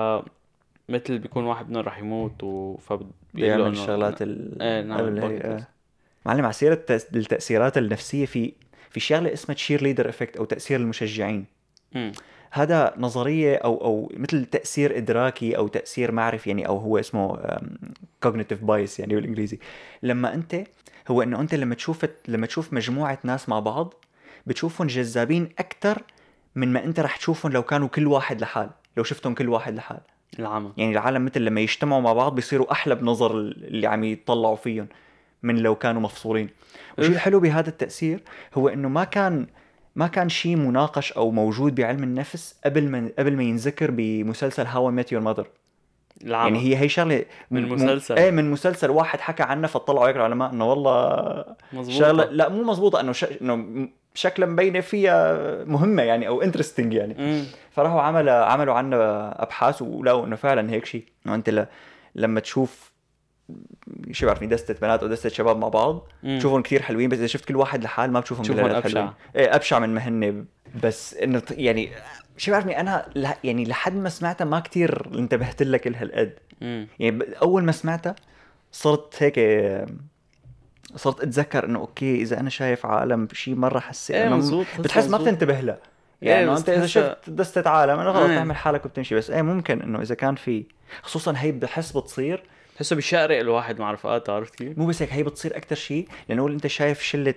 مثل 0.89 1.19
بيكون 1.19 1.45
واحد 1.45 1.71
منهم 1.71 1.83
رح 1.83 1.99
يموت 1.99 2.43
و 2.43 2.77
فبيقول 2.77 3.11
له 3.35 3.41
بيعمل 3.57 3.65
إنه- 3.77 3.79
الشغلات 3.79 4.23
ال 4.23 4.63
إيه 4.63 4.83
نعم 4.83 5.19
آه. 5.19 5.67
معلم 6.27 6.45
على 6.45 6.53
سيرة 6.53 6.75
التأس- 6.75 7.17
التأثيرات 7.17 7.79
النفسية 7.79 8.27
في 8.27 8.53
في 8.91 9.01
شغلة 9.01 9.33
اسمها 9.33 9.55
cheerleader 9.55 10.09
effect 10.09 10.37
أو 10.37 10.45
تأثير 10.45 10.81
المشجعين. 10.81 11.45
هذا 12.51 12.95
نظرية 12.99 13.57
أو 13.57 13.85
أو 13.85 14.13
مثل 14.17 14.45
تأثير 14.45 14.97
إدراكي 14.97 15.57
أو 15.57 15.69
تأثير 15.69 16.13
معرفي 16.13 16.51
يعني 16.51 16.67
أو 16.67 16.79
هو 16.79 16.99
اسمه 16.99 17.39
cognitive 18.23 18.65
bias 18.65 19.01
يعني 19.01 19.15
بالإنجليزي. 19.15 19.59
لما 20.03 20.35
أنت 20.35 20.65
هو 21.09 21.23
إنه 21.23 21.41
أنت 21.41 21.55
لما 21.55 21.75
تشوف 21.75 22.07
لما 22.29 22.47
تشوف 22.47 22.73
مجموعة 22.73 23.19
ناس 23.25 23.49
مع 23.49 23.61
بعض 23.61 23.95
بتشوفهم 24.47 24.87
جذابين 24.87 25.49
أكثر 25.59 26.03
من 26.55 26.73
ما 26.73 26.85
أنت 26.85 27.01
رح 27.01 27.17
تشوفهم 27.17 27.53
لو 27.53 27.63
كانوا 27.63 27.89
كل 27.89 28.07
واحد 28.07 28.41
لحال 28.41 28.71
لو 28.97 29.05
شفتهم 29.05 29.35
كل 29.35 29.49
واحد 29.49 29.75
لحال. 29.75 30.01
العمى. 30.39 30.73
يعني 30.77 30.93
العالم 30.93 31.25
مثل 31.25 31.41
لما 31.41 31.61
يجتمعوا 31.61 32.01
مع 32.01 32.13
بعض 32.13 32.35
بيصيروا 32.35 32.73
أحلى 32.73 32.95
بنظر 32.95 33.31
اللي 33.39 33.87
عم 33.87 34.05
يطلعوا 34.05 34.57
فيهم 34.57 34.89
من 35.43 35.57
لو 35.57 35.75
كانوا 35.75 36.03
مفصولين. 36.03 36.49
والشيء. 36.99 37.15
الحلو 37.15 37.41
بهذا 37.41 37.69
التأثير 37.69 38.23
هو 38.55 38.69
إنه 38.69 38.89
ما 38.89 39.05
كان 39.05 39.47
ما 39.99 40.07
كان 40.07 40.29
شيء 40.29 40.57
مناقش 40.57 41.13
أو 41.13 41.31
موجود 41.31 41.75
بعلم 41.75 42.03
النفس 42.03 42.55
قبل 42.65 42.89
ما 42.89 43.09
قبل 43.19 43.37
ما 43.37 43.43
ينذكر 43.43 43.91
بمسلسل 43.91 44.67
How 44.67 44.91
I 44.91 44.96
Met 44.96 45.13
Your 45.13 45.23
Mother 45.23 45.47
العمى 46.25 46.57
يعني 46.57 46.69
هي 46.69 46.81
هي 46.81 46.89
شغلة 46.89 47.25
من 47.51 47.69
م- 47.69 47.73
مسلسل. 47.73 48.17
إيه 48.19 48.31
من 48.31 48.51
مسلسل 48.51 48.91
واحد 48.91 49.21
حكى 49.21 49.43
عنها 49.43 49.69
فطلعوا 49.69 50.09
هيك 50.09 50.17
العلماء 50.17 50.51
إنه 50.53 50.71
والله 50.71 51.45
مظبوط 51.73 51.99
شغله 51.99 52.25
لا 52.25 52.49
مو 52.49 52.63
مزبوطه 52.63 53.01
إنه 53.01 53.13
ش... 53.13 53.25
إنه 53.25 53.57
م- 53.57 53.91
شكلا 54.15 54.47
مبينة 54.47 54.81
فيها 54.81 55.39
مهمة 55.65 56.03
يعني 56.03 56.29
أو 56.29 56.43
interesting 56.43 56.95
يعني. 56.95 57.15
مم. 57.19 57.45
فراحوا 57.71 58.01
عمل 58.01 58.29
عملوا 58.29 58.75
عنها 58.75 59.43
أبحاث 59.43 59.83
ولقوا 59.83 60.27
إنه 60.27 60.37
فعلا 60.37 60.71
هيك 60.71 60.85
شيء 60.87 61.05
إنه 61.27 61.35
أنت 61.35 61.51
ل... 61.51 61.67
لما 62.15 62.41
تشوف 62.41 62.93
شو 64.13 64.27
بعرفني 64.27 64.49
دستة 64.49 64.75
بنات 64.75 65.03
أو 65.03 65.09
دستة 65.09 65.29
شباب 65.29 65.57
مع 65.57 65.69
بعض. 65.69 66.09
تشوفهم 66.39 66.63
كثير 66.63 66.83
حلوين 66.83 67.09
بس 67.09 67.19
إذا 67.19 67.27
شفت 67.27 67.45
كل 67.45 67.57
واحد 67.57 67.85
لحال 67.85 68.13
ما 68.13 68.21
بتشوفهم 68.21 68.45
تشوفهم 68.45 68.63
كلياتهم 68.63 68.83
أبشع. 68.85 69.01
حلوين 69.01 69.13
إيه 69.37 69.55
أبشع 69.55 69.79
من 69.79 69.95
ما 69.95 70.01
هن 70.01 70.45
بس 70.85 71.15
إنه 71.15 71.43
يعني 71.51 71.91
شو 72.37 72.53
بعرفني 72.53 72.81
أنا 72.81 73.07
ل... 73.15 73.27
يعني 73.45 73.65
لحد 73.65 73.95
ما 73.95 74.09
سمعتها 74.09 74.45
ما 74.45 74.61
كثير 74.61 75.09
انتبهت 75.15 75.63
لها 75.63 75.79
كل 75.79 75.95
هالقد. 75.95 76.33
يعني 76.99 77.23
أول 77.43 77.65
ما 77.65 77.73
سمعتها 77.73 78.15
صرت 78.73 79.23
هيك 79.23 79.41
صرت 80.97 81.21
أتذكر 81.21 81.65
إنه 81.65 81.79
أوكي 81.79 82.23
إذا 82.23 82.41
أنا 82.41 82.51
شايف 82.51 82.87
عالم 82.87 83.29
شيء 83.33 83.55
مرة 83.55 83.79
حسيت 83.79 84.17
إيه 84.17 84.27
إنه 84.27 84.37
مظبوط 84.37 84.67
بتحس 84.79 85.09
ما. 85.09 85.19
بتنتبه 85.19 85.61
له 85.61 85.77
إيه، 86.23 86.31
يعني 86.31 86.51
بس 86.51 86.59
أنت 86.59 86.69
إذا 86.69 86.87
شفت 86.87 87.31
دستة 87.31 87.71
عالم 87.71 87.99
أنا 87.99 88.13
خلص 88.13 88.31
إيه. 88.31 88.37
تعمل 88.37 88.57
حالك 88.57 88.87
وبتمشي 88.87 89.15
بس 89.15 89.31
إيه 89.31 89.43
ممكن 89.43 89.83
إنه 89.83 90.03
إذا 90.03 90.15
كان 90.15 90.35
في 90.35 90.65
خصوصا 91.03 91.35
هي 91.37 91.53
بحس 91.53 91.97
بتصير 91.97 92.43
تحسه 92.79 92.97
بيشقرق 92.97 93.39
الواحد 93.39 93.81
مع 93.81 93.93
رفقاته 93.93 94.33
عرفت 94.33 94.55
كيف؟ 94.55 94.79
مو 94.79 94.87
بس 94.87 95.03
هيك 95.03 95.13
هي 95.13 95.23
بتصير 95.23 95.57
أكثر 95.57 95.77
شيء 95.77 96.09
لأنه 96.29 96.49
أنت 96.49 96.67
شايف 96.67 97.03
شلة 97.03 97.35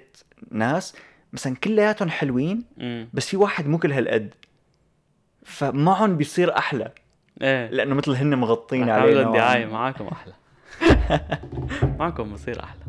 ناس 0.52 0.96
مثلا 1.34 1.56
كلياتهم 1.56 2.10
حلوين 2.10 2.64
امم 2.82 3.10
بس 3.14 3.28
في 3.28 3.38
واحد 3.38 3.68
مو 3.68 3.78
كل 3.78 3.92
هالقد. 3.92 4.34
فمعهم 5.44 6.18
بيصير 6.18 6.58
أحلى. 6.58 6.92
إيه. 7.42 7.70
لأنه 7.70 7.96
مثل 7.96 8.12
هن 8.12 8.36
مغطين 8.36 8.86
دعاية 8.86 9.66
ما. 9.66 9.72
معاكم 9.72 10.08
أحلى. 10.08 10.34
معكم 12.00 12.34
بصير 12.34 12.64
أحلى. 12.64 12.82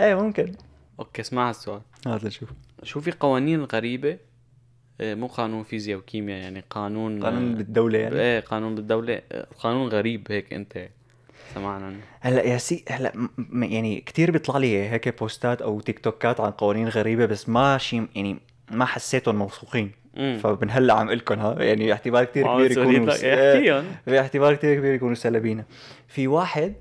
إيه 0.00 0.14
ممكن. 0.14 0.52
أوكي 0.98 1.22
اسمع 1.22 1.48
هالسؤال. 1.48 1.80
هذا 2.06 2.28
شوف 2.28 2.48
شو 2.82 3.00
في 3.00 3.10
قوانين 3.10 3.64
غريبة؟ 3.64 4.18
آه، 5.00 5.14
مو 5.14 5.26
قانون 5.26 5.62
فيزياء 5.62 5.98
وكيمياء 5.98 6.42
يعني 6.42 6.64
قانون 6.70 7.24
قانون 7.24 7.54
بالدولة 7.54 7.98
يعني؟ 7.98 8.20
إيه 8.20 8.40
قانون 8.40 8.74
بالدولة. 8.74 9.22
آه، 9.32 9.46
قانون 9.58 9.88
غريب 9.88 10.26
هيك 10.30 10.52
أنت. 10.52 10.88
سمعنا. 11.54 11.94
هلا 12.20 12.42
يا 12.42 12.58
سي 12.58 12.84
هلا 12.88 13.12
يعني 13.52 14.00
كثير 14.00 14.30
بيطلع 14.30 14.56
لي 14.58 14.88
هيك 14.88 15.18
بوستات 15.20 15.62
أو 15.62 15.80
تيك 15.80 15.98
توكات 15.98 16.40
عن 16.40 16.50
قوانين 16.50 16.88
غريبة 16.88 17.26
بس 17.26 17.48
ما 17.48 17.78
شيء 17.78 18.06
يعني 18.14 18.36
ما 18.70 18.84
حسيتهم 18.84 19.36
موثوقين. 19.36 19.90
امم 20.16 20.38
فبنهلا 20.38 20.94
عم 20.94 21.10
لكم 21.10 21.38
ها 21.38 21.62
يعني 21.62 21.92
احتمال 21.92 22.24
كثير 22.24 22.46
كبير 22.54 22.70
يكونوا 22.70 23.10
احكيهم 23.12 23.84
في 24.04 24.20
احتمال 24.20 24.54
كثير 24.54 24.74
كبير 24.78 24.94
يكونوا 24.94 25.14
سلبينا. 25.14 25.64
في 26.08 26.28
واحد 26.28 26.74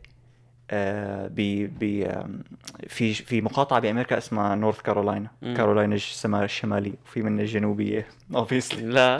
آه 0.71 1.27
بي 1.27 1.67
بي 1.67 2.05
آم، 2.05 2.43
في 2.87 3.13
في 3.13 3.41
مقاطعة 3.41 3.79
بأمريكا 3.79 4.17
اسمها 4.17 4.55
نورث 4.55 4.81
كارولاينا. 4.81 5.27
مم. 5.41 5.53
كارولاينا 5.57 5.95
الشمال 5.95 6.43
الشماليه 6.43 6.93
وفي 7.05 7.21
منها 7.21 7.41
الجنوبيه 7.43 8.07
obviously 8.35 8.81
لا. 8.93 9.17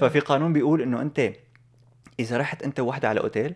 ففي 0.00 0.20
قانون 0.20 0.52
بيقول 0.52 0.82
إنه 0.82 1.02
أنت 1.02 1.32
إذا 2.20 2.36
رحت 2.36 2.62
أنت 2.62 2.80
وحدة 2.80 3.08
على 3.08 3.20
أوتيل 3.20 3.54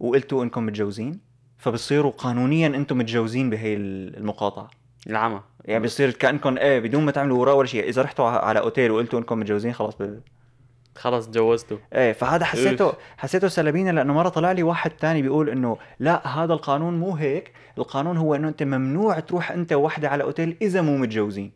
وقلتوا 0.00 0.44
إنكم 0.44 0.66
متجوزين؟ 0.66 1.20
فبصيروا 1.58 2.12
قانونيا 2.12 2.66
إنتم 2.66 2.98
متجوزين 2.98 3.50
بهي 3.50 3.74
المقاطعة. 3.76 4.70
العمى 5.06 5.40
يعني 5.64 5.84
بصير 5.84 6.10
كأنكم 6.10 6.58
إيه 6.58 6.80
بدون 6.80 7.04
ما 7.04 7.12
تعملوا 7.12 7.38
ورقة 7.38 7.54
ولا 7.54 7.66
شيء. 7.66 7.88
إذا 7.88 8.02
رحتوا 8.02 8.26
على 8.26 8.60
أوتيل 8.60 8.90
وقلتوا 8.90 9.18
إنكم 9.18 9.38
متجوزين 9.38 9.72
خلاص 9.72 9.96
ب... 9.96 10.20
خلص 10.96 11.26
تجوزتوا. 11.26 11.78
إيه 11.92 12.12
فهذا 12.12 12.44
حسيته 12.44 12.92
حسيته 13.16 13.48
سلبينا 13.48 13.90
لأنه 13.90 14.12
مرة 14.12 14.28
طلع 14.28 14.52
لي 14.52 14.62
واحد 14.62 14.90
تاني 14.90 15.22
بيقول 15.22 15.50
إنه 15.50 15.76
لا 15.98 16.28
هذا 16.28 16.52
القانون 16.52 16.98
مو 16.98 17.14
هيك. 17.14 17.52
القانون 17.78 18.16
هو 18.16 18.34
إنه 18.34 18.48
أنت 18.48 18.62
ممنوع 18.62 19.20
تروح 19.20 19.50
أنت 19.50 19.72
وحدة 19.72 20.08
على 20.08 20.24
أوتيل 20.24 20.56
إذا 20.62 20.80
مو 20.80 20.96
متجوزين. 20.96 21.52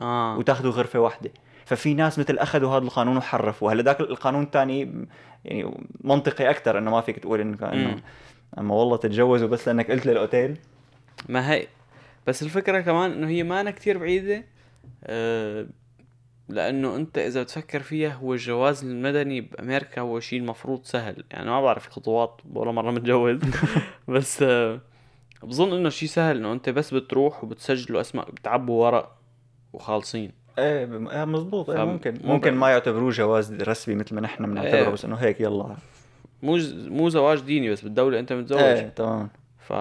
آه. 0.00 0.38
وتاخذوا 0.38 0.72
غرفة 0.72 0.98
واحدة. 0.98 1.30
ففي 1.64 1.94
ناس 1.94 2.18
مثل 2.18 2.38
أخذوا 2.38 2.70
هذا 2.70 2.84
القانون 2.84 3.16
وحرفوا. 3.16 3.72
هلا 3.72 3.82
ذاك 3.82 4.00
القانون 4.00 4.42
الثاني 4.42 5.06
يعني 5.44 5.86
منطقي 6.00 6.50
أكثر 6.50 6.78
إنه 6.78 6.90
ما 6.90 7.00
فيك 7.00 7.18
تقول 7.18 7.40
إنه 7.40 7.72
انه. 7.72 8.02
أما 8.58 8.74
والله 8.74 8.96
تتجوزوا 8.96 9.48
بس 9.48 9.68
لأنك 9.68 9.90
قلت 9.90 10.06
للأوتيل. 10.06 10.56
ما 11.28 11.52
هي 11.52 11.66
بس 12.26 12.42
الفكرة 12.42 12.80
كمان 12.80 13.12
إنه 13.12 13.28
هي 13.28 13.42
ما 13.42 13.60
أنا 13.60 13.70
كتير 13.70 13.98
بعيدة 13.98 14.44
آه 15.04 15.66
لأنه 16.48 16.96
أنت 16.96 17.18
إذا 17.18 17.42
بتفكر 17.42 17.80
فيها 17.80 18.12
هو 18.14 18.34
الجواز 18.34 18.84
المدني 18.84 19.40
بأمريكا 19.40 20.00
هو 20.00 20.20
شيء 20.20 20.40
المفروض 20.40 20.84
سهل. 20.84 21.24
يعني 21.30 21.50
ما 21.50 21.62
بعرف 21.62 21.86
الخطوات 21.86 22.40
ولا 22.54 22.72
مرة 22.72 22.90
متجوز. 22.90 23.38
بس 24.08 24.42
آه 24.42 24.80
بظن 25.42 25.72
إنه 25.72 25.88
شيء 25.88 26.08
سهل 26.08 26.36
إنه 26.36 26.52
أنت 26.52 26.68
بس 26.68 26.94
بتروح 26.94 27.44
وبتسجلوا 27.44 28.00
اسماء 28.00 28.30
بتعبوا 28.30 28.84
ورق 28.84 29.16
وخالصين. 29.72 30.43
إيه 30.58 30.84
إيه 31.10 31.24
مزبوط 31.24 31.70
إيه 31.70 31.76
فم- 31.78 31.88
ممكن 31.88 32.18
ممكن. 32.24 32.54
ما 32.54 32.70
يعتبروه 32.70 33.10
جواز 33.10 33.52
رسمي 33.62 33.94
مثل 33.94 34.14
ما 34.14 34.20
نحن 34.20 34.46
بنعتبره 34.46 34.74
إيه. 34.78 34.88
بس 34.88 35.04
إنه 35.04 35.16
هيك 35.16 35.40
يلا. 35.40 35.76
مو 36.42 36.58
مو 36.74 37.08
زواج 37.08 37.40
ديني 37.40 37.70
بس 37.70 37.80
بالدولة 37.80 38.18
أنت 38.18 38.32
متزوج. 38.32 38.60
إيه 38.60 38.88
تمام. 38.88 39.28
ف 39.58 39.72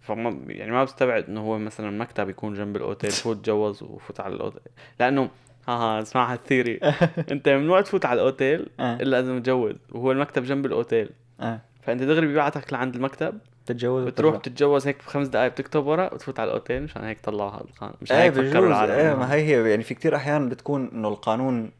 فما 0.00 0.40
يعني 0.48 0.70
ما 0.72 0.84
بستبعد 0.84 1.24
إنه 1.28 1.40
هو 1.40 1.58
مثلا 1.58 1.90
مكتب 1.90 2.28
يكون 2.28 2.54
جنب 2.54 2.76
الأوتيل 2.76 3.10
فوت 3.24 3.36
تجوز 3.36 3.82
وفوت 3.82 4.20
على 4.20 4.34
الأوتيل. 4.34 4.62
لأنه 5.00 5.28
ها 5.68 5.72
ها 5.74 6.02
اسمعها 6.02 6.34
ال 6.34 6.41
theory 6.41 6.80
انت 7.32 7.48
ممنوع 7.48 7.80
تفوت 7.80 8.04
على 8.06 8.20
الأوتيل 8.20 8.66
آه. 8.80 8.96
إلا 8.96 9.20
إذا 9.20 9.32
متجوز 9.32 9.74
وهو 9.92 10.12
المكتب 10.12 10.44
جنب 10.44 10.66
الأوتيل. 10.66 11.10
إيه. 11.42 11.60
فأنت 11.82 12.02
دغري 12.02 12.26
بيبعتك 12.26 12.72
لعند 12.72 12.94
المكتب 12.94 13.38
تتجوز 13.66 14.04
بتروح. 14.04 14.36
بتتجوز 14.36 14.86
هيك 14.86 14.98
بخمس 14.98 15.28
دقائق 15.28 15.52
بتكتب 15.52 15.86
ورق 15.86 16.14
وتفوت 16.14 16.40
على 16.40 16.48
الأوتيل 16.48 16.82
مشان 16.82 17.04
هيك 17.04 17.18
طلعوا 17.20 17.50
هذا 17.50 17.60
القانون 17.60 17.94
مشان 18.02 18.16
إيه 18.16 18.22
هيك 18.24 18.32
فكروا 18.32 18.66
العالم 18.66 18.92
إيه 18.92 19.14
ما 19.14 19.34
هي 19.34 19.42
هي 19.42 19.70
يعني 19.70 19.82
في 19.82 19.94
كتير 19.94 20.16
أحيان 20.16 20.48
بتكون 20.48 20.90
إنه 20.92 21.08
القانون 21.08 21.70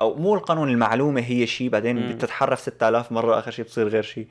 أو 0.00 0.14
مو 0.14 0.34
القانون 0.34 0.68
المعلومة 0.68 1.20
هي 1.20 1.46
شيء 1.46 1.68
بعدين. 1.68 2.08
بتتحرف 2.12 2.60
6000 2.60 3.12
مرة 3.12 3.38
آخر 3.38 3.50
شيء 3.50 3.64
بتصير 3.64 3.88
غير 3.88 4.02
شيء 4.02 4.26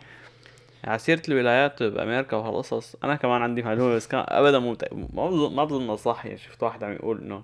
على 0.83 0.99
سيرة 0.99 1.21
الولايات 1.29 1.83
بأمريكا 1.83 2.37
وهالقصص 2.37 2.95
أنا 3.03 3.15
كمان 3.15 3.41
عندي 3.41 3.61
معلومة 3.61 3.95
بس 3.95 4.07
كان 4.07 4.25
أبدا 4.27 4.59
مو 4.59 4.77
ما 4.91 5.29
بظن 5.29 5.55
ما 5.55 5.63
بظنها 5.63 5.95
صح 5.95 6.25
يعني 6.25 6.37
شفت 6.37 6.63
واحد 6.63 6.83
عم 6.83 6.93
يقول 6.93 7.17
إنه 7.21 7.43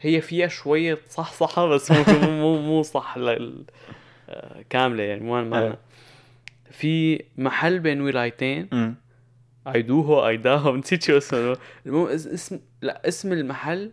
هي 0.00 0.20
فيها 0.20 0.48
شوية 0.48 0.98
صح 1.10 1.32
صحة 1.32 1.66
بس 1.66 1.90
مو 1.90 2.04
مو 2.22 2.58
مو, 2.58 2.82
صح 2.82 3.18
لل... 3.18 3.64
آه، 4.28 4.64
كاملة 4.70 5.02
يعني 5.02 5.20
مو 5.20 5.44
ما 5.44 5.62
إيه. 5.62 5.78
في 6.70 7.24
محل 7.38 7.78
بين 7.80 8.00
ولايتين. 8.00 8.94
ايدوهو 9.66 10.28
ايداهو 10.28 10.76
نسيت 10.76 11.02
شو 11.02 11.16
اسمه. 11.16 11.56
المهم 11.86 12.06
اس- 12.08 12.26
اسم 12.26 12.60
لا 12.82 13.08
اسم 13.08 13.32
المحل 13.32 13.92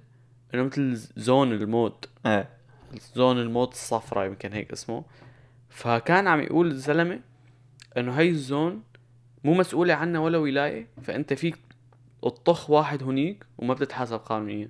انه 0.53 0.63
مثل 0.63 0.95
zone 1.17 1.51
الموت. 1.51 2.09
إيه. 2.25 2.49
zone 3.15 3.39
الموت 3.39 3.71
الصفراء 3.73 4.25
يمكن 4.25 4.53
هيك 4.53 4.71
اسمه. 4.71 5.03
فكان 5.69 6.27
عم 6.27 6.39
يقول 6.41 6.67
الزلمة 6.67 7.19
إنه 7.97 8.13
هي 8.13 8.29
ال 8.29 8.40
zone 8.40 8.83
مو 9.43 9.53
مسؤولة 9.53 9.93
عنها 9.93 10.21
ولا 10.21 10.37
ولاية 10.37 10.87
فأنت 11.03 11.33
فيك 11.33 11.57
تطخ 12.21 12.69
واحد 12.69 13.03
هنيك 13.03 13.45
وما 13.57 13.73
بتتحاسب 13.73 14.17
قانونيا. 14.17 14.69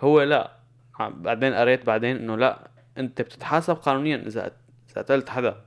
هو 0.00 0.22
لا. 0.22 0.56
بعدين 1.00 1.54
قريت 1.54 1.86
بعدين 1.86 2.16
إنه 2.16 2.36
لا 2.36 2.70
أنت 2.98 3.22
بتتحاسب 3.22 3.74
قانونيا 3.74 4.16
اذا 4.16 4.52
إذا 4.90 5.02
قتلت 5.02 5.28
حدا. 5.28 5.64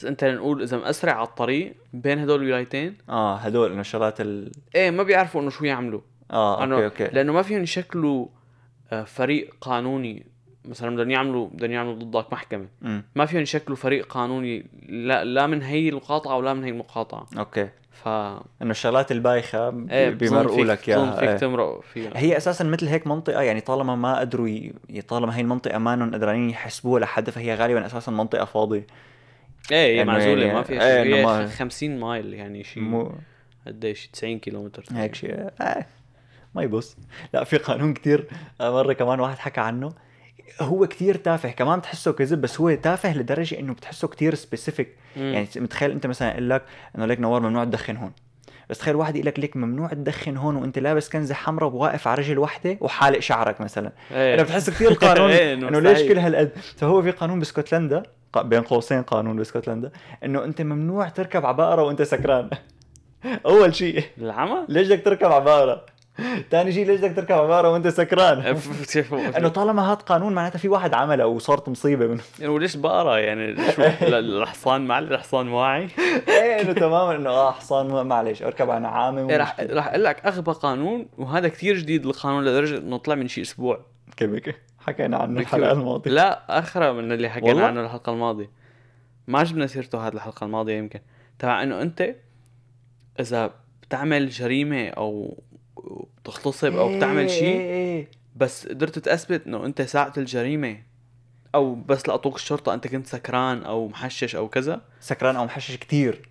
بس 0.00 0.06
انت 0.06 0.24
لنقول 0.24 0.62
إذا 0.62 0.76
مأسرع 0.76 1.12
على 1.12 1.26
الطريق 1.26 1.74
بين 1.92 2.18
هدول 2.18 2.42
الولايتين؟ 2.42 2.96
آه 3.08 3.36
هدول 3.36 3.72
انه 3.72 3.80
الشغلات 3.80 4.20
ال 4.20 4.52
إيه 4.74 4.90
ما 4.90 5.02
بيعرفوا 5.02 5.40
إنه 5.40 5.50
شو 5.50 5.64
يعملوا. 5.64 6.00
آه 6.30 6.64
okay 6.64 6.84
okay. 6.84 7.14
لأنه 7.14 7.32
ما 7.32 7.42
فيهم 7.42 7.62
يشكلوا 7.62 8.26
آه، 8.92 9.04
فريق 9.04 9.54
قانوني. 9.60 10.26
مثلا 10.64 10.96
بدهم 10.96 11.10
يعملوا 11.10 11.48
بدهم 11.48 11.70
يعملوا 11.70 11.94
ضدك 11.94 12.32
محكمة. 12.32 12.66
امم 12.84 13.04
ما 13.14 13.26
فيهم 13.26 13.40
يشكلوا 13.40 13.76
فريق 13.76 14.06
قانوني 14.06 14.66
لا 14.88 15.24
لا 15.24 15.46
من 15.46 15.62
هي 15.62 15.88
المقاطعة 15.88 16.36
ولا 16.36 16.54
من 16.54 16.64
هي 16.64 16.70
المقاطعة. 16.70 17.26
okay. 17.38 17.68
ف 17.90 18.08
انه 18.08 18.70
الشغلات 18.70 19.12
البايخه 19.12 19.68
إيه 19.68 20.10
بظن 20.10 20.16
بيمرقوا 20.16 20.64
لك 20.64 20.88
إياها 20.88 21.12
فيك 21.12 21.28
إيه. 21.28 21.36
تمرق 21.36 21.80
فيها. 21.80 22.10
هي 22.14 22.36
أساسا 22.36 22.64
مثل 22.64 22.86
هيك 22.86 23.06
منطقة 23.06 23.42
يعني 23.42 23.60
طالما 23.60 23.96
ما 23.96 24.18
قدروا 24.18 24.48
ي... 24.48 24.72
طالما 25.08 25.36
هي 25.36 25.40
المنطقة 25.40 25.78
ما 25.78 26.10
قدرانين 26.14 26.50
يحسبوها 26.50 27.00
لحد 27.00 27.30
فهي 27.30 27.54
غالبا 27.54 27.86
أساسا 27.86 28.12
منطقة 28.12 28.44
فاضية. 28.44 28.86
إيه 29.72 29.96
هي 29.96 30.02
إنه 30.02 30.12
معزولة 30.12 30.42
يعني- 30.42 30.54
ما 30.58 30.62
فيها 30.62 30.82
إيه 30.96 31.02
شيء. 31.04 31.12
إنه 31.12 31.16
هي 31.16 31.24
ما- 31.42 31.46
50 31.48 32.00
mile 32.00 32.34
يعني 32.34 32.64
شيء. 32.64 32.82
مو 32.82 33.12
قديش؟ 33.66 34.06
90 34.12 34.38
كيلومتر. 34.38 34.84
هيك 34.92 35.14
شيء. 35.14 35.48
آه. 35.60 35.86
ما 36.54 36.62
يبص. 36.62 36.96
لا 37.34 37.44
في 37.44 37.56
قانون 37.56 37.94
كتير. 37.94 38.26
آه، 38.60 38.70
مرة 38.72 38.92
كمان 38.92 39.20
واحد 39.20 39.38
حكى 39.38 39.60
عنه. 39.60 39.92
هو 40.60 40.86
كتير 40.86 41.14
تافه. 41.16 41.50
كمان 41.50 41.78
بتحسه 41.78 42.12
كذب 42.12 42.40
بس 42.40 42.60
هو 42.60 42.74
تافه 42.74 43.16
لدرجة 43.16 43.58
إنه 43.58 43.72
بتحسه 43.74 44.08
كتير 44.08 44.34
specific. 44.34 44.88
يعني 45.16 45.48
متخيل 45.56 45.90
أنت 45.90 46.06
مثلا 46.06 46.30
يقول 46.32 46.50
لك 46.50 46.62
إنه 46.98 47.06
ليك 47.06 47.20
نوار 47.20 47.40
ممنوع 47.42 47.64
تدخن 47.64 47.96
هون. 47.96 48.12
بس 48.70 48.78
تخيل 48.78 48.96
واحد 48.96 49.16
يقول 49.16 49.26
لك 49.26 49.38
ليك 49.38 49.56
ممنوع 49.56 49.88
تدخن 49.88 50.36
هون 50.36 50.56
وأنت 50.56 50.78
لابس 50.78 51.08
كنزة 51.08 51.34
حمراء 51.34 51.70
وواقف 51.70 52.08
على 52.08 52.18
رجل 52.22 52.38
واحدة 52.38 52.78
وحالق 52.80 53.18
شعرك 53.18 53.60
مثلا. 53.60 53.92
إيه. 54.12 54.34
أنا 54.34 54.42
بتحس 54.42 54.70
كثير 54.70 54.90
القانون 54.90 55.30
إيه، 55.40 55.54
إنه 55.54 55.80
ليش. 55.80 56.02
كل 56.08 56.18
هالقد 56.18 56.50
فهو 56.76 57.02
في 57.02 57.10
قانون 57.10 57.38
باسكتلندا 57.38 58.02
بين 58.38 58.62
قوسين 58.62 59.02
قانون 59.02 59.36
باسكتلندا 59.36 59.90
إنه 60.24 60.44
أنت 60.44 60.62
ممنوع 60.62 61.08
تركب 61.08 61.46
على 61.46 61.56
بقره 61.56 61.82
وأنت 61.82 62.02
سكران. 62.02 62.50
أول 63.46 63.74
شيء. 63.74 64.04
العمى 64.18 64.64
ليش 64.68 64.88
بدك 64.88 65.04
تركب 65.04 65.32
على 65.32 65.44
بقره؟ 65.44 65.86
ثاني 66.50 66.72
شيء 66.72 66.86
ليش 66.86 67.00
بدك 67.00 67.16
تركب 67.16 67.34
على 67.34 67.48
بقره 67.48 67.72
وأنت 67.72 67.88
سكران؟ 67.88 68.38
إنه 69.36 69.48
طالما 69.48 69.86
هذا 69.86 69.94
قانون 69.94 70.32
معناتها 70.32 70.58
في 70.58 70.68
واحد 70.68 70.94
عمله 70.94 71.26
وصارت 71.26 71.68
مصيبة 71.68 72.06
منه. 72.06 72.22
يعني 72.38 72.52
وليش 72.52 72.76
بقرة 72.76 73.18
يعني 73.18 73.44
الحصان 74.18 74.86
مع 74.86 74.98
الحصان 74.98 75.48
واعي. 75.48 75.88
إيه 76.28 76.60
إنه 76.62 76.72
تماما 76.72 77.16
إنه 77.16 77.30
آه 77.30 77.52
حصان 77.52 78.06
معلش 78.06 78.42
أركب 78.42 78.70
على 78.70 78.80
نعامه 78.80 79.30
إيه، 79.30 79.36
رح. 79.36 79.56
رح 79.60 79.86
أقول 79.86 80.04
لك 80.04 80.26
أغبى 80.26 80.52
قانون 80.52 81.06
وهذا 81.18 81.48
كثير 81.48 81.76
جديد 81.78 82.06
القانون 82.06 82.44
لدرجة 82.44 82.78
إنه 82.78 82.96
طلع 82.96 83.14
من 83.14 83.28
شي 83.28 83.42
أسبوع. 83.42 83.80
كيف 84.16 84.54
حكينا 84.80 85.16
عنه 85.16 85.40
الحلقة 85.40 85.72
الماضية. 85.72 86.10
لا 86.10 86.58
أخرى 86.58 86.92
من 86.92 87.12
اللي 87.12 87.28
حكينا 87.28 87.48
والله؟ 87.48 87.64
عنه 87.66 87.80
الحلقة 87.80 88.12
الماضية. 88.12 88.50
ما 89.26 89.44
جبنا 89.44 89.66
سيرته 89.66 90.06
هذه 90.08 90.14
الحلقة 90.14 90.44
الماضية 90.44 90.78
يمكن. 90.78 91.00
تبع 91.38 91.62
إنه 91.62 91.82
أنت 91.82 92.14
إذا 93.20 93.50
بتعمل 93.82 94.28
جريمة 94.28 94.88
أو 94.88 95.42
بتغتصب 96.22 96.76
أو 96.76 96.96
بتعمل 96.96 97.18
إيه، 97.18 97.28
شيء 97.28 97.60
إيه، 97.60 97.96
إيه. 97.96 98.10
بس 98.36 98.68
قدرت 98.68 98.98
تثبت 98.98 99.46
إنه 99.46 99.66
أنت 99.66 99.82
ساعة 99.82 100.12
الجريمة 100.16 100.76
أو 101.54 101.74
بس 101.74 102.08
لقطوك 102.08 102.36
الشرطة 102.36 102.74
أنت 102.74 102.86
كنت 102.86 103.06
سكران 103.06 103.62
أو 103.62 103.88
محشش 103.88 104.36
أو 104.36 104.48
كذا. 104.48 104.80
سكران 105.00 105.36
أو 105.36 105.44
محشش 105.44 105.76
كثير 105.76 106.28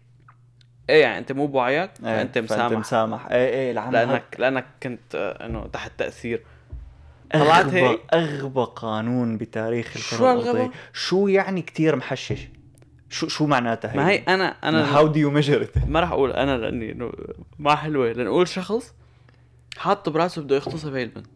إيه 0.90 1.02
يعني 1.02 1.18
أنت 1.18 1.32
مو 1.32 1.48
بوعيك 1.48 1.92
فأنت 1.96 2.38
فأنت 2.38 2.38
مسامح. 2.38 2.80
مسامح. 2.80 3.26
إيه 3.32 3.50
إيه 3.50 3.72
لانك 3.72 4.24
لأنك 4.40 4.66
كنت 4.84 5.16
آه، 5.16 5.46
إنه 5.46 5.68
تحت 5.68 5.92
تأثير. 5.98 6.44
طلعت 7.34 7.66
هيك؟ 7.66 8.02
أغبى. 8.14 8.66
قانون 8.76 9.38
بتاريخ 9.38 9.98
شو 9.98 10.16
الكره؟ 10.16 10.52
الارضيه 10.52 10.72
شو 10.94 11.28
يعني 11.28 11.62
كثير 11.62 11.96
محشش؟ 11.96 12.48
شو 13.10 13.28
شو 13.28 13.46
معناتها 13.46 13.96
ما 13.96 14.10
هي 14.10 14.18
أنا 14.28 14.56
أنا 14.64 14.98
how 14.98 15.08
do 15.08 15.20
you 15.20 15.32
measure 15.32 15.68
ما 15.88 16.00
راح 16.00 16.12
أقول 16.12 16.32
أنا 16.32 16.58
لأني 16.58 16.92
إنه 16.92 17.12
ما 17.60 17.76
حلوة. 17.76 18.12
لنقول 18.12 18.48
شخص 18.48 18.94
حاط 19.78 20.10
براسه 20.10 20.42
بده 20.42 20.56
يغتصب 20.56 20.96
هي 20.96 21.04
البنت 21.04 21.28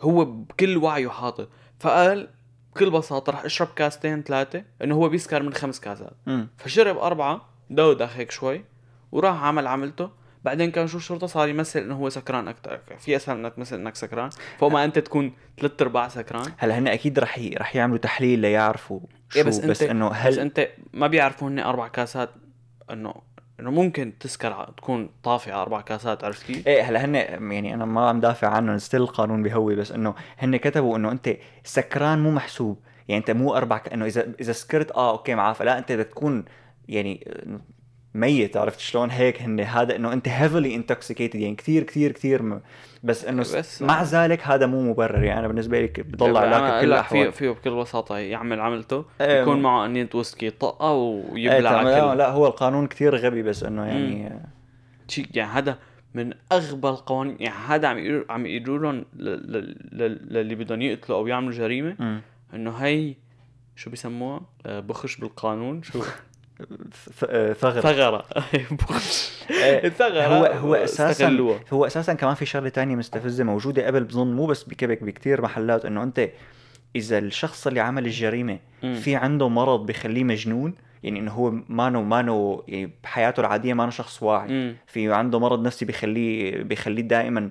هو 0.00 0.24
بكل 0.24 0.76
وعيه 0.76 1.08
حاطط 1.08 1.48
فقال 1.78 2.28
بكل 2.74 2.90
بساطة 2.90 3.32
رح 3.32 3.44
أشرب 3.44 3.68
كاستين 3.76 4.22
ثلاثة 4.22 4.64
إنه 4.84 4.94
هو 4.94 5.08
بيسكر 5.08 5.42
من 5.42 5.52
خمس 5.52 5.80
كاسات. 5.80 6.16
فشرب 6.58 6.98
أربعة 6.98 7.48
دودخ 7.70 8.16
هيك 8.16 8.30
شوي 8.30 8.64
وراح 9.12 9.42
عمل 9.42 9.66
عملته. 9.66 10.10
بعدين 10.44 10.70
كان 10.70 10.86
شو 10.86 10.96
الشرطة؟ 10.96 11.26
صار 11.26 11.48
يمثل 11.48 11.80
إنه 11.80 11.94
هو 11.94 12.08
سكران 12.08 12.48
أكثر 12.48 12.80
في 12.98 13.16
أسهل 13.16 13.36
إنك 13.36 13.54
تمثل 13.54 13.76
إنك 13.76 13.96
سكران. 13.96 14.30
فوق 14.58 14.72
ما 14.72 14.84
أنت 14.84 14.98
تكون 14.98 15.32
ثلاث 15.60 15.82
أرباع 15.82 16.08
سكران. 16.08 16.52
هلا 16.58 16.78
هن 16.78 16.88
أكيد 16.88 17.18
رح 17.18 17.38
ي... 17.38 17.54
رح 17.58 17.76
يعملوا 17.76 17.98
تحليل 17.98 18.38
ليعرفوا 18.38 19.00
شو 19.28 19.38
إيه 19.38 19.44
بس, 19.44 19.58
بس 19.58 19.64
بس 19.64 19.82
إنه 19.82 20.08
بس 20.08 20.16
هل 20.16 20.38
أنت 20.38 20.68
ما 20.92 21.06
بيعرفوا 21.06 21.48
هن 21.48 21.58
أربع 21.58 21.88
كاسات 21.88 22.30
انه 22.90 23.14
إنه 23.60 23.70
ممكن 23.70 24.12
تسكر 24.20 24.72
تكون 24.76 25.10
طافي 25.22 25.52
على 25.52 25.62
أربع 25.62 25.80
كاسات 25.80 26.24
عرفت 26.24 26.46
كيف؟ 26.46 26.66
إيه 26.66 26.82
هلا 26.82 27.04
هن 27.04 27.14
يعني 27.52 27.74
أنا 27.74 27.84
ما 27.84 28.08
عم 28.08 28.20
دافع 28.20 28.48
عنهم 28.48 28.78
still 28.78 29.02
القانون 29.02 29.42
بهوي 29.42 29.76
بس 29.76 29.92
إنه 29.92 30.14
هن 30.38 30.56
كتبوا 30.56 30.96
إنه 30.96 31.12
أنت 31.12 31.36
سكران 31.64 32.22
مو 32.22 32.30
محسوب. 32.30 32.78
يعني 33.08 33.20
أنت 33.20 33.30
مو 33.30 33.56
أربع 33.56 33.78
ك... 33.78 33.92
إنه 33.92 34.06
اذا 34.06 34.32
إذا 34.40 34.52
سكرت 34.52 34.92
آه 34.92 35.10
okay 35.10 35.34
معافى 35.34 35.64
لا 35.64 35.78
أنت 35.78 35.92
بدك 35.92 36.06
تكون 36.06 36.44
يعني 36.88 37.26
ميت 38.14 38.56
عرفت 38.56 38.80
شلون؟ 38.80 39.10
هيك 39.10 39.42
هن 39.42 39.60
هذا 39.60 39.96
إنه 39.96 40.12
أنت 40.12 40.28
heavily 40.28 40.74
intoxicated 40.74 41.40
يعني 41.40 41.54
كثير 41.54 41.82
كثير 41.82 42.12
كثير 42.12 42.42
م... 42.42 42.60
بس 43.02 43.24
إنه 43.24 43.42
س- 43.42 43.56
بس- 43.56 43.82
مع 43.82 44.02
ذلك 44.02 44.46
هذا 44.46 44.66
مو 44.66 44.90
مبرر. 44.90 45.24
يعني 45.24 45.40
أنا 45.40 45.48
بالنسبة 45.48 45.80
لي 45.80 45.86
بضل 45.86 46.36
علاقة 46.36 46.80
فيه 46.80 46.86
الاحوال 46.86 47.32
فيه 47.32 47.50
بكل 47.50 47.70
بساطة 47.70 48.18
يعمل 48.18 48.60
عملته 48.60 49.04
إيه، 49.20 49.40
يكون 49.42 49.62
معه 49.62 49.86
أنينة 49.86 50.08
ويسكي 50.14 50.46
يطقها 50.46 50.90
إيه 50.92 51.32
ويبلع 51.32 51.70
تمام، 51.70 51.84
لا, 51.86 52.14
لا 52.14 52.30
هو 52.30 52.46
القانون 52.46 52.86
كثير 52.86 53.16
غبي 53.16 53.42
بس 53.42 53.62
إنه 53.64 53.84
يعني 53.86 54.40
شيء 55.08 55.26
يعني 55.34 55.52
هذا 55.52 55.78
من 56.14 56.32
أغبى 56.52 56.88
القوانين 56.88 57.36
يعني 57.40 57.56
هذا 57.66 57.88
عم 57.88 57.98
يقولوا 57.98 58.24
عم 58.30 58.46
يقولوا 58.46 58.78
لهم 58.92 59.04
للي 59.14 60.54
بدهم 60.54 60.82
يقتلوا 60.82 61.18
أو 61.18 61.26
يعملوا 61.26 61.52
جريمة. 61.52 62.20
إنه 62.54 62.70
هي 62.70 63.14
شو 63.76 63.90
بيسموها؟ 63.90 64.40
آه، 64.66 64.80
بخش 64.80 65.16
بالقانون 65.16 65.82
شو؟ 65.82 66.02
آه، 67.24 67.52
ثغر 67.52 67.80
ثغرة 67.80 68.24
ثغرة 69.98 70.22
هو 70.26 70.44
هو 70.44 70.74
أساسا 70.74 71.10
استغلوها. 71.10 71.60
هو 71.72 71.86
أساسا 71.86 72.14
كمان 72.14 72.34
في 72.34 72.46
شغلة 72.46 72.68
تانية 72.68 72.96
مستفزة 72.96 73.44
موجودة 73.44 73.86
قبل 73.86 74.04
بظن 74.04 74.36
مو 74.36 74.46
بس 74.46 74.62
بكبك 74.64 75.04
بكتير 75.04 75.42
محلات 75.42 75.84
إنه 75.84 76.02
أنت 76.02 76.28
إذا 76.96 77.18
الشخص 77.18 77.66
اللي 77.66 77.80
عمل 77.80 78.06
الجريمة. 78.06 78.58
في 78.94 79.16
عنده 79.16 79.48
مرض 79.48 79.86
بخليه 79.86 80.24
مجنون 80.24 80.74
يعني 81.02 81.18
إنه 81.20 81.30
هو 81.32 81.50
مانو 81.68 82.02
مانو 82.02 82.64
يعني 82.68 82.90
بحياته 83.02 83.40
العادية 83.40 83.74
مانو 83.74 83.90
شخص 83.90 84.22
واعي. 84.22 84.48
في 84.86 85.12
عنده 85.12 85.38
مرض 85.38 85.62
نفسي 85.66 85.84
بخليه 85.84 86.62
بخليه 86.62 87.02
دائما 87.02 87.50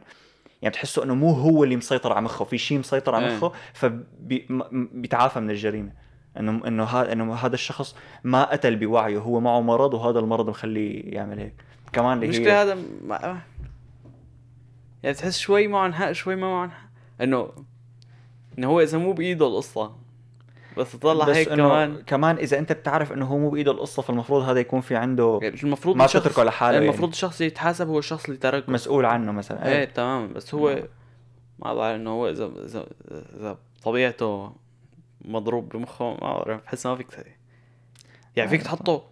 يعني 0.62 0.72
بتحسه 0.72 1.04
إنه 1.04 1.16
مو 1.16 1.32
هو 1.32 1.64
اللي 1.64 1.76
مسيطر 1.76 2.14
على 2.14 2.22
مخه 2.22 2.46
في 2.46 2.58
شيء 2.58 2.80
مسيطر 2.80 3.16
على. 3.16 3.36
مخه 3.36 3.52
فبيتعافى 3.74 5.40
من 5.40 5.50
الجريمة 5.50 5.92
انه 6.40 6.68
إنه 6.68 6.84
هذا 6.84 7.12
إنه 7.14 7.36
هذا 7.36 7.54
الشخص 7.54 7.96
ما 8.24 8.44
قتل 8.44 8.76
بوعيه 8.76 9.20
هو 9.20 9.40
معه 9.40 9.62
مرض 9.62 9.94
وهذا 9.94 10.20
المرض 10.20 10.50
مخليه 10.50 11.14
يعمل 11.16 11.40
هيك. 11.40 11.54
كمان 11.94 12.14
اللي 12.14 12.26
المشكلة 12.26 12.62
هذا 12.62 12.78
ما... 13.06 13.38
يعني 15.04 15.16
تحس 15.16 15.38
شوي 15.40 15.68
معه 15.68 15.86
إنحاء 15.86 16.14
شوي 16.14 16.36
ما 16.36 16.48
معه 16.52 16.64
إنحاء 16.66 16.90
انه 17.22 17.50
إنه 18.60 18.68
هو 18.68 18.82
إذا 18.82 18.98
مو 18.98 19.14
بإيده 19.14 19.48
القصة. 19.48 19.96
بس 20.78 20.92
تطلع 20.92 21.26
بس 21.26 21.36
هيك 21.36 21.50
كمان. 21.50 22.02
كمان 22.08 22.36
إذا 22.38 22.60
أنت 22.60 22.72
بتعرف 22.72 23.14
إنه 23.14 23.26
هو 23.26 23.38
مو 23.38 23.50
بإيده 23.50 23.72
القصة 23.72 24.02
فالمفروض 24.02 24.42
هذا 24.44 24.60
يكون 24.60 24.82
في 24.82 24.96
عنده 24.96 25.40
يعني 25.42 25.64
المفروض 25.64 25.96
ما 25.96 26.06
الشخص- 26.06 26.24
تتركه 26.24 26.44
لحاله 26.44 26.74
يعني. 26.74 26.86
المفروض 26.86 27.10
الشخص 27.10 27.36
اللي 27.42 27.48
يتحاسب 27.48 27.88
هو 27.88 28.00
الشخص 28.00 28.26
اللي 28.26 28.38
تركه. 28.38 28.72
مسؤول 28.72 29.06
عنه 29.06 29.32
مثلا. 29.32 29.68
إيه 29.68 29.80
إيه 29.80 29.86
تمام. 29.86 30.34
بس 30.34 30.56
هو 30.56 30.84
ما 31.60 31.74
بعرف 31.74 31.96
إنه 32.00 32.10
هو 32.10 32.30
اذا 32.30 32.52
اذا 32.66 32.86
إذا 33.40 33.58
طبيعته 33.84 34.52
مضروب 35.22 35.70
بمخه 35.70 36.06
ما 36.06 36.20
بعرف 36.20 36.64
بحس 36.64 36.86
ما 36.86 36.96
فيك 36.96 37.08
يعني 38.36 38.50
فيك 38.50 38.64
تحطه 38.64 39.10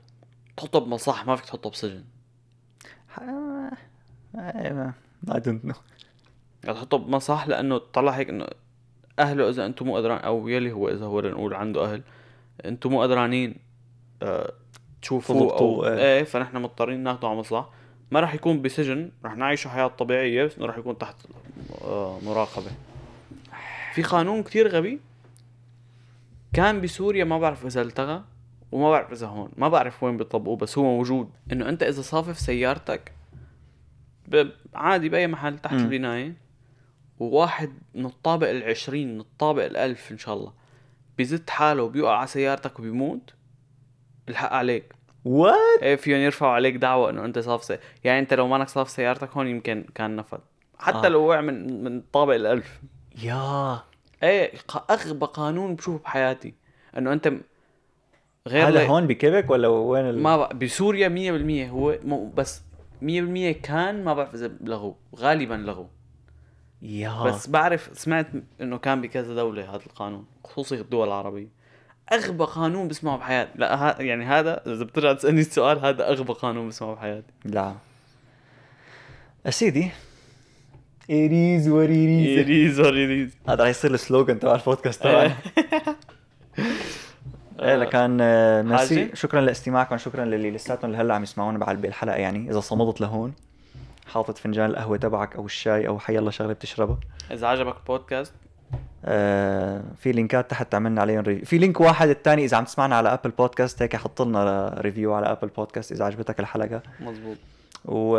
تحطه 0.58 0.80
بمصح 0.80 1.26
ما 1.26 1.36
فيك 1.36 1.45
تحطه 1.45 1.70
بسجن. 1.70 2.03
don't 5.39 5.72
know. 5.72 5.78
يعني 6.64 6.78
تحطه 6.78 6.97
بمصح 6.97 7.47
لأنه 7.47 7.78
طلع 7.78 8.12
هيك 8.12 8.30
إنه 8.30 8.47
أهله 9.20 9.49
إذا 9.49 9.66
أنتم 9.66 9.86
مو 9.86 9.95
قدران 9.95 10.18
أو 10.18 10.47
يلي 10.47 10.72
هو 10.72 10.89
إذا 10.89 11.05
هو 11.05 11.20
لنقول 11.20 11.53
عنده 11.53 11.93
أهل 11.93 12.03
أنتم 12.66 12.89
مو 12.89 13.01
قدرانين 13.01 13.55
آه 14.22 14.53
تشوفوه 15.01 15.38
أو 15.38 15.49
تضبطوه، 15.49 15.97
إيه. 15.97 16.24
فنحن 16.24 16.58
مضطرين 16.58 16.99
ناخده 16.99 17.28
على 17.28 17.38
مصلحة. 17.38 17.70
ما 18.12 18.20
راح 18.20 18.34
يكون 18.34 18.62
بسجن 18.62 19.12
راح 19.26 19.36
نعيشه 19.36 19.68
حياة 19.68 19.88
طبيعية 19.88 20.45
بس 20.45 20.58
إنه 20.58 20.66
راح 20.66 20.78
يكون 20.78 20.97
تحت 20.97 21.16
آه 21.82 22.20
مراقبة. 22.24 22.72
في 23.93 24.01
قانون 24.01 24.43
كتير 24.43 24.68
غبي. 24.68 24.99
كان 26.58 26.82
بسوريا 26.82 27.24
ما 27.24 27.39
بعرف 27.39 27.66
إذا 27.66 27.82
التغى 27.82 28.24
وما 28.72 28.91
بعرف 28.91 29.12
إذا 29.12 29.28
هون. 29.28 29.51
ما 29.58 29.70
بعرف 29.70 30.03
وين 30.03 30.18
بيطبقوه 30.18 30.58
بس 30.58 30.78
هو 30.78 30.84
موجود. 30.84 31.30
إنه 31.51 31.70
أنت 31.70 31.84
إذا 31.84 32.01
صافف 32.01 32.39
سيارتك 32.39 33.12
عادي 34.74 35.10
بأي 35.10 35.28
محل 35.28 35.60
تحت 35.60 35.74
مم. 35.74 35.80
البناية 35.80 36.34
وواحد 37.20 37.74
من 37.95 38.05
الطابق 38.05 38.49
العشرين 38.49 39.14
من 39.14 39.20
الطابق 39.20 39.66
الألف 39.66 40.12
إن 40.12 40.18
شاء 40.18 40.36
الله 40.36 40.53
بيزت 41.18 41.49
حاله 41.49 41.84
وبيوقع 41.84 42.18
على 42.18 42.28
سيارتك 42.28 42.80
وبيموت 42.80 43.34
الحق 44.30 44.53
عليك. 44.53 44.93
وات 45.26 45.82
إيه 45.82 45.95
فيهم 45.95 46.18
يرفعوا 46.18 46.51
عليك 46.51 46.76
دعوة 46.76 47.10
إنه 47.10 47.26
أنت 47.26 47.39
صاف 47.39 47.64
سي... 47.64 47.78
يعني 48.03 48.20
أنت 48.20 48.34
لو 48.34 48.47
مانك 48.47 48.70
صاف 48.70 48.89
سيارتك 48.89 49.32
هون 49.32 49.47
يمكن 49.47 49.86
كان 49.95 50.16
نفذ. 50.16 50.39
حتى 50.80 51.08
آه. 51.08 51.10
لو 51.10 51.28
وقع 51.28 51.41
من 51.41 51.84
من 51.84 51.97
الطابق 51.97 52.34
الألف. 52.34 52.82
يا 53.22 53.80
إيه 54.24 54.53
أغبى 54.89 55.26
قانون 55.26 55.76
بشوفه 55.76 56.03
بحياتي. 56.03 56.53
إنه 56.97 57.13
أنت 57.13 57.28
م- 57.28 57.41
غير 58.47 58.68
هذا 58.68 58.72
لي- 58.84 58.89
هون 58.89 59.07
بكيبك 59.07 59.49
ولا 59.49 59.68
وين 59.68 60.09
ال... 60.09 60.20
ما 60.24 60.38
بق... 60.38 60.53
بسوريا 60.53 61.09
100% 61.68 61.72
هو 61.72 61.97
مو 62.03 62.30
بس 62.38 62.61
100% 63.01 63.05
كان 63.63 64.03
ما 64.03 64.13
بعرف 64.13 64.36
إذا 64.36 64.51
لغوه. 64.61 64.95
غالبا 65.15 65.53
لغوه. 65.53 65.89
يا. 66.82 67.24
بس 67.24 67.47
بعرف 67.47 67.89
سمعت 67.93 68.28
إنه 68.61 68.78
كان 68.78 69.01
بكذا 69.01 69.36
دولة 69.36 69.70
هذا 69.70 69.86
القانون 69.86 70.26
خصوصي 70.43 70.76
الدول 70.76 71.07
العربية. 71.07 71.47
أغبى 72.13 72.43
قانون 72.43 72.88
بسمعه 72.88 73.18
بحياتي. 73.18 73.51
لا 73.55 73.76
ها 73.76 74.01
يعني 74.01 74.26
هذا 74.26 74.61
إذا 74.74 74.84
بترجع 74.84 75.13
تسألني 75.13 75.41
السؤال 75.41 75.86
هذا 75.86 76.09
أغبى 76.09 76.34
قانون 76.34 76.68
بسمعه 76.68 76.95
بحياتي. 76.95 77.34
لا. 77.45 77.74
سيدي 79.49 79.91
إيريز 81.10 81.70
وريريز 81.70 82.39
يريز 82.39 82.80
وريريز 82.80 83.38
هذا 83.49 83.64
رح 83.64 83.70
يصير 83.70 83.93
ال 83.93 84.00
slogan 84.00 84.39
تبع 84.39 84.55
البودكاست 84.55 85.03
تبعنا 85.03 85.36
إيه. 87.60 87.76
لكان 87.76 88.18
آه، 88.22 88.62
ميرسي؟ 88.62 89.10
شكرا 89.14 89.41
لاستماعكم 89.41 89.97
شكرا 89.97 90.26
للي 90.26 90.51
لساتهم 90.51 90.91
لهلأ 90.91 91.14
عم 91.16 91.24
يسمعونا 91.24 91.58
بعد 91.58 91.86
الحلقة 91.86 92.16
يعني 92.16 92.51
إذا 92.51 92.60
صمدت 92.60 93.01
لهون 93.01 93.34
حاطط 94.08 94.38
فنجان 94.38 94.70
القهوة 94.70 94.97
تبعك 94.97 95.36
أو 95.36 95.45
الشاي 95.45 95.88
أو 95.88 95.99
حي 95.99 96.18
الله 96.18 96.32
شغلة 96.32 96.53
بتشربها 96.53 96.99
إذا 97.32 97.47
عجبك 97.47 97.76
البودكاست. 97.78 98.34
آه 99.05 99.84
في 99.99 100.12
لينكات 100.12 100.51
تحت 100.51 100.76
عملنا 100.76 101.01
عليهم 101.01 101.20
review 101.20 101.45
في 101.45 101.58
link 101.57 101.82
واحد 101.82 102.10
الثاني 102.10 102.45
إذا 102.45 102.58
عم 102.58 102.64
تسمعنا 102.64 102.95
على 102.95 103.14
Apple 103.13 103.30
Podcast 103.30 103.82
هيك 103.82 103.95
حط 103.95 104.22
لنا 104.22 104.76
review 104.80 105.13
على 105.14 105.32
Apple 105.32 105.47
Podcast 105.47 105.91
إذا 105.91 106.05
عجبتك 106.05 106.39
الحلقة. 106.39 106.82
مزبوط 106.99 107.38
و 107.86 108.18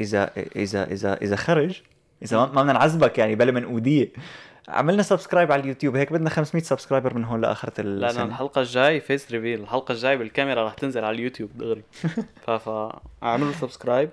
إذا 0.00 0.30
إذا 0.56 0.84
إذا 0.84 1.14
إذا 1.14 1.36
خرج 1.36 1.82
إذا 2.22 2.36
ما 2.36 2.46
ما 2.46 2.62
بدنا 2.62 2.72
نعذبك 2.72 3.18
يعني 3.18 3.34
بلا 3.34 3.52
من 3.52 3.64
أوديه. 3.64 4.08
عملنا 4.68 5.02
subscribe 5.02 5.52
على 5.52 5.62
اليوتيوب 5.62 5.96
هيك 5.96 6.12
بدنا 6.12 6.30
500 6.30 6.64
subscriber 6.64 7.14
من 7.14 7.24
هون 7.24 7.40
لآخرة 7.40 7.72
السنة 7.78 8.24
الحلقة 8.24 8.60
الجاي 8.60 9.00
face 9.00 9.32
reveal 9.32 9.60
الحلقة 9.60 9.92
الجاي 9.92 10.16
بالكاميرا 10.16 10.66
رح 10.66 10.74
تنزل 10.74 11.04
على 11.04 11.14
اليوتيوب 11.14 11.50
دغري. 11.58 11.82
ف 12.46 12.50
فاعملوا 12.50 13.52
subscribe 13.52 14.10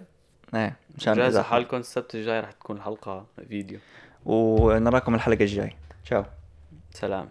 إيه 0.56 0.76
مشان 0.98 1.14
جهزوا 1.14 1.42
حالكم 1.42 1.78
السبت 1.78 2.16
الجاي 2.16 2.40
رح 2.40 2.52
تكون 2.52 2.78
الحلقة 2.78 3.26
فيديو 3.50 3.80
ونراكم 4.26 5.16
الحلقة 5.16 5.42
الجاي. 5.42 5.76
تشاو. 6.06 6.24
سلام. 6.94 7.26